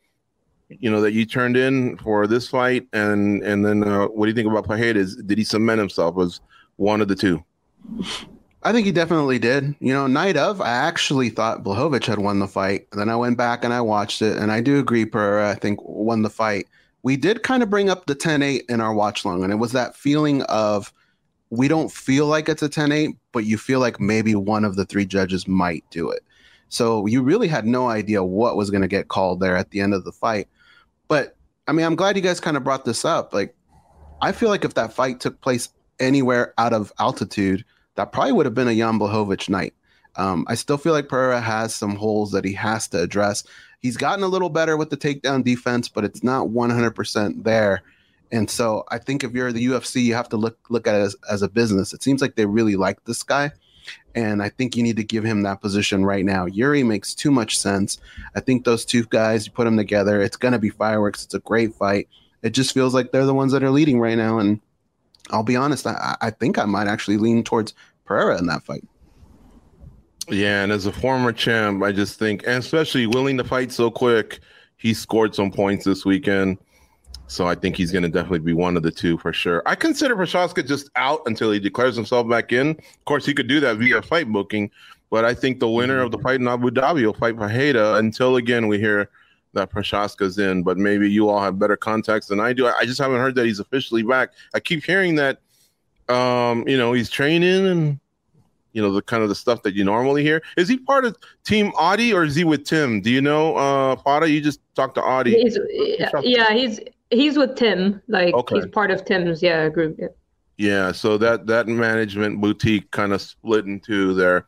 you 0.69 0.91
know 0.91 1.01
that 1.01 1.13
you 1.13 1.27
turned 1.27 1.57
in 1.57 1.97
for 1.99 2.27
this 2.27 2.49
fight, 2.49 2.87
and 2.93 3.43
and 3.43 3.65
then 3.65 3.85
uh, 3.85 4.07
what 4.07 4.27
do 4.27 4.31
you 4.31 4.35
think 4.35 4.49
about 4.49 4.67
Pereira? 4.67 5.05
Did 5.27 5.39
he 5.39 5.45
cement 5.45 5.79
himself 5.79 6.19
as 6.19 6.41
one 6.77 7.01
of 7.01 7.09
the 7.09 7.17
two? 7.17 7.45
I 8.63 8.73
think 8.73 8.87
he 8.87 8.93
definitely 8.93 9.39
did. 9.39 9.75
You 9.81 9.93
know, 9.95 10.07
night 10.07 10.37
of, 10.37 10.61
I 10.61 10.71
actually 10.71 11.31
thought 11.31 11.65
Blachowicz 11.65 12.05
had 12.05 12.19
won 12.19 12.41
the 12.41 12.47
fight. 12.47 12.87
Then 12.93 13.09
I 13.09 13.17
went 13.17 13.39
back 13.39 13.65
and 13.65 13.73
I 13.73 13.81
watched 13.81 14.23
it, 14.23 14.37
and 14.37 14.53
I 14.53 14.61
do 14.61 14.79
agree. 14.79 15.05
Pereira, 15.05 15.51
I 15.51 15.55
think, 15.55 15.81
won 15.83 16.23
the 16.23 16.31
fight. 16.31 16.67
We 17.03 17.17
did 17.17 17.43
kind 17.43 17.63
of 17.63 17.71
bring 17.71 17.89
up 17.89 18.05
the 18.05 18.15
10-8 18.15 18.69
in 18.69 18.81
our 18.81 18.93
watch 18.93 19.25
long, 19.25 19.43
and 19.43 19.53
it 19.53 19.57
was 19.57 19.73
that 19.73 19.97
feeling 19.97 20.43
of 20.43 20.93
we 21.49 21.69
don't 21.69 21.91
feel 21.91 22.27
like 22.27 22.49
it's 22.49 22.63
a 22.63 22.69
10-8, 22.69 23.17
but 23.33 23.45
you 23.45 23.57
feel 23.57 23.81
like 23.81 23.99
maybe 23.99 24.35
one 24.35 24.65
of 24.65 24.77
the 24.77 24.85
three 24.85 25.07
judges 25.07 25.49
might 25.49 25.85
do 25.91 26.11
it. 26.11 26.23
So 26.71 27.05
you 27.07 27.23
really 27.23 27.49
had 27.49 27.67
no 27.67 27.89
idea 27.89 28.25
what 28.25 28.57
was 28.57 28.71
going 28.71 28.83
to 28.83 28.89
get 28.89 29.09
called 29.09 29.41
there 29.41 29.57
at 29.57 29.71
the 29.71 29.81
end 29.81 29.93
of 29.93 30.05
the 30.05 30.13
fight. 30.13 30.49
But 31.09 31.37
I 31.69 31.73
mean, 31.73 31.85
I'm 31.85 31.97
glad 31.97 32.17
you 32.17 32.23
guys 32.23 32.41
kind 32.41 32.57
of 32.57 32.65
brought 32.65 32.85
this 32.85 33.05
up. 33.05 33.35
Like, 33.35 33.55
I 34.23 34.33
feel 34.33 34.49
like 34.49 34.65
if 34.65 34.75
that 34.75 34.93
fight 34.93 35.21
took 35.21 35.41
place 35.41 35.69
anywhere 35.99 36.55
out 36.57 36.73
of 36.73 36.93
altitude, 36.99 37.65
that 37.97 38.13
probably 38.13 38.33
would 38.33 38.47
have 38.47 38.55
been 38.55 38.69
a 38.69 38.75
Jan 38.75 38.99
Blachowicz 38.99 39.49
night. 39.49 39.75
Um, 40.17 40.45
I 40.49 40.55
still 40.55 40.79
feel 40.79 40.93
like 40.93 41.09
Pereira 41.09 41.41
has 41.41 41.75
some 41.75 41.97
holes 41.97 42.33
that 42.33 42.45
he 42.45 42.53
has 42.55 42.89
to 42.89 43.01
address. 43.01 43.45
He's 43.81 43.97
gotten 43.97 44.25
a 44.25 44.29
little 44.29 44.49
better 44.49 44.77
with 44.77 44.91
the 44.91 44.97
takedown 44.97 45.45
defense, 45.45 45.89
but 45.89 46.05
it's 46.05 46.23
not 46.23 46.49
100% 46.49 47.45
there. 47.45 47.83
And 48.33 48.49
so 48.49 48.85
I 48.91 48.99
think 48.99 49.25
if 49.25 49.33
you're 49.33 49.53
the 49.53 49.67
UFC, 49.67 50.03
you 50.03 50.15
have 50.15 50.29
to 50.29 50.37
look 50.37 50.59
look 50.69 50.87
at 50.87 50.95
it 50.95 51.03
as, 51.03 51.17
as 51.29 51.43
a 51.43 51.49
business. 51.49 51.93
It 51.93 52.03
seems 52.03 52.23
like 52.23 52.37
they 52.37 52.47
really 52.47 52.77
like 52.77 53.05
this 53.05 53.23
guy. 53.23 53.51
And 54.15 54.43
I 54.43 54.49
think 54.49 54.77
you 54.77 54.83
need 54.83 54.97
to 54.97 55.05
give 55.05 55.25
him 55.25 55.43
that 55.43 55.61
position 55.61 56.05
right 56.05 56.25
now. 56.25 56.47
Jiri 56.47 56.85
makes 56.85 57.15
too 57.15 57.31
much 57.31 57.59
sense. 57.59 57.99
I 58.35 58.41
think 58.41 58.65
those 58.65 58.85
two 58.85 59.05
guys, 59.05 59.47
you 59.47 59.53
put 59.53 59.65
them 59.65 59.77
together, 59.77 60.21
it's 60.21 60.37
going 60.37 60.53
to 60.53 60.59
be 60.59 60.71
fireworks. 60.71 61.25
It's 61.25 61.35
a 61.35 61.41
great 61.41 61.75
fight. 61.75 62.09
It 62.43 62.51
just 62.51 62.75
feels 62.75 62.95
like 62.95 63.13
they're 63.13 63.27
the 63.27 63.35
ones 63.35 63.53
that 63.53 63.63
are 63.63 63.71
leading 63.71 64.01
right 64.01 64.17
now. 64.17 64.39
And 64.39 64.61
I'll 65.31 65.43
be 65.43 65.57
honest, 65.57 65.87
I, 65.87 66.17
I 66.21 66.31
think 66.31 66.59
I 66.59 66.65
might 66.65 66.89
actually 66.89 67.19
lean 67.19 67.45
towards 67.45 67.75
Pereira 68.05 68.39
in 68.39 68.47
that 68.47 68.65
fight. 68.65 68.85
Yeah, 70.29 70.63
and 70.63 70.73
as 70.73 70.87
a 70.87 70.93
former 70.93 71.33
champ, 71.33 71.83
I 71.83 71.93
just 71.93 72.19
think, 72.19 72.43
and 72.47 72.59
especially 72.59 73.07
willing 73.07 73.37
to 73.39 73.45
fight 73.45 73.73
so 73.73 73.91
quick, 73.91 74.41
he 74.77 74.95
scored 74.95 75.35
some 75.35 75.51
points 75.51 75.85
this 75.85 76.05
weekend. 76.05 76.59
So 77.31 77.47
I 77.47 77.55
think 77.55 77.77
he's 77.77 77.93
going 77.93 78.03
to 78.03 78.09
definitely 78.09 78.41
be 78.41 78.55
one 78.55 78.77
of 78.77 78.83
the 78.83 78.91
two 78.91 79.17
for 79.17 79.33
sure. 79.33 79.63
I 79.65 79.77
consider 79.77 80.17
Prochazka 80.17 80.67
just 80.67 80.91
out 80.97 81.23
until 81.27 81.53
he 81.53 81.61
declares 81.61 81.95
himself 81.95 82.29
back 82.29 82.53
in. 82.53 82.71
Of 82.71 83.05
course, 83.05 83.25
he 83.25 83.33
could 83.35 83.47
do 83.47 83.61
that 83.61 83.77
via 83.77 84.03
fight 84.03 84.27
booking, 84.27 84.69
but 85.11 85.25
I 85.25 85.33
think 85.33 85.61
the 85.61 85.69
winner 85.69 86.01
of 86.01 86.11
the 86.11 86.19
fight 86.19 86.41
in 86.41 86.49
Abu 86.49 86.71
Dhabi 86.71 87.07
will 87.07 87.15
fight 87.15 87.37
Pereira 87.37 87.95
until 87.95 88.35
again 88.35 88.67
we 88.67 88.81
hear 88.81 89.11
that 89.53 89.71
Prochazka's 89.71 90.39
in. 90.39 90.65
But 90.65 90.77
maybe 90.77 91.09
you 91.09 91.29
all 91.29 91.41
have 91.41 91.57
better 91.57 91.77
context 91.77 92.31
than 92.31 92.41
I 92.41 92.53
do. 92.53 92.67
I 92.67 92.85
just 92.85 93.01
haven't 93.01 93.21
heard 93.21 93.37
that 93.37 93.47
he's 93.47 93.61
officially 93.61 94.03
back. 94.03 94.31
I 94.53 94.59
keep 94.59 94.83
hearing 94.83 95.15
that, 95.15 95.39
um, 96.09 96.67
you 96.67 96.77
know, 96.77 96.93
he's 96.93 97.09
training 97.09 97.69
and 97.69 98.01
you 98.73 98.83
know 98.83 98.93
the 98.93 99.03
kind 99.03 99.23
of 99.23 99.29
the 99.29 99.37
stuff 99.37 99.63
that 99.63 99.75
you 99.75 99.85
normally 99.85 100.25
hear. 100.25 100.43
Is 100.57 100.69
he 100.69 100.79
part 100.79 101.05
of 101.05 101.17
Team 101.45 101.71
Audi 101.79 102.13
or 102.13 102.25
is 102.25 102.35
he 102.35 102.43
with 102.43 102.65
Tim? 102.65 103.01
Do 103.01 103.09
you 103.09 103.23
know, 103.23 103.55
uh, 103.55 103.95
Farah? 103.95 104.29
You 104.29 104.41
just 104.41 104.61
talked 104.75 104.97
to 104.97 105.03
Audi. 105.03 105.41
He's, 105.41 105.57
yeah, 106.23 106.53
he's 106.53 106.81
he's 107.11 107.37
with 107.37 107.57
Tim. 107.57 108.01
Like 108.09 108.35
okay. 108.35 108.57
he's 108.57 108.67
part 108.67 108.91
of 108.91 109.05
Tim's 109.05 109.43
yeah 109.43 109.69
group. 109.69 109.97
Yeah. 109.99 110.09
Yeah, 110.61 110.93
so 110.93 111.17
that 111.17 111.47
that 111.47 111.69
management 111.69 112.39
boutique 112.39 112.91
kind 112.91 113.15
of 113.15 113.23
split 113.23 113.65
in 113.65 113.81
two 113.81 114.13
there. 114.13 114.47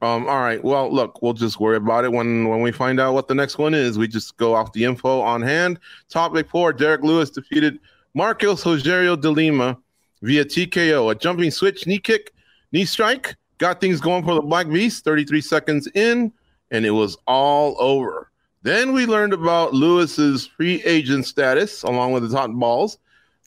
Um, 0.00 0.28
all 0.28 0.38
right. 0.38 0.62
Well, 0.62 0.94
look, 0.94 1.20
we'll 1.20 1.32
just 1.32 1.58
worry 1.58 1.76
about 1.76 2.04
it 2.04 2.12
when 2.12 2.48
when 2.48 2.60
we 2.60 2.70
find 2.70 3.00
out 3.00 3.14
what 3.14 3.26
the 3.26 3.34
next 3.34 3.58
one 3.58 3.74
is. 3.74 3.98
We 3.98 4.06
just 4.06 4.36
go 4.36 4.54
off 4.54 4.72
the 4.72 4.84
info 4.84 5.20
on 5.20 5.42
hand. 5.42 5.80
Topic 6.08 6.48
four: 6.48 6.72
Derrick 6.72 7.02
Lewis 7.02 7.30
defeated 7.30 7.80
Marcos 8.14 8.62
Rogerio 8.62 9.20
de 9.20 9.30
Lima 9.30 9.76
via 10.22 10.44
TKO, 10.44 11.10
a 11.10 11.14
jumping 11.16 11.50
switch 11.50 11.88
knee 11.88 11.98
kick, 11.98 12.32
knee 12.70 12.84
strike, 12.84 13.34
got 13.58 13.80
things 13.80 14.00
going 14.00 14.24
for 14.24 14.34
the 14.36 14.42
Black 14.42 14.68
Beast. 14.70 15.02
Thirty 15.02 15.24
three 15.24 15.40
seconds 15.40 15.88
in, 15.94 16.32
and 16.70 16.86
it 16.86 16.92
was 16.92 17.18
all 17.26 17.74
over. 17.80 18.30
Then 18.62 18.92
we 18.92 19.06
learned 19.06 19.32
about 19.32 19.72
Lewis's 19.72 20.46
free 20.46 20.82
agent 20.84 21.26
status 21.26 21.82
along 21.82 22.12
with 22.12 22.22
his 22.22 22.32
hot 22.32 22.52
balls. 22.52 22.98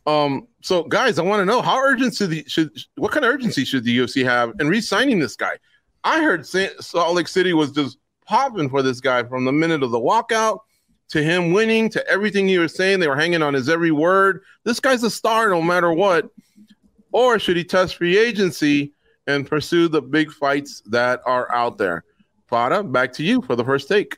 Um, 0.07 0.47
so 0.61 0.83
guys, 0.83 1.19
I 1.19 1.23
want 1.23 1.41
to 1.41 1.45
know 1.45 1.61
how 1.61 1.77
urgent 1.77 2.15
should, 2.15 2.29
the, 2.29 2.43
should 2.47 2.71
what 2.95 3.11
kind 3.11 3.25
of 3.25 3.31
urgency 3.31 3.65
should 3.65 3.83
the 3.83 3.97
UFC 3.97 4.23
have 4.23 4.53
in 4.59 4.67
re-signing 4.67 5.19
this 5.19 5.35
guy? 5.35 5.57
I 6.03 6.23
heard 6.23 6.45
Salt 6.45 7.15
Lake 7.15 7.27
City 7.27 7.53
was 7.53 7.71
just 7.71 7.97
popping 8.25 8.69
for 8.69 8.81
this 8.81 8.99
guy 8.99 9.23
from 9.23 9.45
the 9.45 9.51
minute 9.51 9.83
of 9.83 9.91
the 9.91 9.99
walkout 9.99 10.59
to 11.09 11.21
him 11.21 11.51
winning 11.51 11.89
to 11.89 12.07
everything 12.07 12.47
he 12.47 12.57
was 12.57 12.73
saying. 12.73 12.99
They 12.99 13.07
were 13.07 13.15
hanging 13.15 13.43
on 13.43 13.53
his 13.53 13.69
every 13.69 13.91
word. 13.91 14.41
This 14.63 14.79
guy's 14.79 15.03
a 15.03 15.09
star 15.11 15.49
no 15.49 15.61
matter 15.61 15.91
what. 15.91 16.29
Or 17.11 17.37
should 17.37 17.57
he 17.57 17.63
test 17.63 17.97
free 17.97 18.17
agency 18.17 18.93
and 19.27 19.47
pursue 19.47 19.87
the 19.87 20.01
big 20.01 20.31
fights 20.31 20.81
that 20.87 21.21
are 21.25 21.51
out 21.53 21.77
there. 21.77 22.03
Farah, 22.51 22.89
back 22.89 23.13
to 23.13 23.23
you 23.23 23.41
for 23.41 23.55
the 23.55 23.63
first 23.63 23.87
take. 23.87 24.17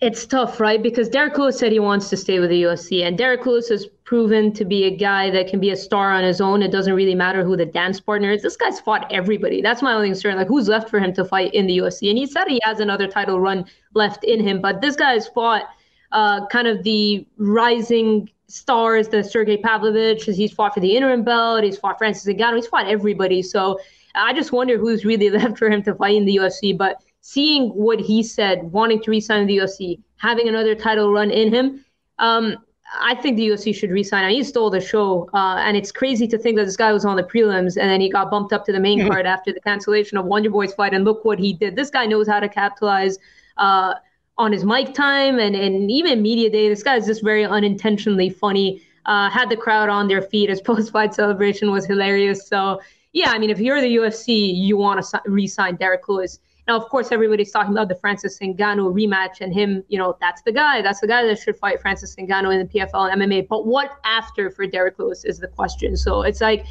It's 0.00 0.24
tough, 0.24 0.60
right? 0.60 0.82
Because 0.82 1.10
Derrick 1.10 1.36
Lewis 1.36 1.58
said 1.58 1.72
he 1.72 1.78
wants 1.78 2.08
to 2.08 2.16
stay 2.16 2.40
with 2.40 2.48
the 2.48 2.62
UFC, 2.62 3.06
and 3.06 3.18
Derrick 3.18 3.44
Lewis 3.44 3.68
has 3.68 3.86
proven 4.04 4.50
to 4.54 4.64
be 4.64 4.84
a 4.84 4.96
guy 4.96 5.28
that 5.30 5.48
can 5.48 5.60
be 5.60 5.70
a 5.70 5.76
star 5.76 6.10
on 6.10 6.24
his 6.24 6.40
own. 6.40 6.62
It 6.62 6.72
doesn't 6.72 6.94
really 6.94 7.14
matter 7.14 7.44
who 7.44 7.54
the 7.54 7.66
dance 7.66 8.00
partner 8.00 8.30
is. 8.30 8.42
This 8.42 8.56
guy's 8.56 8.80
fought 8.80 9.06
everybody. 9.12 9.60
That's 9.60 9.82
my 9.82 9.92
only 9.92 10.08
concern. 10.08 10.36
Like, 10.36 10.48
who's 10.48 10.68
left 10.68 10.88
for 10.88 10.98
him 10.98 11.12
to 11.14 11.24
fight 11.24 11.52
in 11.52 11.66
the 11.66 11.76
UFC? 11.76 12.08
And 12.08 12.16
he 12.16 12.24
said 12.24 12.48
he 12.48 12.60
has 12.62 12.80
another 12.80 13.06
title 13.06 13.40
run 13.40 13.66
left 13.92 14.24
in 14.24 14.40
him, 14.40 14.62
but 14.62 14.80
this 14.80 14.96
guy's 14.96 15.28
fought 15.28 15.64
uh, 16.12 16.46
kind 16.46 16.66
of 16.66 16.82
the 16.82 17.26
rising 17.36 18.30
stars, 18.46 19.08
the 19.08 19.22
Sergey 19.22 19.58
Pavlovich. 19.58 20.24
He's 20.24 20.52
fought 20.52 20.74
for 20.74 20.80
the 20.80 20.96
interim 20.96 21.22
belt. 21.22 21.62
He's 21.62 21.76
fought 21.76 21.98
Francis 21.98 22.32
Ngannou. 22.34 22.56
He's 22.56 22.66
fought 22.66 22.88
everybody. 22.88 23.42
So 23.42 23.78
I 24.14 24.32
just 24.32 24.50
wonder 24.50 24.78
who's 24.78 25.04
really 25.04 25.30
left 25.38 25.58
for 25.58 25.70
him 25.70 25.82
to 25.84 25.94
fight 25.94 26.16
in 26.16 26.24
the 26.24 26.36
UFC. 26.36 26.76
But 26.76 27.02
seeing 27.20 27.68
what 27.70 28.00
he 28.00 28.22
said, 28.22 28.62
wanting 28.72 29.02
to 29.02 29.10
resign 29.10 29.46
the 29.46 29.58
UFC, 29.58 30.00
having 30.16 30.48
another 30.48 30.74
title 30.74 31.12
run 31.12 31.30
in 31.30 31.52
him, 31.52 31.84
um, 32.18 32.56
I 32.98 33.14
think 33.14 33.36
the 33.36 33.48
UFC 33.48 33.74
should 33.74 33.90
resign 33.90 34.24
him. 34.24 34.30
He 34.30 34.42
stole 34.42 34.70
the 34.70 34.80
show, 34.80 35.28
uh, 35.32 35.58
and 35.58 35.76
it's 35.76 35.92
crazy 35.92 36.26
to 36.26 36.38
think 36.38 36.56
that 36.56 36.64
this 36.64 36.76
guy 36.76 36.92
was 36.92 37.04
on 37.04 37.16
the 37.16 37.22
prelims 37.22 37.76
and 37.76 37.88
then 37.88 38.00
he 38.00 38.10
got 38.10 38.30
bumped 38.30 38.52
up 38.52 38.64
to 38.66 38.72
the 38.72 38.80
main 38.80 39.06
card 39.06 39.26
after 39.26 39.52
the 39.52 39.60
cancellation 39.60 40.18
of 40.18 40.24
Wonder 40.26 40.50
Boy's 40.50 40.74
fight. 40.74 40.92
And 40.92 41.04
look 41.04 41.24
what 41.24 41.38
he 41.38 41.52
did. 41.52 41.76
This 41.76 41.90
guy 41.90 42.06
knows 42.06 42.26
how 42.26 42.40
to 42.40 42.48
capitalize 42.48 43.18
uh, 43.58 43.94
on 44.38 44.52
his 44.52 44.64
mic 44.64 44.92
time 44.92 45.38
and, 45.38 45.54
and 45.54 45.90
even 45.90 46.20
media 46.20 46.50
day. 46.50 46.68
This 46.68 46.82
guy 46.82 46.96
is 46.96 47.06
just 47.06 47.22
very 47.22 47.44
unintentionally 47.44 48.30
funny. 48.30 48.82
Uh, 49.06 49.30
had 49.30 49.48
the 49.48 49.56
crowd 49.56 49.88
on 49.88 50.08
their 50.08 50.22
feet. 50.22 50.50
His 50.50 50.60
post-fight 50.70 51.14
celebration 51.14 51.70
was 51.70 51.86
hilarious. 51.86 52.48
So 52.48 52.80
yeah, 53.12 53.30
I 53.30 53.38
mean, 53.38 53.50
if 53.50 53.60
you're 53.60 53.80
the 53.80 53.96
UFC, 53.96 54.52
you 54.54 54.76
want 54.76 55.04
to 55.04 55.20
re-sign 55.26 55.76
Derrick 55.76 56.08
Lewis. 56.08 56.40
Now, 56.68 56.76
of 56.76 56.88
course, 56.88 57.10
everybody's 57.10 57.50
talking 57.50 57.72
about 57.72 57.88
the 57.88 57.94
Francis 57.96 58.38
Ngannou 58.38 58.94
rematch 58.94 59.40
and 59.40 59.52
him, 59.52 59.82
you 59.88 59.98
know, 59.98 60.16
that's 60.20 60.42
the 60.42 60.52
guy. 60.52 60.82
That's 60.82 61.00
the 61.00 61.06
guy 61.06 61.24
that 61.24 61.38
should 61.38 61.56
fight 61.56 61.80
Francis 61.80 62.14
Ngannou 62.16 62.52
in 62.54 62.60
the 62.60 62.80
PFL 62.80 63.12
and 63.12 63.22
MMA. 63.22 63.48
But 63.48 63.66
what 63.66 63.98
after 64.04 64.50
for 64.50 64.66
Derrick 64.66 64.98
Lewis 64.98 65.24
is 65.24 65.38
the 65.38 65.48
question. 65.48 65.96
So 65.96 66.22
it's 66.22 66.40
like, 66.40 66.66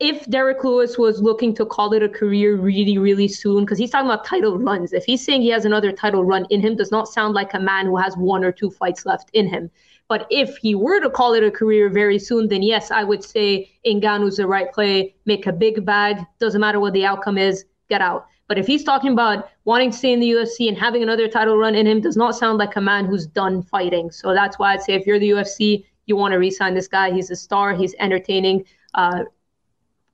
if 0.00 0.28
Derrick 0.28 0.64
Lewis 0.64 0.98
was 0.98 1.22
looking 1.22 1.54
to 1.54 1.64
call 1.64 1.92
it 1.92 2.02
a 2.02 2.08
career 2.08 2.56
really, 2.56 2.98
really 2.98 3.28
soon, 3.28 3.64
because 3.64 3.78
he's 3.78 3.90
talking 3.90 4.10
about 4.10 4.24
title 4.24 4.58
runs, 4.58 4.92
if 4.92 5.04
he's 5.04 5.24
saying 5.24 5.42
he 5.42 5.50
has 5.50 5.64
another 5.64 5.92
title 5.92 6.24
run 6.24 6.46
in 6.50 6.60
him, 6.60 6.76
does 6.76 6.90
not 6.90 7.08
sound 7.08 7.34
like 7.34 7.54
a 7.54 7.60
man 7.60 7.86
who 7.86 7.96
has 7.96 8.16
one 8.16 8.44
or 8.44 8.50
two 8.52 8.70
fights 8.70 9.06
left 9.06 9.30
in 9.32 9.48
him. 9.48 9.70
But 10.08 10.26
if 10.30 10.56
he 10.58 10.74
were 10.74 11.00
to 11.00 11.08
call 11.08 11.32
it 11.32 11.42
a 11.42 11.50
career 11.50 11.88
very 11.88 12.18
soon, 12.18 12.48
then 12.48 12.62
yes, 12.62 12.90
I 12.90 13.04
would 13.04 13.24
say 13.24 13.70
Ngannou's 13.86 14.36
the 14.36 14.46
right 14.46 14.70
play. 14.70 15.14
Make 15.24 15.46
a 15.46 15.52
big 15.52 15.86
bag. 15.86 16.18
Doesn't 16.40 16.60
matter 16.60 16.80
what 16.80 16.92
the 16.92 17.06
outcome 17.06 17.38
is. 17.38 17.64
Get 17.88 18.00
out. 18.00 18.26
But 18.46 18.58
if 18.58 18.66
he's 18.66 18.84
talking 18.84 19.12
about 19.12 19.48
wanting 19.64 19.90
to 19.90 19.96
stay 19.96 20.12
in 20.12 20.20
the 20.20 20.30
UFC 20.30 20.68
and 20.68 20.76
having 20.76 21.02
another 21.02 21.28
title 21.28 21.56
run 21.56 21.74
in 21.74 21.86
him, 21.86 22.00
does 22.00 22.16
not 22.16 22.36
sound 22.36 22.58
like 22.58 22.76
a 22.76 22.80
man 22.80 23.06
who's 23.06 23.26
done 23.26 23.62
fighting. 23.62 24.10
So 24.10 24.34
that's 24.34 24.58
why 24.58 24.74
I'd 24.74 24.82
say 24.82 24.94
if 24.94 25.06
you're 25.06 25.18
the 25.18 25.30
UFC, 25.30 25.84
you 26.06 26.16
want 26.16 26.32
to 26.32 26.38
re-sign 26.38 26.74
this 26.74 26.88
guy. 26.88 27.10
He's 27.10 27.30
a 27.30 27.36
star. 27.36 27.74
He's 27.74 27.94
entertaining. 27.98 28.64
Uh, 28.94 29.24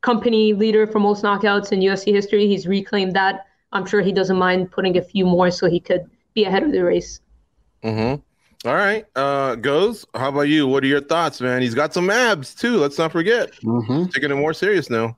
company 0.03 0.53
leader 0.53 0.87
for 0.87 0.99
most 0.99 1.23
knockouts 1.23 1.73
in 1.73 1.81
UFC 1.81 2.13
history. 2.13 2.47
He's 2.47 2.67
reclaimed 2.67 3.15
that. 3.15 3.47
I'm 3.73 3.87
sure 3.87 4.01
he 4.01 4.13
doesn't 4.13 4.37
mind 4.39 4.71
putting 4.71 4.97
a 4.97 5.03
few 5.03 5.25
more 5.27 5.51
so 5.51 5.69
he 5.69 5.81
could 5.81 6.09
be 6.35 6.45
ahead 6.45 6.63
of 6.63 6.73
the 6.73 6.83
race. 6.83 7.21
Mm-hmm. 7.85 8.69
All 8.69 8.75
right, 8.75 9.07
uh, 9.17 9.55
Goze. 9.57 10.05
How 10.15 10.29
about 10.29 10.43
you? 10.43 10.67
What 10.67 10.85
are 10.85 10.87
your 10.87 11.01
thoughts, 11.01 11.41
man? 11.41 11.63
He's 11.63 11.75
got 11.75 11.95
some 11.95 12.11
abs 12.11 12.55
too. 12.55 12.77
Let's 12.77 12.99
not 12.99 13.11
forget. 13.11 13.53
Mm-hmm. 13.63 14.07
Taking 14.07 14.31
it 14.31 14.35
more 14.35 14.53
serious 14.53 14.91
now. 14.91 15.17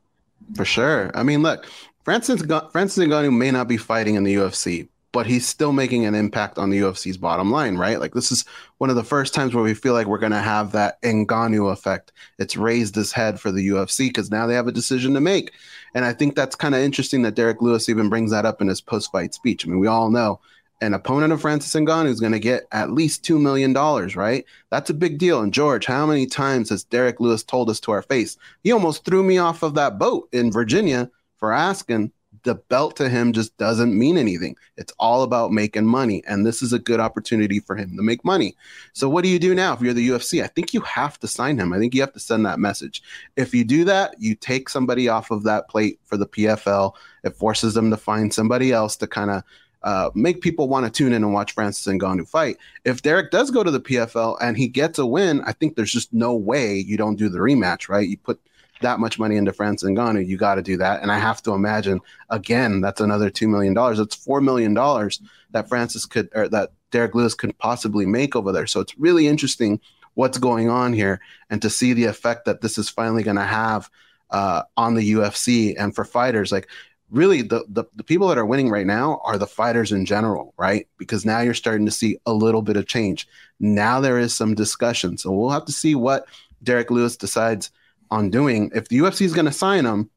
For 0.55 0.65
sure. 0.65 1.11
I 1.15 1.23
mean, 1.23 1.43
look, 1.43 1.67
Francis 2.05 2.43
Francis 2.73 3.05
Ngannou 3.05 3.37
may 3.37 3.51
not 3.51 3.69
be 3.69 3.77
fighting 3.77 4.17
in 4.17 4.25
the 4.25 4.35
UFC, 4.35 4.89
but 5.13 5.27
he's 5.27 5.47
still 5.47 5.73
making 5.73 6.05
an 6.05 6.15
impact 6.15 6.59
on 6.59 6.71
the 6.71 6.81
UFC's 6.81 7.17
bottom 7.17 7.51
line, 7.51 7.77
right? 7.77 8.01
Like 8.01 8.15
this 8.15 8.33
is 8.33 8.45
one 8.79 8.91
of 8.91 8.97
the 8.97 9.05
first 9.05 9.35
times 9.35 9.55
where 9.55 9.63
we 9.63 9.75
feel 9.75 9.93
like 9.93 10.09
we're 10.09 10.19
going 10.19 10.33
to 10.33 10.39
have 10.41 10.73
that 10.73 11.01
Ngannou 11.03 11.71
effect. 11.73 12.13
It's 12.39 12.57
raised 12.57 12.97
his 12.97 13.13
head 13.13 13.39
for 13.39 13.53
the 13.53 13.69
UFC 13.69 14.09
because 14.09 14.31
now 14.31 14.47
they 14.47 14.55
have 14.55 14.67
a 14.67 14.73
decision 14.73 15.15
to 15.15 15.21
make, 15.21 15.53
and 15.95 16.05
I 16.05 16.13
think 16.13 16.35
that's 16.35 16.57
kind 16.57 16.75
of 16.75 16.81
interesting 16.81 17.23
that 17.23 17.37
Derrick 17.37 17.63
Lewis 17.63 17.89
even 17.89 18.09
brings 18.09 18.33
that 18.33 18.47
up 18.47 18.61
in 18.61 18.69
his 18.69 18.81
post-fight 18.81 19.35
speech. 19.35 19.65
I 19.65 19.71
mean, 19.71 19.79
we 19.79 19.87
all 19.87 20.11
know 20.11 20.41
an 20.81 20.95
opponent 20.95 21.33
of 21.33 21.41
Francis 21.41 21.73
Ngannou 21.73 22.09
is 22.09 22.19
going 22.19 22.33
to 22.33 22.41
get 22.41 22.67
at 22.73 22.91
least 22.91 23.25
two 23.25 23.39
million 23.39 23.73
dollars, 23.73 24.17
right? 24.17 24.45
That's 24.71 24.91
a 24.91 24.95
big 24.95 25.19
deal. 25.19 25.41
And 25.41 25.55
George, 25.55 25.87
how 25.87 26.07
many 26.07 26.27
times 26.27 26.71
has 26.71 26.83
Derrick 26.83 27.21
Lewis 27.21 27.45
told 27.45 27.71
us 27.71 27.79
to 27.81 27.93
our 27.93 28.03
face? 28.03 28.37
He 28.65 28.73
almost 28.73 29.05
threw 29.05 29.23
me 29.23 29.39
off 29.39 29.63
of 29.63 29.75
that 29.75 30.01
boat 30.01 30.29
in 30.33 30.51
Virginia 30.51 31.09
for 31.43 31.53
asking. 31.53 32.13
The 32.45 32.55
belt 32.55 32.95
to 32.97 33.09
him 33.09 33.33
just 33.33 33.57
doesn't 33.57 33.99
mean 33.99 34.17
anything. 34.17 34.55
It's 34.77 34.93
all 35.01 35.25
about 35.25 35.51
making 35.51 35.87
money. 35.87 36.23
And 36.25 36.47
this 36.47 36.63
is 36.63 36.73
a 36.73 36.79
good 36.79 37.01
opportunity 37.01 37.59
for 37.59 37.75
him 37.75 37.97
to 37.97 38.03
make 38.03 38.25
money. 38.25 38.55
So, 38.93 39.09
what 39.09 39.25
do 39.25 39.29
you 39.29 39.41
do 39.41 39.53
now 39.53 39.75
if 39.75 39.81
you're 39.81 39.93
the 39.93 40.09
UFC? 40.09 40.41
I 40.43 40.47
think 40.47 40.73
you 40.73 40.81
have 40.83 41.19
to 41.19 41.27
sign 41.27 41.59
him. 41.59 41.73
I 41.73 41.81
think 41.81 41.95
you 41.95 42.01
have 42.01 42.13
to 42.13 42.21
send 42.21 42.47
that 42.47 42.61
message. 42.61 43.03
If 43.37 43.53
you 43.55 43.65
do 43.65 43.85
that, 43.87 44.15
you 44.21 44.37
take 44.37 44.69
somebody 44.69 45.09
off 45.09 45.33
of 45.33 45.43
that 45.43 45.69
plate 45.69 45.99
for 46.05 46.17
the 46.17 46.29
PFL. 46.29 46.95
It 47.25 47.35
forces 47.35 47.75
them 47.75 47.91
to 47.91 47.97
find 47.97 48.33
somebody 48.33 48.71
else 48.71 48.97
to 48.99 49.09
kind 49.09 49.33
of 49.33 49.43
uh, 49.83 50.11
make 50.15 50.43
people 50.43 50.69
want 50.69 50.87
to 50.87 50.93
tune 50.93 51.13
in 51.13 51.25
and 51.25 51.35
watch 51.35 51.53
Francis 51.55 51.89
and 51.89 52.01
Ngannou 52.01 52.29
fight. 52.29 52.57
If 52.85 53.03
Derrick 53.03 53.33
does 53.33 53.51
go 53.51 53.65
to 53.65 53.71
the 53.73 53.81
PFL 53.81 54.37
and 54.41 54.57
he 54.57 54.69
gets 54.69 55.01
a 55.01 55.07
win, 55.07 55.41
I 55.41 55.53
think 55.53 55.75
there's 55.75 55.93
just 55.93 56.13
no 56.13 56.37
way 56.37 56.77
you 56.77 56.97
don't 56.97 57.17
do 57.17 57.29
the 57.29 57.41
rematch, 57.41 57.89
right? 57.89 58.09
You 58.09 58.17
put 58.17 58.41
that 58.83 59.01
much 59.01 59.19
money 59.19 59.37
into 59.37 59.53
Francis 59.53 59.89
Ngannou, 59.89 60.27
you 60.27 60.37
got 60.37 60.57
to 60.57 60.63
do 60.63 60.77
that. 60.77 61.03
And 61.03 61.11
I 61.11 61.19
have 61.19 61.43
to 61.43 61.53
imagine 61.53 62.01
again, 62.31 62.81
that's 62.81 63.01
another 63.01 63.31
two 63.31 63.49
million 63.49 63.75
dollars. 63.75 63.99
That's 63.99 64.15
four 64.15 64.41
million 64.41 64.75
dollars 64.75 65.21
that 65.51 65.69
Francis 65.69 66.07
could 66.07 66.29
or 66.35 66.49
that 66.49 66.73
Derrick 66.91 67.15
Lewis 67.15 67.35
could 67.35 67.57
possibly 67.59 68.07
make 68.07 68.37
over 68.37 68.53
there. 68.53 68.67
So 68.67 68.81
it's 68.81 68.99
really 68.99 69.27
interesting 69.27 69.81
what's 70.15 70.39
going 70.39 70.69
on 70.69 70.93
here 70.93 71.21
and 71.51 71.63
to 71.63 71.71
see 71.71 71.93
the 71.93 72.05
effect 72.05 72.45
that 72.45 72.61
this 72.61 72.77
is 72.77 72.91
finally 72.91 73.23
going 73.23 73.37
to 73.37 73.43
have 73.43 73.91
uh, 74.31 74.63
on 74.77 74.95
the 74.95 75.13
UFC 75.13 75.75
and 75.79 75.95
for 75.95 76.05
fighters. 76.05 76.53
Like 76.53 76.69
really 77.11 77.43
the, 77.43 77.65
the 77.69 77.85
the 77.95 78.05
people 78.05 78.29
that 78.29 78.39
are 78.39 78.47
winning 78.47 78.71
right 78.71 78.87
now 78.87 79.21
are 79.25 79.39
the 79.39 79.47
fighters 79.47 79.93
in 79.93 80.07
general, 80.07 80.55
right? 80.57 80.89
Because 80.97 81.25
now 81.25 81.41
you're 81.41 81.55
starting 81.55 81.87
to 81.87 81.93
see 81.93 82.17
a 82.27 82.33
little 82.33 82.63
bit 82.63 82.77
of 82.77 82.87
change. 82.87 83.29
Now 83.61 84.01
there 84.01 84.19
is 84.19 84.35
some 84.35 84.55
discussion. 84.55 85.19
So 85.19 85.31
we'll 85.31 85.51
have 85.51 85.67
to 85.67 85.73
see 85.73 85.95
what 85.95 86.27
Derrick 86.63 86.91
Lewis 86.91 87.17
decides 87.17 87.71
on 88.13 88.31
doing. 88.31 88.71
If 88.75 88.89
the 88.89 88.99
UFC 88.99 89.23
is 89.23 89.33
going 89.33 89.47
to 89.47 89.53
sign 89.53 89.87
him 89.87 90.11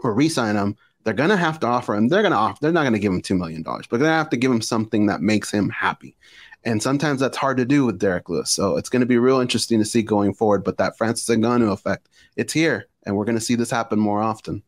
or 0.00 0.14
re-sign 0.14 0.54
him, 0.54 0.76
they're 1.02 1.12
going 1.12 1.30
to 1.30 1.36
have 1.36 1.60
to 1.60 1.66
offer 1.66 1.94
him. 1.94 2.08
They're 2.08 2.22
going 2.22 2.32
to 2.32 2.38
offer. 2.38 2.58
They're 2.60 2.72
not 2.72 2.82
going 2.82 2.92
to 2.94 2.98
give 2.98 3.12
him 3.12 3.20
two 3.20 3.34
million 3.34 3.62
dollars, 3.62 3.86
but 3.86 3.98
they're 3.98 4.06
going 4.06 4.14
to 4.14 4.24
have 4.24 4.30
to 4.30 4.36
give 4.36 4.50
him 4.50 4.62
something 4.62 5.06
that 5.06 5.20
makes 5.20 5.50
him 5.50 5.68
happy. 5.68 6.16
And 6.64 6.82
sometimes 6.82 7.20
that's 7.20 7.36
hard 7.36 7.58
to 7.58 7.64
do 7.64 7.84
with 7.84 7.98
Derrick 7.98 8.28
Lewis. 8.28 8.50
So 8.50 8.76
it's 8.76 8.88
going 8.88 9.00
to 9.00 9.06
be 9.06 9.18
real 9.18 9.40
interesting 9.40 9.78
to 9.78 9.84
see 9.84 10.02
going 10.02 10.34
forward. 10.34 10.64
But 10.64 10.78
that 10.78 10.96
Francis 10.96 11.28
Ngannou 11.28 11.72
effect, 11.72 12.08
it's 12.36 12.52
here, 12.52 12.86
and 13.04 13.16
we're 13.16 13.24
going 13.24 13.38
to 13.38 13.44
see 13.44 13.54
this 13.54 13.70
happen 13.70 13.98
more 13.98 14.22
often. 14.22 14.62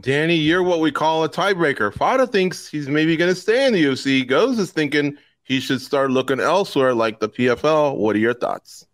Danny, 0.00 0.36
you're 0.36 0.62
what 0.62 0.80
we 0.80 0.90
call 0.90 1.24
a 1.24 1.28
tiebreaker. 1.28 1.92
Farah 1.92 2.30
thinks 2.30 2.68
he's 2.68 2.88
maybe 2.88 3.16
going 3.16 3.32
to 3.32 3.40
stay 3.40 3.66
in 3.66 3.72
the 3.72 3.84
UFC. 3.84 4.26
Goze 4.26 4.58
is 4.58 4.70
thinking 4.70 5.16
he 5.42 5.60
should 5.60 5.80
start 5.80 6.10
looking 6.10 6.40
elsewhere, 6.40 6.94
like 6.94 7.20
the 7.20 7.28
PFL. 7.28 7.96
What 7.96 8.16
are 8.16 8.20
your 8.20 8.34
thoughts? 8.34 8.86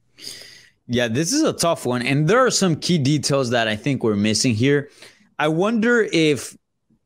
Yeah, 0.89 1.09
this 1.09 1.35
is 1.35 1.43
a 1.43 1.53
tough 1.53 1.85
one. 1.85 2.03
And 2.03 2.27
there 2.27 2.45
are 2.45 2.51
some 2.51 2.75
key 2.75 2.97
details 2.97 3.51
that 3.51 3.69
I 3.69 3.77
think 3.77 4.03
we're 4.03 4.17
missing 4.17 4.55
here. 4.55 4.91
I 5.39 5.49
wonder 5.49 6.09
if 6.13 6.57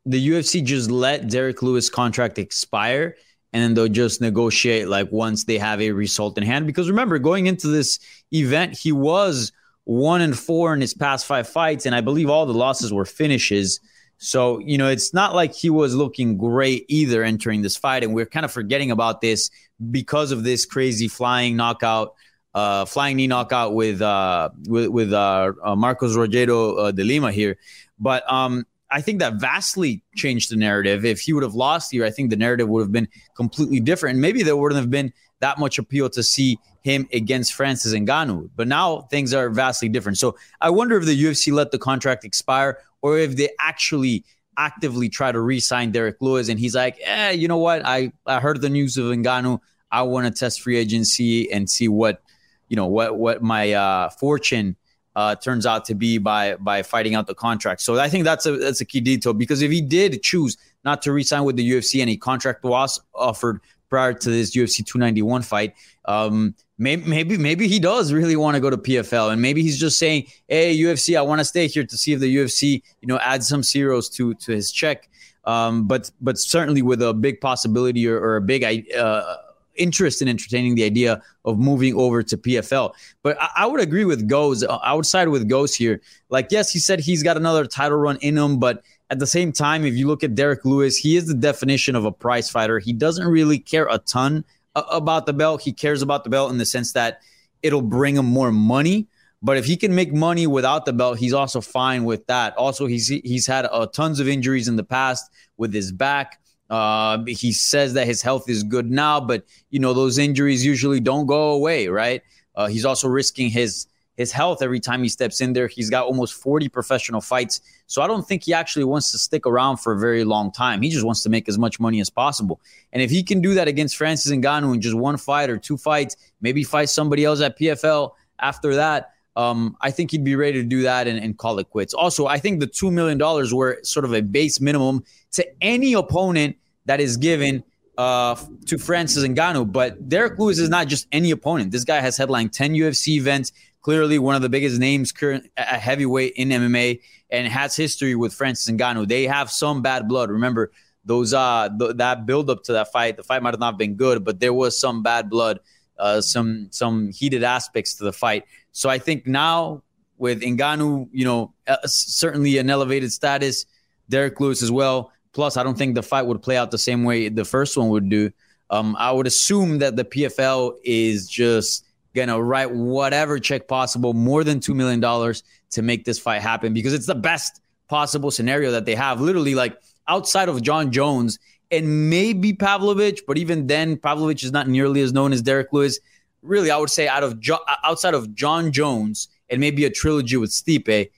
the 0.06 0.28
UFC 0.28 0.64
just 0.64 0.90
let 0.90 1.28
Derrick 1.28 1.62
Lewis 1.62 1.90
contract 1.90 2.38
expire 2.38 3.16
and 3.52 3.62
then 3.62 3.74
they'll 3.74 3.88
just 3.88 4.20
negotiate 4.20 4.88
like 4.88 5.10
once 5.10 5.44
they 5.44 5.58
have 5.58 5.80
a 5.80 5.90
result 5.90 6.38
in 6.38 6.44
hand. 6.44 6.66
Because 6.66 6.88
remember, 6.88 7.18
going 7.18 7.46
into 7.46 7.66
this 7.68 7.98
event, 8.32 8.78
he 8.78 8.92
was 8.92 9.52
one 9.84 10.20
and 10.20 10.38
four 10.38 10.72
in 10.72 10.80
his 10.80 10.94
past 10.94 11.26
five 11.26 11.48
fights, 11.48 11.84
and 11.84 11.94
I 11.94 12.00
believe 12.00 12.30
all 12.30 12.46
the 12.46 12.54
losses 12.54 12.92
were 12.92 13.04
finishes. 13.04 13.80
So, 14.18 14.60
you 14.60 14.78
know, 14.78 14.88
it's 14.88 15.12
not 15.12 15.34
like 15.34 15.52
he 15.52 15.68
was 15.68 15.94
looking 15.94 16.38
great 16.38 16.86
either 16.88 17.24
entering 17.24 17.62
this 17.62 17.76
fight. 17.76 18.04
And 18.04 18.14
we're 18.14 18.26
kind 18.26 18.44
of 18.44 18.52
forgetting 18.52 18.92
about 18.92 19.20
this 19.20 19.50
because 19.90 20.30
of 20.30 20.44
this 20.44 20.64
crazy 20.64 21.08
flying 21.08 21.56
knockout 21.56 22.14
uh, 22.54 22.84
flying 22.84 23.16
knee 23.16 23.26
knockout 23.26 23.74
with 23.74 24.02
uh, 24.02 24.50
with, 24.66 24.88
with 24.88 25.12
uh, 25.12 25.52
uh 25.64 25.76
Marcos 25.76 26.16
Rogerio 26.16 26.78
uh, 26.78 26.90
de 26.90 27.04
Lima 27.04 27.32
here. 27.32 27.56
But 27.98 28.30
um, 28.30 28.66
I 28.90 29.00
think 29.00 29.20
that 29.20 29.34
vastly 29.40 30.02
changed 30.14 30.50
the 30.50 30.56
narrative. 30.56 31.04
If 31.04 31.20
he 31.20 31.32
would 31.32 31.42
have 31.42 31.54
lost 31.54 31.90
here, 31.90 32.04
I 32.04 32.10
think 32.10 32.30
the 32.30 32.36
narrative 32.36 32.68
would 32.68 32.82
have 32.82 32.92
been 32.92 33.08
completely 33.34 33.80
different. 33.80 34.14
And 34.14 34.20
maybe 34.20 34.42
there 34.42 34.56
wouldn't 34.56 34.80
have 34.80 34.90
been 34.90 35.12
that 35.40 35.58
much 35.58 35.78
appeal 35.78 36.10
to 36.10 36.22
see 36.22 36.58
him 36.82 37.08
against 37.12 37.54
Francis 37.54 37.94
Ngannou. 37.94 38.50
But 38.54 38.68
now 38.68 39.02
things 39.02 39.32
are 39.32 39.48
vastly 39.48 39.88
different. 39.88 40.18
So 40.18 40.36
I 40.60 40.70
wonder 40.70 40.96
if 40.98 41.06
the 41.06 41.20
UFC 41.20 41.52
let 41.52 41.70
the 41.70 41.78
contract 41.78 42.24
expire 42.24 42.78
or 43.00 43.18
if 43.18 43.36
they 43.36 43.50
actually 43.58 44.24
actively 44.58 45.08
try 45.08 45.32
to 45.32 45.40
re-sign 45.40 45.90
Derrick 45.90 46.16
Lewis 46.20 46.48
and 46.48 46.60
he's 46.60 46.74
like, 46.74 46.98
eh, 47.02 47.30
you 47.30 47.48
know 47.48 47.56
what? 47.56 47.82
I, 47.86 48.12
I 48.26 48.40
heard 48.40 48.60
the 48.60 48.68
news 48.68 48.98
of 48.98 49.06
Ngannou. 49.06 49.60
I 49.90 50.02
want 50.02 50.26
to 50.26 50.38
test 50.38 50.60
free 50.60 50.76
agency 50.76 51.50
and 51.50 51.70
see 51.70 51.88
what– 51.88 52.20
you 52.72 52.76
know 52.76 52.86
what 52.86 53.18
what 53.18 53.42
my 53.42 53.74
uh, 53.74 54.08
fortune 54.08 54.76
uh, 55.14 55.34
turns 55.34 55.66
out 55.66 55.84
to 55.84 55.94
be 55.94 56.16
by 56.16 56.56
by 56.56 56.82
fighting 56.82 57.14
out 57.14 57.26
the 57.26 57.34
contract. 57.34 57.82
So 57.82 58.00
I 58.00 58.08
think 58.08 58.24
that's 58.24 58.46
a 58.46 58.56
that's 58.56 58.80
a 58.80 58.86
key 58.86 59.00
detail 59.00 59.34
because 59.34 59.60
if 59.60 59.70
he 59.70 59.82
did 59.82 60.22
choose 60.22 60.56
not 60.82 61.02
to 61.02 61.12
resign 61.12 61.44
with 61.44 61.56
the 61.56 61.70
UFC 61.70 62.00
and 62.00 62.08
a 62.08 62.16
contract 62.16 62.64
was 62.64 62.98
offered 63.14 63.60
prior 63.90 64.14
to 64.14 64.30
this 64.30 64.56
UFC 64.56 64.78
291 64.86 65.42
fight, 65.42 65.74
um, 66.06 66.54
maybe 66.78 67.02
maybe 67.06 67.36
maybe 67.36 67.68
he 67.68 67.78
does 67.78 68.10
really 68.10 68.36
want 68.36 68.54
to 68.54 68.60
go 68.60 68.70
to 68.70 68.78
PFL 68.78 69.30
and 69.34 69.42
maybe 69.42 69.62
he's 69.62 69.78
just 69.78 69.98
saying, 69.98 70.24
"Hey 70.48 70.74
UFC, 70.74 71.14
I 71.18 71.20
want 71.20 71.40
to 71.40 71.44
stay 71.44 71.66
here 71.66 71.84
to 71.84 71.98
see 71.98 72.14
if 72.14 72.20
the 72.20 72.34
UFC 72.34 72.82
you 73.02 73.08
know 73.08 73.18
adds 73.18 73.46
some 73.46 73.62
zeros 73.62 74.08
to 74.16 74.32
to 74.32 74.52
his 74.52 74.72
check." 74.72 75.10
Um, 75.44 75.86
but 75.86 76.10
but 76.22 76.38
certainly 76.38 76.80
with 76.80 77.02
a 77.02 77.12
big 77.12 77.38
possibility 77.42 78.08
or, 78.08 78.18
or 78.18 78.36
a 78.36 78.40
big 78.40 78.64
uh, 78.96 79.36
interest 79.74 80.22
in 80.22 80.28
entertaining 80.28 80.74
the 80.74 80.84
idea 80.84 81.22
of 81.44 81.58
moving 81.58 81.94
over 81.94 82.22
to 82.22 82.36
PFL. 82.36 82.92
But 83.22 83.40
I, 83.40 83.48
I 83.56 83.66
would 83.66 83.80
agree 83.80 84.04
with 84.04 84.28
Goze. 84.28 84.62
Uh, 84.62 84.76
I 84.76 84.94
would 84.94 85.06
side 85.06 85.28
with 85.28 85.48
Goze 85.48 85.74
here. 85.74 86.00
Like, 86.28 86.48
yes, 86.50 86.70
he 86.70 86.78
said 86.78 87.00
he's 87.00 87.22
got 87.22 87.36
another 87.36 87.66
title 87.66 87.98
run 87.98 88.18
in 88.20 88.36
him, 88.36 88.58
but 88.58 88.82
at 89.10 89.18
the 89.18 89.26
same 89.26 89.52
time, 89.52 89.84
if 89.84 89.94
you 89.94 90.06
look 90.06 90.24
at 90.24 90.34
Derrick 90.34 90.64
Lewis, 90.64 90.96
he 90.96 91.16
is 91.16 91.26
the 91.26 91.34
definition 91.34 91.94
of 91.94 92.04
a 92.04 92.12
prize 92.12 92.50
fighter. 92.50 92.78
He 92.78 92.92
doesn't 92.92 93.26
really 93.26 93.58
care 93.58 93.86
a 93.90 93.98
ton 93.98 94.44
uh, 94.74 94.84
about 94.90 95.26
the 95.26 95.34
belt. 95.34 95.60
He 95.60 95.72
cares 95.72 96.00
about 96.00 96.24
the 96.24 96.30
belt 96.30 96.50
in 96.50 96.58
the 96.58 96.64
sense 96.64 96.92
that 96.92 97.20
it'll 97.62 97.82
bring 97.82 98.16
him 98.16 98.26
more 98.26 98.50
money. 98.50 99.08
But 99.42 99.56
if 99.56 99.64
he 99.66 99.76
can 99.76 99.94
make 99.94 100.12
money 100.14 100.46
without 100.46 100.84
the 100.84 100.92
belt, 100.92 101.18
he's 101.18 101.32
also 101.32 101.60
fine 101.60 102.04
with 102.04 102.26
that. 102.28 102.56
Also, 102.56 102.86
he's 102.86 103.08
he's 103.08 103.46
had 103.46 103.66
uh, 103.66 103.86
tons 103.86 104.20
of 104.20 104.28
injuries 104.28 104.68
in 104.68 104.76
the 104.76 104.84
past 104.84 105.30
with 105.56 105.74
his 105.74 105.90
back. 105.90 106.40
Uh, 106.72 107.22
he 107.26 107.52
says 107.52 107.92
that 107.92 108.06
his 108.06 108.22
health 108.22 108.48
is 108.48 108.62
good 108.62 108.90
now, 108.90 109.20
but 109.20 109.44
you 109.68 109.78
know 109.78 109.92
those 109.92 110.16
injuries 110.16 110.64
usually 110.64 111.00
don't 111.00 111.26
go 111.26 111.50
away, 111.50 111.86
right? 111.88 112.22
Uh, 112.54 112.66
he's 112.66 112.86
also 112.86 113.08
risking 113.08 113.50
his 113.50 113.86
his 114.16 114.32
health 114.32 114.62
every 114.62 114.80
time 114.80 115.02
he 115.02 115.10
steps 115.10 115.42
in 115.42 115.52
there. 115.52 115.66
He's 115.66 115.90
got 115.90 116.06
almost 116.06 116.32
40 116.32 116.70
professional 116.70 117.20
fights, 117.20 117.60
so 117.86 118.00
I 118.00 118.06
don't 118.06 118.26
think 118.26 118.44
he 118.44 118.54
actually 118.54 118.84
wants 118.84 119.12
to 119.12 119.18
stick 119.18 119.46
around 119.46 119.80
for 119.80 119.92
a 119.92 119.98
very 119.98 120.24
long 120.24 120.50
time. 120.50 120.80
He 120.80 120.88
just 120.88 121.04
wants 121.04 121.22
to 121.24 121.28
make 121.28 121.46
as 121.46 121.58
much 121.58 121.78
money 121.78 122.00
as 122.00 122.08
possible. 122.08 122.58
And 122.94 123.02
if 123.02 123.10
he 123.10 123.22
can 123.22 123.42
do 123.42 123.52
that 123.52 123.68
against 123.68 123.98
Francis 123.98 124.32
Ngannou 124.32 124.72
in 124.72 124.80
just 124.80 124.96
one 124.96 125.18
fight 125.18 125.50
or 125.50 125.58
two 125.58 125.76
fights, 125.76 126.16
maybe 126.40 126.64
fight 126.64 126.88
somebody 126.88 127.26
else 127.26 127.42
at 127.42 127.58
PFL 127.58 128.12
after 128.38 128.74
that, 128.76 129.12
um, 129.36 129.76
I 129.82 129.90
think 129.90 130.10
he'd 130.10 130.24
be 130.24 130.36
ready 130.36 130.62
to 130.62 130.66
do 130.66 130.82
that 130.82 131.06
and, 131.06 131.18
and, 131.18 131.36
call 131.36 131.58
it 131.58 131.68
quits. 131.70 131.94
Also, 131.94 132.26
I 132.26 132.38
think 132.38 132.60
the 132.60 132.66
$2 132.66 132.92
million 132.92 133.18
were 133.54 133.78
sort 133.82 134.04
of 134.04 134.12
a 134.12 134.20
base 134.20 134.60
minimum 134.60 135.04
to 135.32 135.46
any 135.62 135.94
opponent 135.94 136.56
that 136.86 137.00
is 137.00 137.16
given 137.16 137.62
uh, 137.98 138.36
to 138.66 138.78
Francis 138.78 139.24
Ngannou. 139.24 139.70
But 139.70 140.08
Derrick 140.08 140.38
Lewis 140.38 140.58
is 140.58 140.68
not 140.68 140.88
just 140.88 141.06
any 141.12 141.30
opponent. 141.30 141.70
This 141.70 141.84
guy 141.84 142.00
has 142.00 142.16
headlined 142.16 142.52
10 142.52 142.74
UFC 142.74 143.08
events, 143.16 143.52
clearly 143.82 144.18
one 144.18 144.34
of 144.34 144.42
the 144.42 144.48
biggest 144.48 144.78
names 144.78 145.12
current 145.12 145.50
heavyweight 145.56 146.34
in 146.36 146.48
MMA, 146.48 147.00
and 147.30 147.46
has 147.48 147.76
history 147.76 148.14
with 148.14 148.32
Francis 148.32 148.72
Ngannou. 148.74 149.08
They 149.08 149.26
have 149.26 149.50
some 149.50 149.82
bad 149.82 150.08
blood. 150.08 150.30
Remember, 150.30 150.72
those 151.04 151.34
uh 151.34 151.68
th- 151.78 151.96
that 151.96 152.26
build 152.26 152.48
up 152.48 152.62
to 152.64 152.72
that 152.74 152.92
fight, 152.92 153.16
the 153.16 153.24
fight 153.24 153.42
might 153.42 153.54
have 153.54 153.60
not 153.60 153.76
been 153.76 153.94
good, 153.94 154.24
but 154.24 154.38
there 154.38 154.54
was 154.54 154.78
some 154.78 155.02
bad 155.02 155.28
blood, 155.28 155.58
uh, 155.98 156.20
some 156.20 156.68
some 156.70 157.10
heated 157.10 157.42
aspects 157.42 157.94
to 157.94 158.04
the 158.04 158.12
fight. 158.12 158.44
So 158.70 158.88
I 158.88 158.98
think 158.98 159.26
now 159.26 159.82
with 160.16 160.42
Ngannou, 160.42 161.08
you 161.12 161.24
know, 161.24 161.52
uh, 161.66 161.78
certainly 161.86 162.58
an 162.58 162.70
elevated 162.70 163.12
status, 163.12 163.66
Derrick 164.08 164.38
Lewis 164.38 164.62
as 164.62 164.70
well 164.70 165.10
Plus, 165.32 165.56
I 165.56 165.62
don't 165.62 165.78
think 165.78 165.94
the 165.94 166.02
fight 166.02 166.26
would 166.26 166.42
play 166.42 166.56
out 166.56 166.70
the 166.70 166.78
same 166.78 167.04
way 167.04 167.28
the 167.28 167.44
first 167.44 167.76
one 167.76 167.88
would 167.88 168.08
do. 168.08 168.30
Um, 168.70 168.96
I 168.98 169.12
would 169.12 169.26
assume 169.26 169.78
that 169.78 169.96
the 169.96 170.04
PFL 170.04 170.76
is 170.84 171.28
just 171.28 171.86
gonna 172.14 172.42
write 172.42 172.70
whatever 172.70 173.38
check 173.38 173.68
possible, 173.68 174.12
more 174.12 174.44
than 174.44 174.60
two 174.60 174.74
million 174.74 175.00
dollars, 175.00 175.42
to 175.70 175.82
make 175.82 176.04
this 176.04 176.18
fight 176.18 176.42
happen 176.42 176.74
because 176.74 176.92
it's 176.92 177.06
the 177.06 177.14
best 177.14 177.60
possible 177.88 178.30
scenario 178.30 178.70
that 178.70 178.84
they 178.84 178.94
have. 178.94 179.20
Literally, 179.20 179.54
like 179.54 179.76
outside 180.08 180.48
of 180.48 180.62
Jon 180.62 180.92
Jones 180.92 181.38
and 181.70 182.10
maybe 182.10 182.52
Pavlovich, 182.52 183.22
but 183.26 183.38
even 183.38 183.66
then, 183.66 183.96
Pavlovich 183.96 184.44
is 184.44 184.52
not 184.52 184.68
nearly 184.68 185.00
as 185.00 185.12
known 185.12 185.32
as 185.32 185.42
Derrick 185.42 185.72
Lewis. 185.72 185.98
Really, 186.42 186.70
I 186.70 186.76
would 186.76 186.90
say 186.90 187.08
out 187.08 187.22
of 187.22 187.40
jo- 187.40 187.64
outside 187.84 188.14
of 188.14 188.34
Jon 188.34 188.72
Jones 188.72 189.28
and 189.48 189.60
maybe 189.60 189.84
a 189.84 189.90
trilogy 189.90 190.36
with 190.36 190.50
Stipe, 190.50 191.10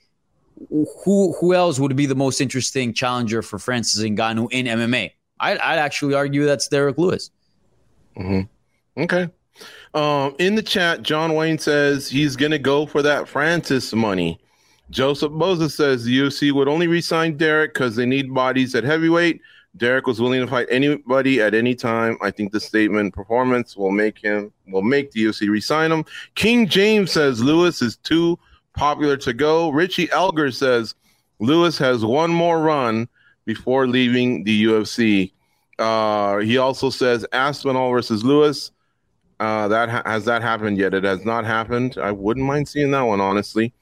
who 0.69 1.33
who 1.39 1.53
else 1.53 1.79
would 1.79 1.95
be 1.95 2.05
the 2.05 2.15
most 2.15 2.41
interesting 2.41 2.93
challenger 2.93 3.41
for 3.41 3.59
Francis 3.59 4.01
Ngannou 4.01 4.51
in 4.51 4.65
MMA? 4.65 5.11
I'd, 5.39 5.57
I'd 5.57 5.79
actually 5.79 6.13
argue 6.13 6.45
that's 6.45 6.67
Derrick 6.67 6.97
Lewis. 6.97 7.31
Mm-hmm. 8.17 9.01
Okay. 9.01 9.29
Um, 9.93 10.35
in 10.39 10.55
the 10.55 10.63
chat, 10.63 11.01
John 11.01 11.35
Wayne 11.35 11.57
says 11.57 12.09
he's 12.09 12.35
going 12.35 12.51
to 12.51 12.59
go 12.59 12.85
for 12.85 13.01
that 13.01 13.27
Francis 13.27 13.93
money. 13.93 14.39
Joseph 14.89 15.31
Moses 15.31 15.75
says 15.75 16.03
the 16.03 16.17
UFC 16.17 16.51
would 16.51 16.67
only 16.67 16.87
resign 16.87 17.37
Derrick 17.37 17.73
because 17.73 17.95
they 17.95 18.05
need 18.05 18.33
bodies 18.33 18.75
at 18.75 18.83
heavyweight. 18.83 19.41
Derrick 19.77 20.07
was 20.07 20.21
willing 20.21 20.41
to 20.41 20.47
fight 20.47 20.67
anybody 20.69 21.41
at 21.41 21.53
any 21.53 21.75
time. 21.75 22.17
I 22.21 22.31
think 22.31 22.51
the 22.51 22.59
statement 22.59 23.13
performance 23.13 23.75
will 23.75 23.91
make 23.91 24.17
him 24.17 24.51
will 24.67 24.81
make 24.81 25.11
the 25.11 25.25
UFC 25.25 25.49
resign 25.49 25.91
him. 25.91 26.05
King 26.35 26.67
James 26.67 27.11
says 27.11 27.41
Lewis 27.43 27.81
is 27.81 27.97
too 27.97 28.39
popular 28.75 29.17
to 29.17 29.33
go. 29.33 29.69
Richie 29.69 30.07
Elger 30.07 30.53
says 30.53 30.95
Lewis 31.39 31.77
has 31.77 32.05
one 32.05 32.31
more 32.31 32.61
run 32.61 33.07
before 33.45 33.87
leaving 33.87 34.43
the 34.43 34.65
UFC. 34.65 35.31
Uh, 35.77 36.37
he 36.37 36.57
also 36.57 36.89
says 36.89 37.25
Aspinall 37.31 37.91
versus 37.91 38.23
Lewis. 38.23 38.71
Uh, 39.39 39.67
that 39.67 39.89
ha- 39.89 40.03
has 40.05 40.25
that 40.25 40.41
happened 40.41 40.77
yet? 40.77 40.93
It 40.93 41.03
has 41.03 41.25
not 41.25 41.45
happened. 41.45 41.97
I 42.01 42.11
wouldn't 42.11 42.45
mind 42.45 42.67
seeing 42.67 42.91
that 42.91 43.01
one, 43.01 43.19
honestly. 43.19 43.73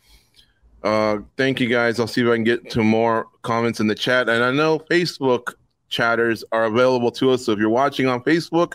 Uh, 0.84 1.20
thank 1.38 1.60
you 1.60 1.68
guys. 1.68 2.00
I'll 2.00 2.08
see 2.08 2.22
if 2.22 2.28
I 2.28 2.36
can 2.36 2.44
get 2.44 2.70
to 2.72 2.84
more 2.84 3.28
comments 3.44 3.80
in 3.80 3.88
the 3.88 3.96
chat. 3.96 4.28
And 4.30 4.44
I 4.44 4.52
know 4.52 4.80
Facebook 4.80 5.54
chatters 5.90 6.44
are 6.52 6.66
available 6.66 7.12
to 7.12 7.32
us. 7.32 7.46
So 7.46 7.52
if 7.52 7.60
you're 7.60 7.70
watching 7.70 8.08
on 8.08 8.22
Facebook, 8.22 8.74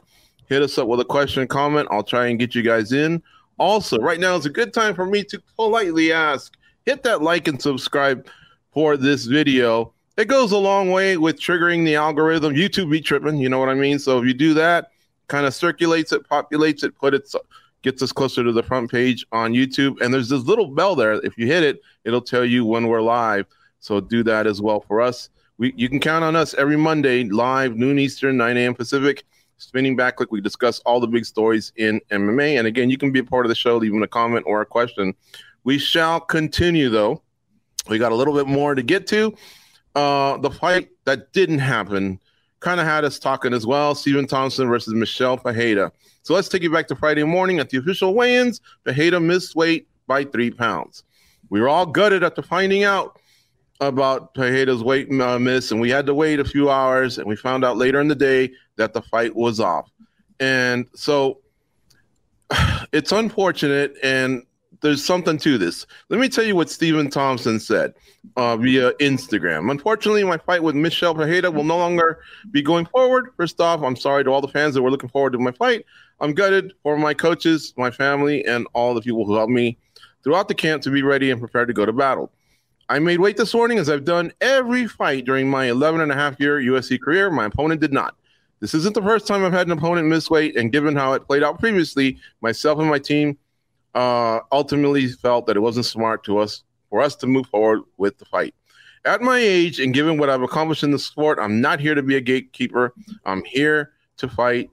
hit 0.48 0.62
us 0.62 0.78
up 0.78 0.86
with 0.88 1.00
a 1.00 1.04
question, 1.04 1.46
comment. 1.46 1.88
I'll 1.90 2.04
try 2.04 2.28
and 2.28 2.38
get 2.38 2.54
you 2.54 2.62
guys 2.62 2.92
in. 2.92 3.22
Also, 3.58 3.98
right 3.98 4.20
now 4.20 4.36
is 4.36 4.46
a 4.46 4.50
good 4.50 4.72
time 4.72 4.94
for 4.94 5.06
me 5.06 5.24
to 5.24 5.42
politely 5.56 6.12
ask 6.12 6.56
hit 6.88 7.02
that 7.02 7.20
like 7.20 7.46
and 7.48 7.60
subscribe 7.60 8.26
for 8.72 8.96
this 8.96 9.26
video. 9.26 9.92
It 10.16 10.26
goes 10.26 10.52
a 10.52 10.56
long 10.56 10.90
way 10.90 11.18
with 11.18 11.38
triggering 11.38 11.84
the 11.84 11.96
algorithm. 11.96 12.54
YouTube 12.54 12.90
be 12.90 13.02
tripping, 13.02 13.36
you 13.36 13.50
know 13.50 13.58
what 13.58 13.68
I 13.68 13.74
mean? 13.74 13.98
So 13.98 14.18
if 14.18 14.24
you 14.24 14.32
do 14.32 14.54
that, 14.54 14.90
kind 15.26 15.44
of 15.44 15.52
circulates 15.52 16.12
it, 16.12 16.26
populates 16.26 16.82
it, 16.82 16.96
put 16.96 17.12
it 17.12 17.30
gets 17.82 18.02
us 18.02 18.10
closer 18.10 18.42
to 18.42 18.52
the 18.52 18.62
front 18.62 18.90
page 18.90 19.26
on 19.32 19.52
YouTube. 19.52 20.00
And 20.00 20.14
there's 20.14 20.30
this 20.30 20.44
little 20.44 20.68
bell 20.68 20.96
there. 20.96 21.12
If 21.24 21.36
you 21.36 21.46
hit 21.46 21.62
it, 21.62 21.82
it'll 22.04 22.22
tell 22.22 22.44
you 22.44 22.64
when 22.64 22.86
we're 22.88 23.02
live. 23.02 23.44
So 23.80 24.00
do 24.00 24.22
that 24.22 24.46
as 24.46 24.62
well 24.62 24.80
for 24.80 25.02
us. 25.02 25.28
We 25.58 25.74
you 25.76 25.90
can 25.90 26.00
count 26.00 26.24
on 26.24 26.36
us 26.36 26.54
every 26.54 26.78
Monday 26.78 27.24
live, 27.24 27.76
noon 27.76 27.98
Eastern, 27.98 28.38
9 28.38 28.56
a.m. 28.56 28.74
Pacific 28.74 29.26
Spinning 29.58 29.96
Back 29.96 30.16
Clique 30.16 30.32
we 30.32 30.40
discuss 30.40 30.78
all 30.80 31.00
the 31.00 31.06
big 31.06 31.24
stories 31.24 31.72
in 31.76 32.00
MMA. 32.10 32.58
And 32.58 32.66
again, 32.66 32.90
you 32.90 32.96
can 32.96 33.12
be 33.12 33.18
a 33.18 33.24
part 33.24 33.44
of 33.44 33.48
the 33.50 33.54
show, 33.54 33.76
leaving 33.76 34.02
a 34.02 34.08
comment 34.08 34.44
or 34.46 34.60
a 34.60 34.66
question. 34.66 35.14
We 35.64 35.78
shall 35.78 36.20
continue 36.20 36.88
though. 36.88 37.22
We 37.88 37.98
got 37.98 38.12
a 38.12 38.14
little 38.14 38.34
bit 38.34 38.46
more 38.46 38.74
to 38.74 38.82
get 38.82 39.06
to. 39.08 39.34
Uh, 39.94 40.36
the 40.38 40.50
fight 40.50 40.90
that 41.04 41.32
didn't 41.32 41.58
happen 41.58 42.20
kind 42.60 42.80
of 42.80 42.86
had 42.86 43.04
us 43.04 43.18
talking 43.18 43.52
as 43.52 43.66
well. 43.66 43.94
Stephen 43.94 44.26
Thompson 44.26 44.68
versus 44.68 44.94
Michel 44.94 45.36
Pereira. 45.36 45.92
So 46.22 46.34
let's 46.34 46.48
take 46.48 46.62
you 46.62 46.72
back 46.72 46.88
to 46.88 46.96
Friday 46.96 47.24
morning 47.24 47.58
at 47.58 47.70
the 47.70 47.78
official 47.78 48.14
weigh-ins. 48.14 48.60
Pereira 48.84 49.20
missed 49.20 49.56
weight 49.56 49.88
by 50.06 50.24
three 50.24 50.50
pounds. 50.50 51.04
We 51.50 51.60
were 51.60 51.68
all 51.68 51.86
gutted 51.86 52.22
after 52.22 52.42
finding 52.42 52.84
out 52.84 53.17
about 53.80 54.34
Pereira's 54.34 54.82
weight 54.82 55.08
uh, 55.20 55.38
miss, 55.38 55.70
and 55.70 55.80
we 55.80 55.90
had 55.90 56.06
to 56.06 56.14
wait 56.14 56.40
a 56.40 56.44
few 56.44 56.70
hours, 56.70 57.18
and 57.18 57.26
we 57.26 57.36
found 57.36 57.64
out 57.64 57.76
later 57.76 58.00
in 58.00 58.08
the 58.08 58.14
day 58.14 58.50
that 58.76 58.92
the 58.92 59.02
fight 59.02 59.34
was 59.36 59.60
off. 59.60 59.90
And 60.40 60.86
so 60.94 61.38
it's 62.92 63.12
unfortunate, 63.12 63.96
and 64.02 64.42
there's 64.80 65.04
something 65.04 65.38
to 65.38 65.58
this. 65.58 65.86
Let 66.08 66.20
me 66.20 66.28
tell 66.28 66.44
you 66.44 66.54
what 66.54 66.70
Stephen 66.70 67.10
Thompson 67.10 67.58
said 67.60 67.94
uh, 68.36 68.56
via 68.56 68.92
Instagram. 68.94 69.70
Unfortunately, 69.70 70.24
my 70.24 70.38
fight 70.38 70.62
with 70.62 70.74
Michel 70.74 71.14
Pereira 71.14 71.50
will 71.50 71.64
no 71.64 71.76
longer 71.76 72.20
be 72.50 72.62
going 72.62 72.86
forward. 72.86 73.30
First 73.36 73.60
off, 73.60 73.82
I'm 73.82 73.96
sorry 73.96 74.24
to 74.24 74.30
all 74.30 74.40
the 74.40 74.48
fans 74.48 74.74
that 74.74 74.82
were 74.82 74.90
looking 74.90 75.08
forward 75.08 75.32
to 75.32 75.38
my 75.38 75.52
fight. 75.52 75.84
I'm 76.20 76.32
gutted 76.32 76.74
for 76.82 76.96
my 76.96 77.14
coaches, 77.14 77.74
my 77.76 77.90
family, 77.90 78.44
and 78.44 78.66
all 78.72 78.94
the 78.94 79.00
people 79.00 79.24
who 79.24 79.36
helped 79.36 79.52
me 79.52 79.78
throughout 80.22 80.48
the 80.48 80.54
camp 80.54 80.82
to 80.82 80.90
be 80.90 81.02
ready 81.02 81.30
and 81.30 81.40
prepared 81.40 81.68
to 81.68 81.74
go 81.74 81.86
to 81.86 81.92
battle. 81.92 82.32
I 82.90 82.98
made 82.98 83.20
weight 83.20 83.36
this 83.36 83.52
morning 83.52 83.78
as 83.78 83.90
I've 83.90 84.06
done 84.06 84.32
every 84.40 84.86
fight 84.86 85.26
during 85.26 85.50
my 85.50 85.66
11 85.66 86.00
and 86.00 86.10
a 86.10 86.14
half 86.14 86.40
year 86.40 86.58
UFC 86.58 86.98
career. 86.98 87.30
My 87.30 87.44
opponent 87.44 87.82
did 87.82 87.92
not. 87.92 88.16
This 88.60 88.72
isn't 88.72 88.94
the 88.94 89.02
first 89.02 89.26
time 89.26 89.44
I've 89.44 89.52
had 89.52 89.66
an 89.66 89.76
opponent 89.76 90.08
miss 90.08 90.30
weight, 90.30 90.56
and 90.56 90.72
given 90.72 90.96
how 90.96 91.12
it 91.12 91.26
played 91.26 91.42
out 91.42 91.58
previously, 91.58 92.18
myself 92.40 92.78
and 92.78 92.88
my 92.88 92.98
team 92.98 93.36
uh, 93.94 94.40
ultimately 94.50 95.06
felt 95.08 95.46
that 95.46 95.56
it 95.56 95.60
wasn't 95.60 95.84
smart 95.84 96.24
to 96.24 96.38
us 96.38 96.64
for 96.88 97.02
us 97.02 97.14
to 97.16 97.26
move 97.26 97.46
forward 97.48 97.82
with 97.98 98.16
the 98.18 98.24
fight. 98.24 98.54
At 99.04 99.20
my 99.20 99.38
age, 99.38 99.80
and 99.80 99.92
given 99.92 100.16
what 100.16 100.30
I've 100.30 100.42
accomplished 100.42 100.82
in 100.82 100.90
the 100.90 100.98
sport, 100.98 101.38
I'm 101.40 101.60
not 101.60 101.80
here 101.80 101.94
to 101.94 102.02
be 102.02 102.16
a 102.16 102.20
gatekeeper. 102.22 102.94
I'm 103.26 103.44
here 103.44 103.92
to 104.16 104.28
fight 104.28 104.70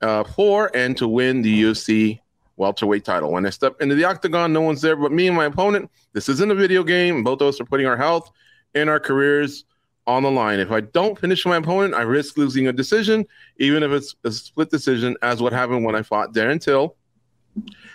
uh, 0.00 0.24
for 0.24 0.70
and 0.74 0.96
to 0.96 1.06
win 1.06 1.42
the 1.42 1.62
UFC 1.62 2.20
welterweight 2.62 3.04
title. 3.04 3.32
When 3.32 3.44
I 3.44 3.50
step 3.50 3.74
into 3.80 3.96
the 3.96 4.04
octagon, 4.04 4.52
no 4.52 4.60
one's 4.60 4.80
there 4.80 4.94
but 4.94 5.10
me 5.10 5.26
and 5.26 5.36
my 5.36 5.46
opponent. 5.46 5.90
This 6.12 6.28
isn't 6.28 6.50
a 6.50 6.54
video 6.54 6.84
game. 6.84 7.24
Both 7.24 7.40
of 7.40 7.48
us 7.48 7.60
are 7.60 7.64
putting 7.64 7.86
our 7.86 7.96
health 7.96 8.30
and 8.74 8.88
our 8.88 9.00
careers 9.00 9.64
on 10.06 10.22
the 10.22 10.30
line. 10.30 10.60
If 10.60 10.70
I 10.70 10.80
don't 10.80 11.18
finish 11.18 11.44
my 11.44 11.56
opponent, 11.56 11.94
I 11.94 12.02
risk 12.02 12.36
losing 12.36 12.68
a 12.68 12.72
decision, 12.72 13.26
even 13.56 13.82
if 13.82 13.90
it's 13.90 14.14
a 14.22 14.30
split 14.30 14.70
decision, 14.70 15.16
as 15.22 15.42
what 15.42 15.52
happened 15.52 15.84
when 15.84 15.96
I 15.96 16.02
fought 16.02 16.32
Darren 16.32 16.60
Till. 16.60 16.94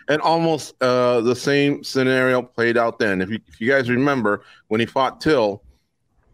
And 0.09 0.21
almost 0.21 0.75
uh, 0.81 1.21
the 1.21 1.35
same 1.35 1.83
scenario 1.83 2.41
played 2.41 2.77
out 2.77 2.99
then. 2.99 3.21
If 3.21 3.29
you, 3.29 3.39
if 3.47 3.61
you 3.61 3.71
guys 3.71 3.89
remember, 3.89 4.43
when 4.67 4.81
he 4.81 4.85
fought 4.85 5.21
Till 5.21 5.63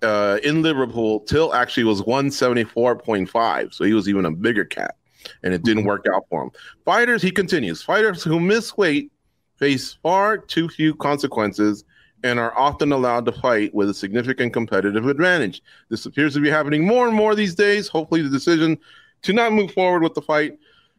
uh, 0.02 0.40
in 0.44 0.64
Liverpool, 0.64 1.20
Till 1.22 1.54
actually 1.54 1.84
was 1.84 2.02
174.5. 2.02 3.74
So 3.74 3.84
he 3.84 3.94
was 3.94 4.10
even 4.10 4.26
a 4.26 4.32
bigger 4.32 4.66
cat 4.66 4.96
and 5.44 5.54
it 5.54 5.64
didn't 5.64 5.82
mm-hmm. 5.82 5.90
work 5.90 6.06
out 6.14 6.26
for 6.30 6.44
him. 6.44 6.52
Fighters, 6.86 7.22
he 7.22 7.32
continues, 7.32 7.82
fighters 7.82 8.24
who 8.24 8.40
miss 8.40 8.76
weight 8.78 9.12
face 9.58 9.98
far 10.04 10.38
too 10.38 10.68
few 10.68 10.96
consequences 10.96 11.84
and 12.24 12.40
are 12.40 12.58
often 12.58 12.92
allowed 12.92 13.26
to 13.26 13.32
fight 13.32 13.74
with 13.74 13.90
a 13.90 13.94
significant 13.94 14.54
competitive 14.54 15.08
advantage. 15.08 15.62
This 15.90 16.06
appears 16.06 16.34
to 16.34 16.40
be 16.40 16.50
happening 16.50 16.86
more 16.86 17.08
and 17.08 17.16
more 17.16 17.36
these 17.36 17.56
days. 17.56 17.88
Hopefully, 17.88 18.22
the 18.22 18.30
decision 18.30 18.78
to 19.24 19.34
not 19.34 19.54
move 19.54 19.72
forward 19.72 20.04
with 20.04 20.14
the 20.14 20.22
fight 20.22 20.58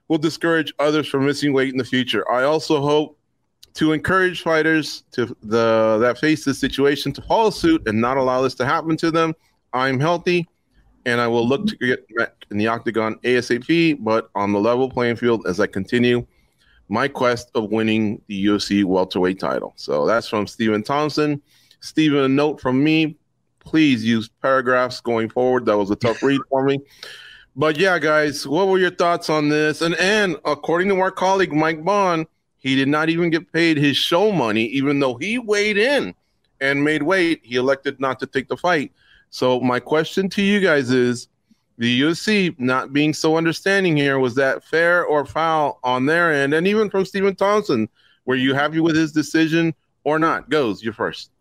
will 0.09 0.19
discourage 0.19 0.73
others 0.79 1.09
from 1.09 1.25
missing 1.25 1.53
weight 1.53 1.73
in 1.73 1.79
the 1.79 1.85
future. 1.85 2.31
I 2.31 2.45
also 2.45 2.81
hope 2.83 3.19
to 3.75 3.93
encourage 3.93 4.43
fighters 4.43 5.03
to 5.13 5.35
the 5.43 5.99
that 6.01 6.19
face 6.19 6.45
this 6.45 6.59
situation 6.59 7.13
to 7.13 7.23
follow 7.23 7.51
suit 7.51 7.83
and 7.87 8.01
not 8.01 8.17
allow 8.17 8.43
this 8.43 8.55
to 8.57 8.67
happen 8.67 8.97
to 8.99 9.11
them. 9.11 9.35
I'm 9.73 9.99
healthy 9.99 10.47
and 11.07 11.21
I 11.21 11.27
will 11.27 11.47
look 11.47 11.67
to 11.67 11.77
get 11.77 12.07
in 12.51 12.59
the 12.59 12.67
octagon 12.67 13.17
ASAP, 13.25 14.03
but 14.03 14.31
on 14.35 14.53
the 14.53 14.61
level 14.61 14.91
playing 14.91 15.17
field 15.17 15.47
as 15.47 15.61
I 15.61 15.67
continue 15.67 16.27
my 16.89 17.09
quest 17.09 17.51
of 17.55 17.71
winning 17.71 18.21
the 18.27 18.47
UFC 18.47 18.85
welterweight 18.85 19.39
title. 19.39 19.73
So 19.77 20.07
that's 20.07 20.29
from 20.29 20.47
Stephen 20.47 20.83
Thompson. 20.83 21.41
Stephen, 21.81 22.19
a 22.21 22.29
note 22.29 22.61
from 22.61 22.83
me. 22.83 23.17
Please 23.61 24.05
use 24.05 24.29
paragraphs 24.43 25.01
going 25.01 25.29
forward. 25.31 25.67
That 25.67 25.79
was 25.79 25.91
a 25.91 25.97
tough 25.97 26.23
read 26.23 26.41
for 26.51 26.65
me. 26.65 26.79
But 27.57 27.79
yeah, 27.79 27.99
guys, 27.99 28.47
what 28.47 28.69
were 28.69 28.79
your 28.79 28.91
thoughts 28.91 29.31
on 29.31 29.49
this? 29.49 29.81
And 29.81 29.95
and 29.97 30.37
according 30.45 30.89
to 30.89 31.01
our 31.01 31.11
colleague 31.11 31.53
Mike 31.53 31.83
Bohn, 31.83 32.27
he 32.59 32.75
did 32.75 32.89
not 32.89 33.09
even 33.09 33.31
get 33.31 33.53
paid 33.53 33.77
his 33.77 33.97
show 33.97 34.33
money, 34.33 34.65
even 34.67 34.99
though 34.99 35.15
he 35.15 35.39
weighed 35.39 35.79
in 35.79 36.15
and 36.61 36.85
made 36.85 37.03
weight. 37.03 37.41
He 37.43 37.57
elected 37.57 38.01
not 38.01 38.19
to 38.21 38.27
take 38.27 38.49
the 38.49 38.57
fight. 38.57 38.93
So 39.35 39.59
my 39.59 39.81
question 39.81 40.29
to 40.29 40.43
you 40.43 40.61
guys 40.61 40.93
is 40.93 41.27
the 41.77 42.03
UFC 42.03 42.57
not 42.61 42.93
being 42.93 43.13
so 43.13 43.37
understanding 43.37 43.97
here, 43.97 44.21
was 44.21 44.37
that 44.37 44.63
fair 44.63 45.05
or 45.05 45.27
foul 45.27 45.81
on 45.83 46.07
their 46.07 46.33
end? 46.33 46.55
And 46.55 46.69
even 46.69 46.89
from 46.89 47.05
Stephen 47.05 47.35
Thompson, 47.35 47.89
were 48.27 48.37
you 48.37 48.55
happy 48.55 48.79
with 48.79 48.95
his 48.95 49.11
decision 49.11 49.75
or 50.05 50.21
not? 50.21 50.51
Goze, 50.51 50.85
you 50.85 50.93
first. 50.93 51.33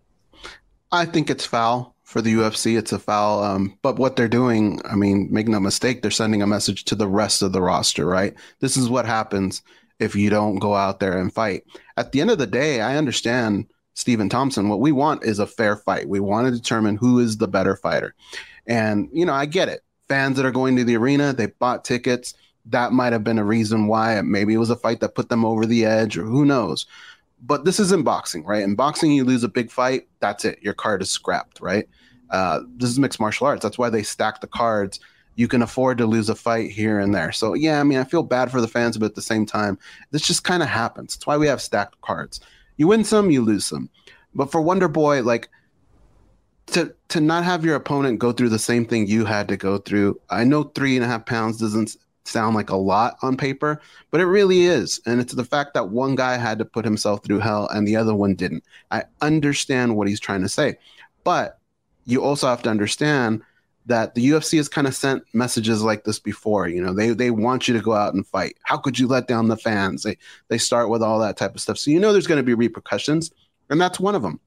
I 0.91 1.05
think 1.05 1.29
it's 1.29 1.45
foul 1.45 1.95
for 2.01 2.19
the 2.19 2.33
UFC. 2.33 2.79
It's 2.79 2.93
a 2.93 2.97
foul. 2.97 3.43
Um, 3.43 3.77
but 3.83 3.99
what 3.99 4.15
they're 4.15 4.27
doing, 4.27 4.81
I 4.85 4.95
mean, 4.95 5.27
make 5.29 5.47
no 5.47 5.59
mistake, 5.59 6.01
they're 6.01 6.09
sending 6.09 6.41
a 6.41 6.47
message 6.47 6.85
to 6.85 6.95
the 6.95 7.07
rest 7.07 7.43
of 7.43 7.51
the 7.51 7.61
roster, 7.61 8.07
right? 8.07 8.33
This 8.59 8.75
is 8.75 8.89
what 8.89 9.05
happens 9.05 9.61
if 9.99 10.15
you 10.15 10.31
don't 10.31 10.57
go 10.57 10.73
out 10.73 10.99
there 10.99 11.19
and 11.19 11.31
fight. 11.31 11.65
At 11.95 12.11
the 12.11 12.21
end 12.21 12.31
of 12.31 12.39
the 12.39 12.47
day, 12.47 12.81
I 12.81 12.97
understand 12.97 13.67
Stephen 13.93 14.29
Thompson, 14.29 14.69
what 14.69 14.79
we 14.79 14.91
want 14.91 15.23
is 15.23 15.39
a 15.39 15.47
fair 15.47 15.75
fight. 15.75 16.09
We 16.09 16.19
want 16.19 16.47
to 16.47 16.51
determine 16.51 16.97
who 16.97 17.19
is 17.19 17.37
the 17.37 17.47
better 17.47 17.75
fighter. 17.75 18.15
And, 18.65 19.09
you 19.11 19.25
know, 19.25 19.33
I 19.33 19.45
get 19.45 19.69
it. 19.69 19.81
Fans 20.07 20.37
that 20.37 20.45
are 20.45 20.51
going 20.51 20.75
to 20.75 20.83
the 20.83 20.97
arena, 20.97 21.33
they 21.33 21.47
bought 21.47 21.85
tickets. 21.85 22.33
That 22.65 22.91
might 22.91 23.13
have 23.13 23.23
been 23.23 23.39
a 23.39 23.43
reason 23.43 23.87
why. 23.87 24.19
Maybe 24.21 24.53
it 24.53 24.57
was 24.57 24.69
a 24.69 24.75
fight 24.75 24.99
that 25.01 25.15
put 25.15 25.29
them 25.29 25.45
over 25.45 25.65
the 25.65 25.85
edge, 25.85 26.17
or 26.17 26.23
who 26.23 26.45
knows. 26.45 26.85
But 27.45 27.65
this 27.65 27.79
is 27.79 27.91
in 27.91 28.03
boxing, 28.03 28.45
right? 28.45 28.63
In 28.63 28.75
boxing, 28.75 29.11
you 29.11 29.25
lose 29.25 29.43
a 29.43 29.49
big 29.49 29.69
fight, 29.69 30.07
that's 30.21 30.45
it. 30.45 30.59
Your 30.61 30.73
card 30.73 31.01
is 31.01 31.09
scrapped, 31.09 31.59
right? 31.59 31.89
Uh, 32.29 32.61
this 32.77 32.89
is 32.89 32.99
mixed 32.99 33.19
martial 33.19 33.47
arts. 33.47 33.61
That's 33.61 33.77
why 33.77 33.89
they 33.89 34.01
stack 34.01 34.39
the 34.39 34.47
cards. 34.47 34.99
You 35.35 35.47
can 35.47 35.61
afford 35.61 35.97
to 35.97 36.05
lose 36.05 36.29
a 36.29 36.35
fight 36.35 36.71
here 36.71 36.99
and 36.99 37.13
there. 37.13 37.31
So, 37.31 37.53
yeah, 37.53 37.79
I 37.79 37.83
mean, 37.83 37.97
I 37.97 38.05
feel 38.05 38.23
bad 38.23 38.49
for 38.49 38.61
the 38.61 38.67
fans, 38.67 38.97
but 38.97 39.07
at 39.07 39.15
the 39.15 39.21
same 39.21 39.45
time, 39.45 39.77
this 40.11 40.21
just 40.21 40.43
kind 40.43 40.63
of 40.63 40.69
happens. 40.69 41.15
That's 41.15 41.27
why 41.27 41.37
we 41.37 41.47
have 41.47 41.61
stacked 41.61 41.99
cards. 42.01 42.39
You 42.77 42.87
win 42.87 43.03
some, 43.03 43.31
you 43.31 43.41
lose 43.41 43.65
some. 43.65 43.89
But 44.35 44.51
for 44.51 44.61
Wonder 44.61 44.87
Boy, 44.87 45.21
like 45.21 45.49
to 46.67 46.93
to 47.09 47.19
not 47.19 47.43
have 47.43 47.65
your 47.65 47.75
opponent 47.75 48.19
go 48.19 48.31
through 48.31 48.49
the 48.49 48.59
same 48.59 48.85
thing 48.85 49.07
you 49.07 49.25
had 49.25 49.47
to 49.49 49.57
go 49.57 49.77
through. 49.77 50.19
I 50.29 50.43
know 50.43 50.63
three 50.63 50.95
and 50.95 51.03
a 51.03 51.07
half 51.07 51.25
pounds 51.25 51.57
doesn't 51.57 51.97
sound 52.25 52.55
like 52.55 52.69
a 52.69 52.75
lot 52.75 53.17
on 53.21 53.37
paper, 53.37 53.81
but 54.09 54.21
it 54.21 54.25
really 54.25 54.63
is. 54.63 54.99
And 55.05 55.19
it's 55.19 55.33
the 55.33 55.43
fact 55.43 55.73
that 55.73 55.89
one 55.89 56.15
guy 56.15 56.37
had 56.37 56.57
to 56.59 56.65
put 56.65 56.85
himself 56.85 57.23
through 57.23 57.39
hell 57.39 57.67
and 57.67 57.87
the 57.87 57.95
other 57.95 58.15
one 58.15 58.35
didn't. 58.35 58.63
I 58.91 59.03
understand 59.21 59.95
what 59.95 60.07
he's 60.07 60.19
trying 60.19 60.41
to 60.41 60.49
say. 60.49 60.77
But 61.23 61.59
you 62.05 62.23
also 62.23 62.47
have 62.47 62.63
to 62.63 62.69
understand 62.69 63.41
that 63.85 64.15
the 64.15 64.29
UFC 64.29 64.57
has 64.57 64.69
kind 64.69 64.87
of 64.87 64.95
sent 64.95 65.23
messages 65.33 65.83
like 65.83 66.03
this 66.03 66.19
before. 66.19 66.67
You 66.67 66.81
know, 66.81 66.93
they 66.93 67.09
they 67.09 67.31
want 67.31 67.67
you 67.67 67.73
to 67.73 67.81
go 67.81 67.93
out 67.93 68.13
and 68.13 68.25
fight. 68.25 68.57
How 68.63 68.77
could 68.77 68.97
you 68.97 69.07
let 69.07 69.27
down 69.27 69.47
the 69.47 69.57
fans? 69.57 70.03
They 70.03 70.17
they 70.47 70.57
start 70.57 70.89
with 70.89 71.03
all 71.03 71.19
that 71.19 71.37
type 71.37 71.55
of 71.55 71.61
stuff. 71.61 71.77
So 71.77 71.91
you 71.91 71.99
know 71.99 72.13
there's 72.13 72.27
going 72.27 72.39
to 72.39 72.43
be 72.43 72.53
repercussions, 72.53 73.31
and 73.69 73.79
that's 73.79 73.99
one 73.99 74.15
of 74.15 74.21
them. 74.21 74.39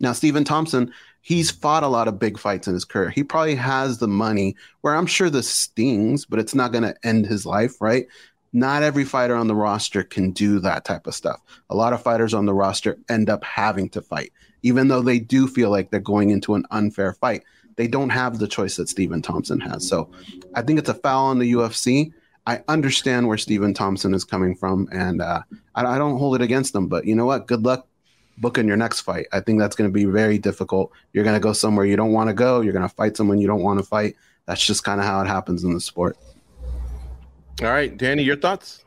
Now, 0.00 0.12
Stephen 0.12 0.44
Thompson, 0.44 0.92
he's 1.20 1.50
fought 1.50 1.82
a 1.82 1.88
lot 1.88 2.08
of 2.08 2.18
big 2.18 2.38
fights 2.38 2.66
in 2.66 2.74
his 2.74 2.86
career. 2.86 3.10
He 3.10 3.22
probably 3.22 3.54
has 3.54 3.98
the 3.98 4.08
money 4.08 4.56
where 4.80 4.96
I'm 4.96 5.06
sure 5.06 5.28
this 5.28 5.48
stings, 5.48 6.24
but 6.24 6.38
it's 6.38 6.54
not 6.54 6.72
going 6.72 6.84
to 6.84 6.94
end 7.04 7.26
his 7.26 7.44
life, 7.44 7.80
right? 7.80 8.06
Not 8.52 8.82
every 8.82 9.04
fighter 9.04 9.36
on 9.36 9.46
the 9.46 9.54
roster 9.54 10.02
can 10.02 10.32
do 10.32 10.58
that 10.60 10.86
type 10.86 11.06
of 11.06 11.14
stuff. 11.14 11.40
A 11.68 11.76
lot 11.76 11.92
of 11.92 12.02
fighters 12.02 12.32
on 12.32 12.46
the 12.46 12.54
roster 12.54 12.98
end 13.10 13.28
up 13.28 13.44
having 13.44 13.90
to 13.90 14.00
fight, 14.00 14.32
even 14.62 14.88
though 14.88 15.02
they 15.02 15.18
do 15.18 15.46
feel 15.46 15.70
like 15.70 15.90
they're 15.90 16.00
going 16.00 16.30
into 16.30 16.54
an 16.54 16.64
unfair 16.70 17.12
fight 17.12 17.44
they 17.80 17.88
don't 17.88 18.10
have 18.10 18.38
the 18.38 18.46
choice 18.46 18.76
that 18.76 18.90
Stephen 18.90 19.22
Thompson 19.22 19.58
has. 19.58 19.88
So 19.88 20.10
I 20.54 20.60
think 20.60 20.78
it's 20.78 20.90
a 20.90 20.94
foul 20.94 21.24
on 21.24 21.38
the 21.38 21.50
UFC. 21.54 22.12
I 22.46 22.62
understand 22.68 23.26
where 23.26 23.38
Stephen 23.38 23.72
Thompson 23.72 24.12
is 24.12 24.22
coming 24.22 24.54
from, 24.54 24.86
and 24.92 25.22
uh, 25.22 25.40
I, 25.74 25.86
I, 25.86 25.96
don't 25.96 26.18
hold 26.18 26.34
it 26.34 26.42
against 26.42 26.74
them. 26.74 26.88
But 26.88 27.06
you 27.06 27.14
know 27.14 27.24
what? 27.24 27.46
Good 27.46 27.62
luck 27.62 27.88
booking 28.36 28.68
your 28.68 28.76
next 28.76 29.00
fight. 29.00 29.28
I 29.32 29.40
think 29.40 29.60
that's 29.60 29.74
going 29.74 29.88
to 29.88 29.94
be 29.94 30.04
very 30.04 30.36
difficult. 30.36 30.92
You're 31.14 31.24
going 31.24 31.36
to 31.36 31.40
go 31.40 31.54
somewhere 31.54 31.86
you 31.86 31.96
don't 31.96 32.12
want 32.12 32.28
to 32.28 32.34
go. 32.34 32.60
You're 32.60 32.74
going 32.74 32.86
to 32.86 32.94
fight 32.94 33.16
someone 33.16 33.38
you 33.38 33.46
don't 33.46 33.62
want 33.62 33.80
to 33.80 33.86
fight. 33.86 34.14
That's 34.44 34.62
just 34.62 34.84
kind 34.84 35.00
of 35.00 35.06
how 35.06 35.22
it 35.22 35.26
happens 35.26 35.64
in 35.64 35.72
the 35.72 35.80
sport. 35.80 36.18
All 37.62 37.68
right, 37.68 37.96
Danny, 37.96 38.24
your 38.24 38.36
thoughts? 38.36 38.84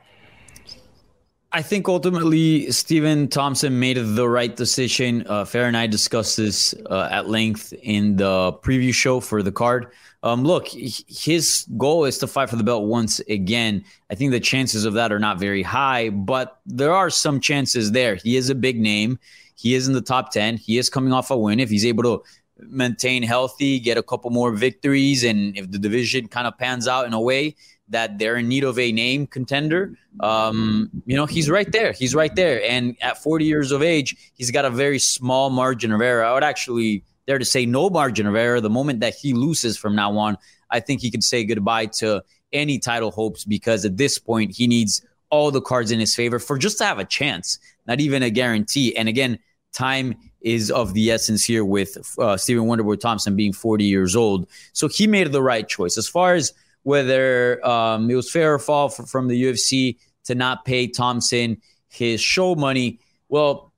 I 1.56 1.62
think 1.62 1.88
ultimately 1.88 2.72
Stephen 2.72 3.28
Thompson 3.28 3.80
made 3.80 3.98
the 3.98 4.28
right 4.28 4.56
decision. 4.56 5.22
Uh, 5.28 5.46
Farah 5.46 5.68
and 5.68 5.78
I 5.78 5.86
discussed 5.86 6.36
this 6.36 6.74
uh, 6.90 7.10
at 7.12 7.30
length 7.30 7.74
in 7.84 8.16
the 8.16 8.54
preview 8.64 8.92
show 8.92 9.20
for 9.20 9.44
the 9.44 9.52
card. 9.52 9.92
Um, 10.24 10.44
look, 10.44 10.68
his 10.68 11.68
goal 11.78 12.06
is 12.06 12.18
to 12.20 12.28
fight 12.28 12.50
for 12.50 12.56
the 12.56 12.64
belt 12.64 12.86
once 12.86 13.20
again. 13.30 13.86
I 14.10 14.16
think 14.16 14.32
the 14.32 14.40
chances 14.40 14.84
of 14.84 14.94
that 14.94 15.12
are 15.12 15.20
not 15.20 15.38
very 15.38 15.62
high, 15.62 16.10
but 16.10 16.60
there 16.66 16.92
are 16.92 17.12
some 17.12 17.40
chances 17.40 17.92
there. 17.92 18.16
He 18.16 18.36
is 18.36 18.50
a 18.50 18.56
big 18.56 18.80
name. 18.80 19.20
He 19.54 19.76
is 19.76 19.88
in 19.88 19.94
the 19.94 20.02
top 20.02 20.32
10. 20.32 20.58
He 20.58 20.80
is 20.80 20.90
coming 20.90 21.14
off 21.14 21.30
a 21.30 21.38
win. 21.38 21.60
If 21.60 21.70
he's 21.70 21.86
able 21.86 22.04
to 22.04 22.24
maintain 22.58 23.22
healthy, 23.22 23.80
get 23.80 24.00
a 24.00 24.04
couple 24.04 24.32
more 24.32 24.54
victories, 24.54 25.24
and 25.24 25.56
if 25.56 25.70
the 25.70 25.78
division 25.78 26.30
kind 26.30 26.48
of 26.48 26.58
pans 26.58 26.88
out 26.88 27.06
in 27.06 27.14
a 27.14 27.22
way 27.22 27.56
that 27.94 28.20
they're 28.20 28.36
in 28.36 28.48
need 28.48 28.64
of 28.64 28.78
a 28.78 28.92
name 28.92 29.26
contender, 29.26 29.98
um, 30.20 30.90
you 31.06 31.16
know, 31.16 31.26
he's 31.26 31.50
right 31.50 31.72
there. 31.72 31.92
He's 31.92 32.14
right 32.14 32.36
there. 32.36 32.62
And 32.64 32.96
at 33.02 33.18
40 33.18 33.46
years 33.46 33.72
of 33.72 33.82
age, 33.82 34.16
he's 34.36 34.52
got 34.52 34.66
a 34.66 34.70
very 34.70 35.00
small 35.00 35.50
margin 35.50 35.92
of 35.92 36.02
error. 36.02 36.24
I 36.24 36.34
would 36.34 36.44
actually 36.44 37.04
dare 37.28 37.40
to 37.40 37.46
say 37.46 37.66
no 37.66 37.90
margin 37.90 38.28
of 38.28 38.36
error. 38.36 38.62
The 38.62 38.70
moment 38.70 39.00
that 39.00 39.16
he 39.16 39.34
loses 39.34 39.78
from 39.78 39.96
now 39.96 40.18
on, 40.18 40.38
I 40.70 40.80
think 40.80 41.02
he 41.02 41.10
can 41.10 41.22
say 41.22 41.44
goodbye 41.44 41.88
to 41.98 42.24
any 42.52 42.80
title 42.80 43.12
hopes 43.12 43.46
because 43.46 43.86
at 43.86 43.98
this 43.98 44.20
point, 44.20 44.56
he 44.56 44.68
needs 44.68 45.06
all 45.30 45.50
the 45.50 45.62
cards 45.62 45.92
in 45.92 46.00
his 46.00 46.16
favor 46.16 46.38
for 46.38 46.58
just 46.58 46.78
to 46.78 46.86
have 46.86 47.00
a 47.00 47.06
chance, 47.06 47.58
not 47.88 48.00
even 48.00 48.22
a 48.22 48.30
guarantee. 48.30 48.96
And 48.96 49.10
again, 49.10 49.40
time 49.72 50.16
is 50.42 50.70
of 50.70 50.94
the 50.94 51.10
essence 51.10 51.44
here 51.44 51.66
with 51.66 51.98
uh, 52.20 52.38
Stephen 52.38 52.66
Wonderboy 52.66 53.00
Thompson 53.00 53.36
being 53.36 53.54
40 53.54 53.86
years 53.86 54.16
old. 54.16 54.48
So 54.74 54.88
he 54.88 55.08
made 55.08 55.32
the 55.32 55.42
right 55.42 55.68
choice. 55.68 55.98
As 55.98 56.08
far 56.08 56.36
as 56.36 56.54
whether 56.84 57.66
um, 57.66 58.10
it 58.10 58.16
was 58.16 58.32
fair 58.32 58.54
or 58.54 58.60
foul 58.60 58.90
for, 58.90 59.06
from 59.06 59.28
the 59.28 59.44
UFC 59.44 59.98
to 60.26 60.36
not 60.36 60.66
pay 60.66 60.88
Thompson 60.88 61.62
his 61.90 62.22
show 62.22 62.56
money. 62.56 63.00
Well, 63.30 63.72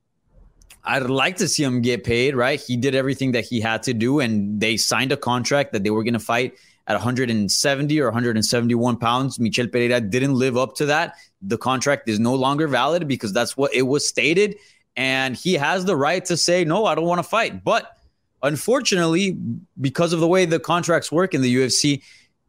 I'd 0.84 1.10
like 1.10 1.36
to 1.38 1.48
see 1.48 1.64
him 1.64 1.82
get 1.82 2.04
paid, 2.04 2.36
right? 2.36 2.60
He 2.60 2.76
did 2.76 2.94
everything 2.94 3.32
that 3.32 3.44
he 3.44 3.60
had 3.60 3.82
to 3.84 3.94
do, 3.94 4.20
and 4.20 4.60
they 4.60 4.76
signed 4.76 5.12
a 5.12 5.16
contract 5.16 5.72
that 5.72 5.82
they 5.82 5.90
were 5.90 6.04
going 6.04 6.14
to 6.14 6.20
fight 6.20 6.54
at 6.86 6.94
170 6.94 8.00
or 8.00 8.04
171 8.06 8.96
pounds. 8.98 9.40
Michel 9.40 9.66
Pereira 9.66 10.00
didn't 10.00 10.34
live 10.34 10.56
up 10.56 10.76
to 10.76 10.86
that. 10.86 11.16
The 11.42 11.58
contract 11.58 12.08
is 12.08 12.20
no 12.20 12.34
longer 12.34 12.68
valid 12.68 13.08
because 13.08 13.32
that's 13.32 13.56
what 13.56 13.74
it 13.74 13.82
was 13.82 14.06
stated. 14.06 14.56
And 14.96 15.36
he 15.36 15.54
has 15.54 15.84
the 15.84 15.96
right 15.96 16.24
to 16.26 16.36
say, 16.36 16.64
no, 16.64 16.86
I 16.86 16.94
don't 16.94 17.04
want 17.04 17.18
to 17.18 17.28
fight. 17.28 17.64
But 17.64 17.98
unfortunately, 18.42 19.36
because 19.80 20.12
of 20.12 20.20
the 20.20 20.28
way 20.28 20.44
the 20.44 20.60
contracts 20.60 21.10
work 21.10 21.34
in 21.34 21.42
the 21.42 21.54
UFC, 21.54 22.02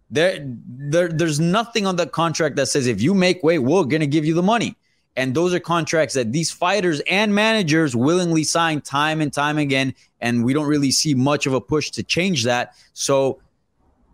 there, 0.10 0.39
there 0.41 1.10
there's 1.10 1.39
nothing 1.39 1.86
on 1.86 1.95
the 1.95 2.08
contract 2.08 2.55
that 2.55 2.68
says 2.68 2.88
if 2.88 3.01
you 3.01 3.14
make 3.14 3.43
weight, 3.43 3.60
we're 3.60 3.84
going 3.84 4.01
to 4.01 4.08
give 4.08 4.26
you 4.26 4.34
the 4.34 4.43
money. 4.43 4.76
And 5.18 5.34
those 5.34 5.51
are 5.53 5.60
contracts 5.60 6.14
that 6.14 6.32
these 6.32 6.51
fighters 6.51 7.01
and 7.10 7.34
managers 7.34 7.95
willingly 7.95 8.43
sign 8.43 8.82
time 8.82 9.20
and 9.20 9.34
time 9.34 9.58
again. 9.58 9.95
And 10.22 10.45
we 10.45 10.53
don't 10.53 10.68
really 10.68 10.91
see 10.91 11.16
much 11.16 11.47
of 11.47 11.53
a 11.53 11.60
push 11.60 11.89
to 11.91 12.03
change 12.03 12.43
that. 12.43 12.76
So 12.93 13.41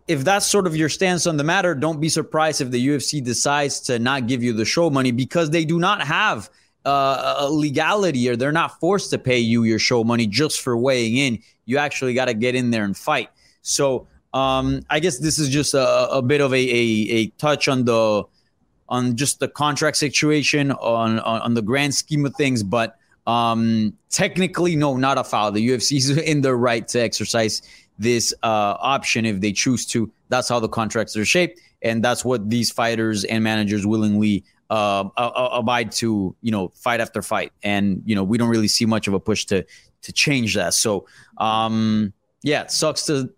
if 0.08 0.24
that's 0.24 0.46
sort 0.46 0.66
of 0.66 0.74
your 0.74 0.88
stance 0.88 1.26
on 1.26 1.36
the 1.36 1.44
matter, 1.44 1.74
don't 1.74 2.00
be 2.00 2.08
surprised 2.08 2.62
if 2.62 2.70
the 2.70 2.88
UFC 2.88 3.22
decides 3.22 3.80
to 3.80 3.98
not 3.98 4.26
give 4.26 4.42
you 4.42 4.54
the 4.54 4.64
show 4.64 4.88
money 4.88 5.12
because 5.12 5.50
they 5.50 5.66
do 5.66 5.78
not 5.78 6.02
have 6.02 6.48
uh, 6.86 7.36
a 7.38 7.50
legality 7.50 8.28
or 8.28 8.36
they're 8.36 8.50
not 8.50 8.80
forced 8.80 9.10
to 9.10 9.18
pay 9.18 9.38
you 9.38 9.64
your 9.64 9.78
show 9.78 10.04
money 10.04 10.26
just 10.26 10.62
for 10.62 10.74
weighing 10.74 11.16
in. 11.16 11.38
You 11.66 11.76
actually 11.76 12.14
got 12.14 12.26
to 12.26 12.34
get 12.34 12.54
in 12.54 12.70
there 12.70 12.84
and 12.84 12.96
fight. 12.96 13.28
So 13.60 14.06
um, 14.34 14.82
I 14.90 15.00
guess 15.00 15.18
this 15.18 15.38
is 15.38 15.48
just 15.48 15.74
a, 15.74 16.10
a 16.10 16.20
bit 16.20 16.40
of 16.40 16.52
a, 16.52 16.56
a, 16.56 17.08
a 17.10 17.26
touch 17.38 17.68
on 17.68 17.84
the 17.84 18.24
on 18.88 19.16
just 19.16 19.40
the 19.40 19.48
contract 19.48 19.96
situation 19.96 20.72
on, 20.72 21.18
on, 21.20 21.40
on 21.40 21.54
the 21.54 21.62
grand 21.62 21.94
scheme 21.94 22.26
of 22.26 22.34
things, 22.34 22.62
but 22.62 22.98
um, 23.26 23.96
technically, 24.10 24.76
no, 24.76 24.96
not 24.96 25.16
a 25.16 25.24
foul. 25.24 25.52
The 25.52 25.66
UFC 25.66 25.96
is 25.96 26.10
in 26.18 26.42
the 26.42 26.54
right 26.54 26.86
to 26.88 27.00
exercise 27.00 27.62
this 27.98 28.34
uh, 28.42 28.76
option 28.80 29.24
if 29.24 29.40
they 29.40 29.52
choose 29.52 29.86
to. 29.86 30.12
That's 30.28 30.48
how 30.48 30.60
the 30.60 30.68
contracts 30.68 31.16
are 31.16 31.24
shaped, 31.24 31.60
and 31.80 32.04
that's 32.04 32.24
what 32.24 32.50
these 32.50 32.70
fighters 32.70 33.24
and 33.24 33.42
managers 33.44 33.86
willingly 33.86 34.44
uh, 34.68 35.04
abide 35.16 35.92
to. 35.92 36.34
You 36.42 36.50
know, 36.50 36.68
fight 36.74 37.00
after 37.00 37.22
fight, 37.22 37.52
and 37.62 38.02
you 38.04 38.14
know 38.16 38.24
we 38.24 38.36
don't 38.36 38.50
really 38.50 38.68
see 38.68 38.84
much 38.84 39.06
of 39.06 39.14
a 39.14 39.20
push 39.20 39.44
to 39.46 39.64
to 40.02 40.12
change 40.12 40.54
that. 40.56 40.74
So, 40.74 41.06
um, 41.38 42.12
yeah, 42.42 42.62
it 42.62 42.72
sucks 42.72 43.06
to 43.06 43.32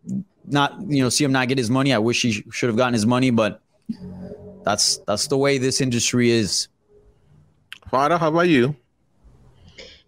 not 0.47 0.81
you 0.81 1.03
know 1.03 1.09
see 1.09 1.25
him 1.25 1.33
not 1.33 1.49
get 1.49 1.59
his 1.59 1.71
money. 1.71 1.93
I 1.93 1.99
wish 1.99 2.23
he 2.23 2.33
should 2.51 2.69
have 2.69 2.77
gotten 2.77 2.95
his 2.95 3.07
money, 3.07 3.31
but 3.31 3.61
that's 4.65 4.99
that's 5.07 5.29
the 5.29 5.37
way 5.37 5.59
this 5.59 5.81
industry 5.81 6.31
is. 6.31 6.69
Farah, 7.93 8.19
how 8.19 8.29
about 8.29 8.49
you? 8.49 8.75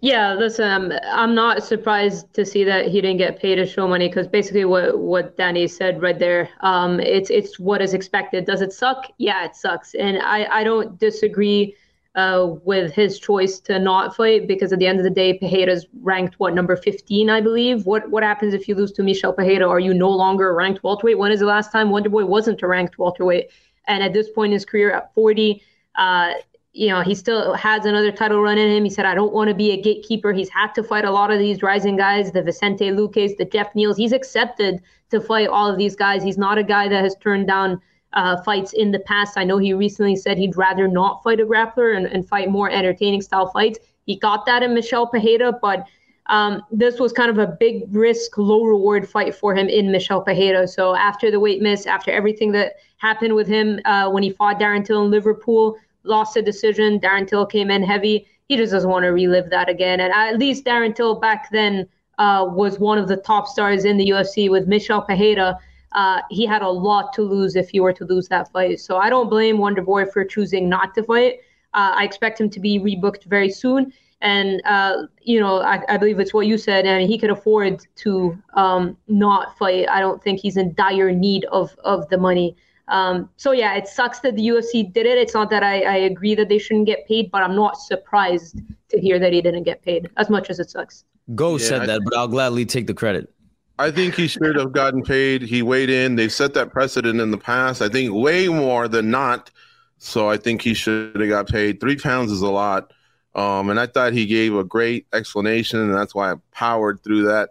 Yeah, 0.01 0.35
listen, 0.35 0.69
I'm, 0.71 0.93
I'm 1.11 1.35
not 1.35 1.65
surprised 1.65 2.33
to 2.35 2.47
see 2.47 2.63
that 2.63 2.87
he 2.87 3.01
didn't 3.01 3.17
get 3.17 3.41
paid 3.41 3.59
his 3.59 3.71
show 3.71 3.89
money 3.89 4.07
because 4.09 4.29
basically 4.29 4.65
what, 4.65 4.97
what 4.97 5.37
Danny 5.37 5.67
said 5.67 6.01
right 6.01 6.17
there, 6.17 6.49
um, 6.61 7.01
it's 7.01 7.31
it's 7.31 7.59
what 7.59 7.83
is 7.83 7.95
expected. 7.95 8.45
Does 8.45 8.63
it 8.63 8.73
suck? 8.73 9.11
Yeah, 9.19 9.45
it 9.45 9.57
sucks, 9.57 9.95
and 9.95 10.19
I 10.23 10.47
I 10.61 10.65
don't 10.65 10.99
disagree 11.01 11.75
uh, 12.15 12.55
with 12.65 12.93
his 12.93 13.19
choice 13.19 13.61
to 13.61 13.79
not 13.79 14.17
fight 14.17 14.49
because 14.49 14.73
at 14.73 14.79
the 14.79 14.87
end 14.87 14.99
of 14.99 15.05
the 15.05 15.11
day, 15.11 15.39
Pereira's 15.39 15.87
ranked 16.03 16.35
what 16.39 16.55
number 16.55 16.77
15, 16.77 17.31
I 17.31 17.41
believe. 17.41 17.87
What 17.87 18.11
what 18.11 18.23
happens 18.23 18.55
if 18.55 18.69
you 18.69 18.75
lose 18.75 18.93
to 18.93 19.03
Michel 19.03 19.33
Pereira? 19.33 19.69
Are 19.69 19.81
you 19.81 19.95
no 19.95 20.11
longer 20.11 20.55
ranked 20.55 20.83
welterweight? 20.83 21.19
When 21.19 21.33
is 21.33 21.41
the 21.41 21.47
last 21.47 21.71
time 21.71 21.89
Wonderboy 21.89 22.27
wasn't 22.27 22.63
a 22.63 22.67
ranked 22.67 22.99
welterweight? 22.99 23.51
And 23.87 24.03
at 24.03 24.13
this 24.13 24.29
point 24.31 24.51
in 24.51 24.55
his 24.55 24.65
career, 24.65 24.93
at 24.93 25.15
40. 25.15 25.63
Uh, 25.95 26.33
you 26.79 26.89
know, 26.89 27.01
he 27.01 27.15
still 27.15 27.55
has 27.55 27.87
another 27.87 28.13
title 28.13 28.41
run 28.41 28.57
in 28.57 28.71
him. 28.71 28.85
He 28.85 28.91
said, 28.91 29.05
I 29.05 29.15
don't 29.15 29.33
want 29.33 29.49
to 29.49 29.55
be 29.55 29.73
a 29.73 29.81
gatekeeper. 29.83 30.33
He's 30.33 30.51
had 30.51 30.73
to 30.75 30.83
fight 30.85 31.05
a 31.05 31.11
lot 31.11 31.33
of 31.33 31.39
these 31.41 31.61
rising 31.61 31.97
guys, 31.97 32.31
the 32.31 32.43
Vicente 32.43 32.91
Luques, 32.91 33.37
the 33.37 33.45
Jeff 33.45 33.73
Neals. 33.75 33.97
He's 33.97 34.13
accepted 34.13 34.81
to 35.11 35.21
fight 35.21 35.49
all 35.49 35.69
of 35.69 35.77
these 35.77 35.97
guys. 35.97 36.23
He's 36.23 36.39
not 36.39 36.57
a 36.57 36.63
guy 36.63 36.87
that 36.89 37.03
has 37.03 37.17
turned 37.17 37.49
down 37.49 37.81
uh, 38.13 38.41
fights 38.43 38.73
in 38.73 38.91
the 38.91 39.01
past. 39.01 39.37
I 39.37 39.45
know 39.45 39.59
he 39.59 39.75
recently 39.75 40.17
said 40.17 40.39
he'd 40.39 40.57
rather 40.57 40.89
not 40.89 41.23
fight 41.23 41.41
a 41.41 41.47
grappler 41.47 41.97
and, 41.97 42.07
and 42.07 42.27
fight 42.27 42.51
more 42.51 42.71
entertaining 42.71 43.23
style 43.23 43.49
fights. 43.49 43.79
He 44.07 44.17
got 44.17 44.47
that 44.47 44.63
in 44.63 44.75
Michel 44.75 45.07
Pereira, 45.07 45.53
but 45.53 45.87
um, 46.29 46.63
this 46.71 46.99
was 46.99 47.13
kind 47.13 47.31
of 47.31 47.39
a 47.39 47.47
big 47.47 47.85
risk, 47.95 48.37
low 48.37 48.65
reward 48.65 49.09
fight 49.09 49.35
for 49.35 49.55
him 49.55 49.69
in 49.69 49.91
Michel 49.91 50.21
Pereira. 50.21 50.69
So 50.69 50.95
after 50.95 51.31
the 51.31 51.41
weight 51.41 51.63
miss, 51.63 51.87
after 51.87 52.11
everything 52.11 52.53
that 52.53 52.75
happened 52.99 53.35
with 53.35 53.47
him 53.47 53.81
uh, 53.85 54.11
when 54.11 54.23
he 54.23 54.31
fought 54.31 54.59
Darren 54.59 54.85
Till 54.85 55.05
in 55.05 55.11
Liverpool, 55.11 55.77
lost 56.05 56.37
a 56.37 56.43
decision. 56.43 57.01
Darren 57.01 57.27
Till 57.27 57.47
came 57.47 57.71
in 57.71 57.83
heavy. 57.83 58.27
He 58.49 58.57
just 58.57 58.73
doesn't 58.73 58.91
want 58.91 59.05
to 59.05 59.09
relive 59.09 59.51
that 59.51 59.69
again. 59.69 60.01
And 60.01 60.13
at 60.13 60.39
least 60.39 60.65
Darren 60.65 60.95
Till 60.95 61.15
back 61.15 61.51
then 61.51 61.89
uh, 62.19 62.47
was 62.49 62.79
one 62.79 62.99
of 62.99 63.09
the 63.09 63.17
top 63.17 63.47
stars 63.47 63.85
in 63.85 63.97
the 63.97 64.09
UFC 64.11 64.51
with 64.51 64.67
Michel 64.67 65.03
Pereira. 65.03 65.59
Uh, 65.93 66.21
he 66.31 66.45
had 66.47 66.63
a 66.63 66.69
lot 66.69 67.13
to 67.15 67.23
lose 67.23 67.57
if 67.57 67.71
he 67.71 67.81
were 67.81 67.93
to 67.93 68.05
lose 68.05 68.29
that 68.29 68.51
fight. 68.53 68.81
So 68.81 68.99
I 68.99 69.09
don't 69.11 69.31
blame 69.31 69.59
Wonder 69.59 69.83
Boy 69.83 70.07
for 70.07 70.25
choosing 70.25 70.69
not 70.69 70.95
to 70.95 71.03
fight. 71.03 71.41
Uh, 71.75 71.93
I 71.97 72.05
expect 72.05 72.41
him 72.41 72.51
to 72.51 72.61
be 72.61 72.79
rebooked 72.79 73.25
very 73.25 73.51
soon. 73.51 73.93
And, 74.21 74.61
uh, 74.65 75.05
you 75.23 75.39
know, 75.39 75.61
I, 75.61 75.81
I, 75.89 75.97
believe 75.97 76.19
it's 76.19 76.35
what 76.35 76.47
you 76.47 76.59
said. 76.59 76.87
I 76.87 76.99
mean, 76.99 77.09
he 77.09 77.19
could 77.19 77.31
afford 77.31 77.87
to 77.97 78.37
um, 78.55 78.97
not 79.07 79.57
fight. 79.57 79.89
I 79.89 80.01
don't 80.01 80.21
think 80.23 80.41
he's 80.41 80.57
in 80.57 80.75
dire 80.75 81.13
need 81.13 81.45
of, 81.53 81.77
of 81.85 82.09
the 82.09 82.19
money. 82.19 82.57
Um, 82.89 83.29
so 83.37 83.53
yeah, 83.53 83.75
it 83.75 83.87
sucks 83.87 84.21
that 84.21 84.35
the 84.35 84.49
UFC 84.49 84.93
did 84.93 85.07
it. 85.07 85.19
It's 85.19 85.35
not 85.35 85.51
that 85.51 85.63
I, 85.63 85.83
I 85.83 85.97
agree 85.97 86.35
that 86.35 86.49
they 86.49 86.59
shouldn't 86.59 86.87
get 86.87 87.07
paid, 87.07 87.31
but 87.31 87.43
I'm 87.43 87.55
not 87.55 87.77
surprised 87.77 88.61
to 88.89 88.99
hear 88.99 89.19
that 89.19 89.33
he 89.33 89.41
didn't 89.41 89.65
get 89.65 89.83
paid 89.83 90.09
as 90.17 90.31
much 90.31 90.51
as 90.51 90.59
it 90.59 90.71
sucks. 90.71 91.05
Go 91.35 91.59
yeah, 91.59 91.67
said 91.67 91.83
I, 91.83 91.87
that, 91.87 92.01
but 92.05 92.17
I'll 92.17 92.29
gladly 92.29 92.65
take 92.65 92.87
the 92.87 92.95
credit. 92.95 93.33
I 93.79 93.91
think 93.91 94.15
he 94.15 94.27
should 94.27 94.57
have 94.57 94.73
gotten 94.73 95.03
paid. 95.03 95.43
He 95.43 95.63
weighed 95.63 95.91
in. 95.91 96.17
They've 96.17 96.33
set 96.33 96.55
that 96.55 96.73
precedent 96.73 97.21
in 97.21 97.31
the 97.31 97.39
past. 97.39 97.81
I 97.81 97.89
think 97.89 98.13
way 98.13 98.49
more 98.49 98.89
than 98.89 99.11
not. 99.11 99.51
So 99.99 100.29
I 100.29 100.37
think 100.37 100.63
he 100.63 100.75
should 100.75 101.19
have 101.19 101.29
got 101.29 101.49
paid. 101.49 101.81
Three 101.81 101.97
pounds 101.97 102.33
is 102.33 102.43
a 102.43 102.51
lot. 102.51 102.93
Um, 103.35 103.71
and 103.71 103.79
I 103.79 103.87
thought 103.87 104.13
he 104.13 104.27
gave 104.27 104.55
a 104.55 104.65
great 104.65 105.07
explanation, 105.13 105.81
and 105.81 105.95
that's 105.95 106.15
why 106.15 106.33
I 106.33 106.37
powered 106.51 107.03
through 107.05 107.23
that 107.27 107.51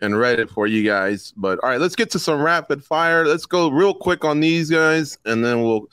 and 0.00 0.18
read 0.18 0.40
it 0.40 0.50
for 0.50 0.66
you 0.66 0.82
guys. 0.82 1.32
But 1.36 1.58
all 1.62 1.68
right, 1.68 1.80
let's 1.80 1.96
get 1.96 2.10
to 2.12 2.18
some 2.18 2.40
rapid 2.40 2.82
fire. 2.82 3.26
Let's 3.26 3.46
go 3.46 3.68
real 3.68 3.92
quick 3.92 4.24
on 4.24 4.40
these 4.40 4.70
guys, 4.70 5.18
and 5.26 5.44
then 5.44 5.62
we'll 5.62 5.88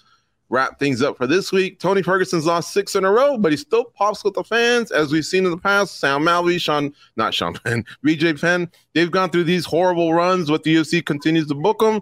wrap 0.49 0.79
things 0.79 1.01
up 1.01 1.17
for 1.17 1.27
this 1.27 1.51
week. 1.51 1.79
Tony 1.79 2.01
Ferguson's 2.01 2.45
lost 2.45 2.73
six 2.73 2.95
in 2.95 3.03
a 3.03 3.11
row, 3.11 3.37
but 3.37 3.51
he 3.51 3.57
still 3.57 3.85
pops 3.85 4.23
with 4.23 4.33
the 4.33 4.43
fans, 4.43 4.91
as 4.91 5.11
we've 5.11 5.25
seen 5.25 5.45
in 5.45 5.51
the 5.51 5.57
past. 5.57 5.99
Sam 5.99 6.23
Alvey, 6.23 6.59
Sean, 6.59 6.93
not 7.15 7.33
Sean 7.33 7.53
Penn, 7.53 7.83
BJ 8.05 8.39
Penn, 8.39 8.69
they've 8.93 9.11
gone 9.11 9.29
through 9.29 9.43
these 9.43 9.65
horrible 9.65 10.13
runs, 10.13 10.49
but 10.49 10.63
the 10.63 10.75
UFC 10.75 11.05
continues 11.05 11.47
to 11.47 11.55
book 11.55 11.79
them. 11.79 12.01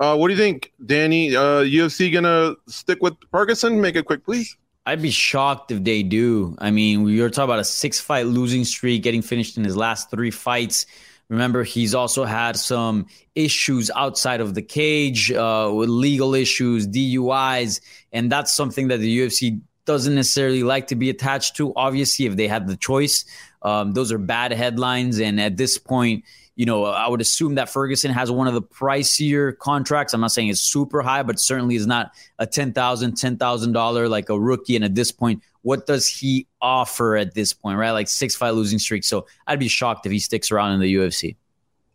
Uh, 0.00 0.16
what 0.16 0.28
do 0.28 0.34
you 0.34 0.40
think, 0.40 0.72
Danny? 0.84 1.36
Uh, 1.36 1.62
UFC 1.62 2.12
gonna 2.12 2.54
stick 2.66 3.00
with 3.02 3.14
Ferguson? 3.30 3.80
Make 3.80 3.94
it 3.94 4.04
quick, 4.04 4.24
please. 4.24 4.56
I'd 4.84 5.00
be 5.00 5.10
shocked 5.10 5.70
if 5.70 5.84
they 5.84 6.02
do. 6.02 6.56
I 6.58 6.72
mean, 6.72 7.04
we 7.04 7.20
are 7.20 7.30
talking 7.30 7.44
about 7.44 7.60
a 7.60 7.64
six 7.64 8.00
fight 8.00 8.26
losing 8.26 8.64
streak, 8.64 9.02
getting 9.04 9.22
finished 9.22 9.56
in 9.56 9.62
his 9.62 9.76
last 9.76 10.10
three 10.10 10.32
fights. 10.32 10.86
Remember, 11.32 11.64
he's 11.64 11.94
also 11.94 12.24
had 12.24 12.58
some 12.58 13.06
issues 13.34 13.90
outside 13.96 14.42
of 14.42 14.52
the 14.52 14.60
cage 14.60 15.32
uh, 15.32 15.70
with 15.74 15.88
legal 15.88 16.34
issues, 16.34 16.86
DUIs, 16.86 17.80
and 18.12 18.30
that's 18.30 18.52
something 18.52 18.88
that 18.88 18.98
the 18.98 19.20
UFC 19.20 19.58
doesn't 19.86 20.14
necessarily 20.14 20.62
like 20.62 20.88
to 20.88 20.94
be 20.94 21.08
attached 21.08 21.56
to. 21.56 21.72
Obviously, 21.74 22.26
if 22.26 22.36
they 22.36 22.48
had 22.48 22.68
the 22.68 22.76
choice, 22.76 23.24
um, 23.62 23.92
those 23.92 24.12
are 24.12 24.18
bad 24.18 24.52
headlines. 24.52 25.20
And 25.20 25.40
at 25.40 25.56
this 25.56 25.78
point, 25.78 26.22
you 26.54 26.66
know, 26.66 26.84
I 26.84 27.08
would 27.08 27.22
assume 27.22 27.54
that 27.54 27.70
Ferguson 27.70 28.12
has 28.12 28.30
one 28.30 28.46
of 28.46 28.52
the 28.52 28.60
pricier 28.60 29.56
contracts. 29.56 30.12
I'm 30.12 30.20
not 30.20 30.32
saying 30.32 30.48
it's 30.48 30.60
super 30.60 31.00
high, 31.00 31.22
but 31.22 31.40
certainly 31.40 31.76
is 31.76 31.86
not 31.86 32.12
a 32.38 32.46
$10,000, 32.46 32.74
$10,000 32.74 34.10
like 34.10 34.28
a 34.28 34.38
rookie. 34.38 34.76
And 34.76 34.84
at 34.84 34.94
this 34.94 35.10
point, 35.10 35.42
what 35.62 35.86
does 35.86 36.06
he 36.06 36.46
offer 36.60 37.16
at 37.16 37.34
this 37.34 37.52
point, 37.52 37.78
right? 37.78 37.92
Like 37.92 38.08
six 38.08 38.34
fight 38.34 38.50
losing 38.50 38.78
streak. 38.78 39.04
So 39.04 39.26
I'd 39.46 39.58
be 39.58 39.68
shocked 39.68 40.06
if 40.06 40.12
he 40.12 40.18
sticks 40.18 40.50
around 40.50 40.72
in 40.72 40.80
the 40.80 40.94
UFC. 40.94 41.36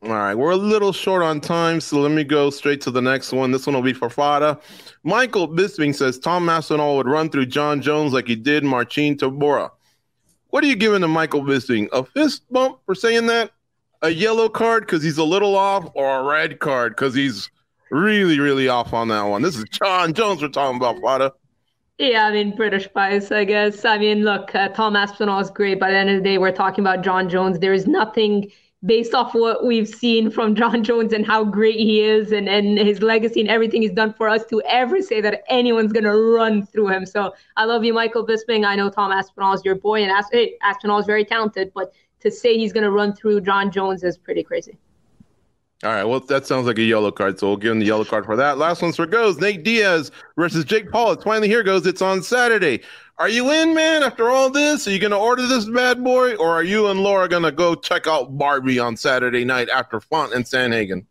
All 0.03 0.09
right, 0.09 0.35
we're 0.35 0.51
a 0.51 0.57
little 0.57 0.93
short 0.93 1.23
on 1.23 1.41
time, 1.41 1.81
so 1.81 1.99
let 1.99 2.11
me 2.11 2.23
go 2.23 2.51
straight 2.51 2.81
to 2.81 2.91
the 2.91 3.01
next 3.01 3.31
one. 3.33 3.49
This 3.51 3.65
one 3.65 3.75
will 3.75 3.81
be 3.81 3.93
for 3.93 4.09
Farah. 4.09 4.61
Michael 5.03 5.47
Bisping 5.47 5.93
says 5.95 6.19
Tom 6.19 6.47
Aspinall 6.49 6.97
would 6.97 7.07
run 7.07 7.31
through 7.31 7.47
Jon 7.47 7.81
Jones 7.81 8.13
like 8.13 8.27
he 8.27 8.35
did 8.35 8.63
Marcin 8.63 9.17
Tybura. 9.17 9.71
What 10.49 10.63
are 10.63 10.67
you 10.67 10.75
giving 10.75 11.01
to 11.01 11.07
Michael 11.07 11.41
Bisping? 11.41 11.89
A 11.93 12.03
fist 12.03 12.43
bump 12.51 12.77
for 12.85 12.93
saying 12.93 13.25
that? 13.25 13.51
A 14.03 14.09
yellow 14.09 14.49
card 14.49 14.83
because 14.85 15.01
he's 15.01 15.17
a 15.17 15.23
little 15.23 15.55
off, 15.55 15.89
or 15.95 16.19
a 16.19 16.23
red 16.23 16.59
card 16.59 16.95
because 16.95 17.15
he's 17.15 17.49
really, 17.89 18.39
really 18.39 18.67
off 18.67 18.93
on 18.93 19.07
that 19.07 19.23
one? 19.23 19.41
This 19.41 19.57
is 19.57 19.65
Jon 19.71 20.13
Jones 20.13 20.43
we're 20.43 20.49
talking 20.49 20.77
about, 20.77 20.97
Farah. 20.97 21.31
Yeah, 21.99 22.25
I 22.27 22.31
mean 22.31 22.55
British 22.55 22.87
bias, 22.87 23.31
I 23.31 23.43
guess. 23.43 23.83
I 23.83 23.97
mean, 23.97 24.23
look, 24.23 24.53
uh, 24.53 24.69
Tom 24.69 24.95
Aspinall 24.95 25.39
is 25.39 25.49
great. 25.49 25.79
By 25.79 25.91
the 25.91 25.97
end 25.97 26.09
of 26.09 26.17
the 26.17 26.21
day, 26.21 26.37
we're 26.37 26.51
talking 26.51 26.83
about 26.83 27.01
Jon 27.03 27.27
Jones. 27.27 27.57
There 27.59 27.73
is 27.73 27.87
nothing 27.87 28.51
based 28.85 29.15
off 29.15 29.33
what 29.33 29.65
we've 29.65 29.87
seen 29.87 30.29
from 30.29 30.53
Jon 30.61 30.83
Jones 30.83 31.11
and 31.11 31.25
how 31.25 31.43
great 31.43 31.77
he 31.77 32.01
is 32.01 32.31
and, 32.31 32.47
and 32.47 32.77
his 32.77 33.01
legacy 33.01 33.41
and 33.41 33.49
everything 33.49 33.81
he's 33.81 33.91
done 33.91 34.13
for 34.13 34.29
us 34.29 34.45
to 34.45 34.61
ever 34.67 35.01
say 35.01 35.21
that 35.21 35.41
anyone's 35.49 35.91
gonna 35.91 36.15
run 36.15 36.63
through 36.67 36.89
him. 36.89 37.03
So 37.05 37.33
I 37.55 37.65
love 37.65 37.83
you, 37.83 37.93
Michael 37.93 38.27
Bisping. 38.27 38.63
I 38.63 38.75
know 38.75 38.91
Tom 38.91 39.11
Aspinall 39.11 39.53
is 39.53 39.65
your 39.65 39.75
boy, 39.75 40.03
and 40.03 40.11
As- 40.11 40.29
hey, 40.31 40.55
Aspinall 40.61 40.99
is 40.99 41.07
very 41.07 41.25
talented, 41.25 41.71
but 41.73 41.91
to 42.19 42.29
say 42.29 42.57
he's 42.57 42.73
gonna 42.73 42.91
run 42.91 43.15
through 43.15 43.41
Jon 43.41 43.71
Jones 43.71 44.03
is 44.03 44.19
pretty 44.19 44.43
crazy. 44.43 44.77
All 45.83 45.91
right, 45.91 46.03
well, 46.03 46.19
that 46.21 46.47
sounds 46.47 46.65
like 46.65 46.79
a 46.79 46.83
yellow 46.83 47.11
card, 47.11 47.39
so 47.39 47.47
we'll 47.47 47.57
give 47.57 47.71
him 47.71 47.79
the 47.79 47.85
yellow 47.85 48.03
card 48.03 48.25
for 48.25 48.35
that. 48.35 48.57
Last 48.57 48.81
one's 48.81 48.95
for 48.95 49.05
Goze 49.05 49.39
Nate 49.39 49.63
Diaz 49.63 50.09
versus 50.35 50.65
Jake 50.65 50.91
Paul. 50.91 51.11
It's 51.11 51.23
finally 51.23 51.47
here 51.47 51.61
Goze. 51.61 51.85
It's 51.85 52.01
on 52.01 52.23
Saturday. 52.23 52.81
Are 53.19 53.29
you 53.29 53.51
in, 53.51 53.75
man? 53.75 54.01
After 54.01 54.29
all 54.29 54.49
this, 54.49 54.87
are 54.87 54.91
you 54.91 54.97
going 54.97 55.11
to 55.11 55.17
order 55.17 55.45
this 55.45 55.65
bad 55.65 56.03
boy, 56.03 56.35
or 56.35 56.49
are 56.49 56.63
you 56.63 56.87
and 56.87 57.01
Laura 57.01 57.29
going 57.29 57.43
to 57.43 57.51
go 57.51 57.75
check 57.75 58.07
out 58.07 58.37
Barbie 58.39 58.79
on 58.79 58.97
Saturday 58.97 59.45
night 59.45 59.69
after 59.69 59.99
Font 59.99 60.33
and 60.33 60.45
Sandhagen? 60.45 61.05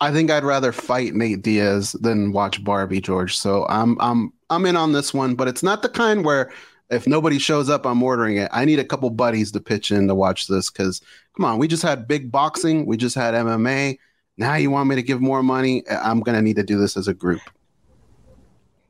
I 0.00 0.12
think 0.12 0.30
I'd 0.30 0.44
rather 0.44 0.72
fight 0.72 1.14
Nate 1.14 1.42
Diaz 1.42 1.92
than 2.00 2.32
watch 2.32 2.62
Barbie, 2.62 3.00
George. 3.00 3.36
So 3.36 3.66
I'm 3.68 3.96
I'm 4.00 4.32
I'm 4.50 4.66
in 4.66 4.76
on 4.76 4.92
this 4.92 5.12
one, 5.14 5.34
but 5.34 5.48
it's 5.48 5.62
not 5.62 5.82
the 5.82 5.88
kind 5.88 6.24
where 6.24 6.52
if 6.90 7.06
nobody 7.06 7.38
shows 7.38 7.68
up, 7.68 7.84
I'm 7.86 8.02
ordering 8.02 8.36
it. 8.36 8.48
I 8.52 8.64
need 8.64 8.78
a 8.78 8.84
couple 8.84 9.10
buddies 9.10 9.52
to 9.52 9.60
pitch 9.60 9.90
in 9.90 10.08
to 10.08 10.14
watch 10.14 10.46
this 10.46 10.70
because 10.70 11.00
come 11.36 11.44
on, 11.44 11.58
we 11.58 11.68
just 11.68 11.82
had 11.82 12.06
big 12.06 12.30
boxing, 12.30 12.86
we 12.86 12.96
just 12.96 13.14
had 13.14 13.34
MMA. 13.34 13.98
Now 14.36 14.54
you 14.54 14.70
want 14.70 14.88
me 14.88 14.96
to 14.96 15.02
give 15.02 15.20
more 15.20 15.42
money? 15.42 15.82
I'm 15.88 16.20
gonna 16.20 16.42
need 16.42 16.56
to 16.56 16.62
do 16.62 16.78
this 16.78 16.96
as 16.96 17.08
a 17.08 17.14
group. 17.14 17.40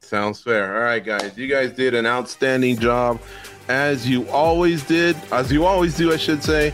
Sounds 0.01 0.40
fair. 0.40 0.76
All 0.76 0.82
right, 0.82 1.05
guys. 1.05 1.36
You 1.36 1.49
guys 1.49 1.72
did 1.72 1.94
an 1.94 2.07
outstanding 2.07 2.78
job, 2.78 3.20
as 3.68 4.09
you 4.09 4.28
always 4.28 4.84
did, 4.84 5.16
as 5.32 5.51
you 5.51 5.64
always 5.64 5.97
do, 5.97 6.12
I 6.12 6.16
should 6.16 6.44
say. 6.44 6.72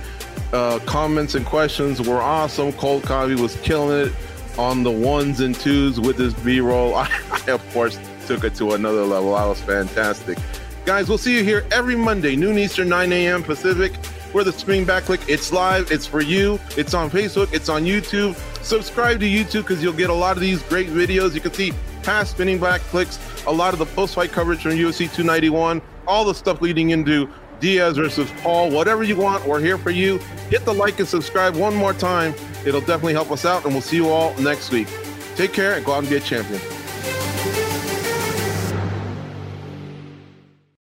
Uh, 0.52 0.78
comments 0.80 1.34
and 1.34 1.46
questions 1.46 2.06
were 2.06 2.20
awesome. 2.20 2.74
Cold 2.74 3.04
Copy 3.04 3.34
was 3.34 3.56
killing 3.62 4.08
it 4.08 4.12
on 4.58 4.82
the 4.82 4.90
ones 4.90 5.40
and 5.40 5.54
twos 5.54 5.98
with 5.98 6.18
this 6.18 6.34
B 6.34 6.60
roll. 6.60 6.94
I, 6.94 7.08
I, 7.46 7.52
of 7.52 7.72
course, 7.72 7.98
took 8.26 8.44
it 8.44 8.54
to 8.56 8.72
another 8.72 9.04
level. 9.04 9.34
I 9.34 9.46
was 9.46 9.60
fantastic. 9.62 10.36
Guys, 10.84 11.08
we'll 11.08 11.16
see 11.16 11.36
you 11.36 11.44
here 11.44 11.64
every 11.70 11.94
Monday, 11.94 12.34
noon 12.34 12.58
Eastern, 12.58 12.88
9 12.88 13.12
a.m. 13.12 13.44
Pacific. 13.44 13.92
We're 14.34 14.42
the 14.42 14.52
Spinning 14.52 14.84
Back 14.84 15.04
Clique. 15.04 15.20
It's 15.28 15.52
live. 15.52 15.92
It's 15.92 16.06
for 16.06 16.20
you. 16.20 16.58
It's 16.76 16.92
on 16.92 17.08
Facebook. 17.08 17.52
It's 17.52 17.68
on 17.68 17.84
YouTube. 17.84 18.34
Subscribe 18.64 19.20
to 19.20 19.26
YouTube 19.26 19.62
because 19.62 19.80
you'll 19.80 19.92
get 19.92 20.10
a 20.10 20.14
lot 20.14 20.36
of 20.36 20.40
these 20.40 20.60
great 20.64 20.88
videos. 20.88 21.34
You 21.34 21.40
can 21.40 21.52
see 21.52 21.72
past 22.02 22.32
Spinning 22.32 22.58
Back 22.58 22.80
Cliques, 22.80 23.20
a 23.46 23.52
lot 23.52 23.72
of 23.72 23.78
the 23.78 23.86
post-fight 23.86 24.32
coverage 24.32 24.62
from 24.62 24.72
UFC 24.72 25.06
291, 25.06 25.80
all 26.08 26.24
the 26.24 26.34
stuff 26.34 26.60
leading 26.60 26.90
into 26.90 27.28
Diaz 27.60 27.96
versus 27.96 28.28
Paul. 28.38 28.72
Whatever 28.72 29.04
you 29.04 29.14
want, 29.14 29.46
we're 29.46 29.60
here 29.60 29.78
for 29.78 29.90
you. 29.90 30.18
Hit 30.50 30.64
the 30.64 30.74
like 30.74 30.98
and 30.98 31.06
subscribe 31.06 31.54
one 31.54 31.76
more 31.76 31.92
time. 31.92 32.34
It'll 32.66 32.80
definitely 32.80 33.12
help 33.12 33.30
us 33.30 33.44
out, 33.44 33.64
and 33.64 33.72
we'll 33.72 33.82
see 33.82 33.96
you 33.96 34.08
all 34.08 34.34
next 34.40 34.72
week. 34.72 34.88
Take 35.36 35.52
care 35.52 35.74
and 35.74 35.84
go 35.84 35.92
out 35.92 36.00
and 36.00 36.08
be 36.08 36.16
a 36.16 36.20
champion. 36.20 36.60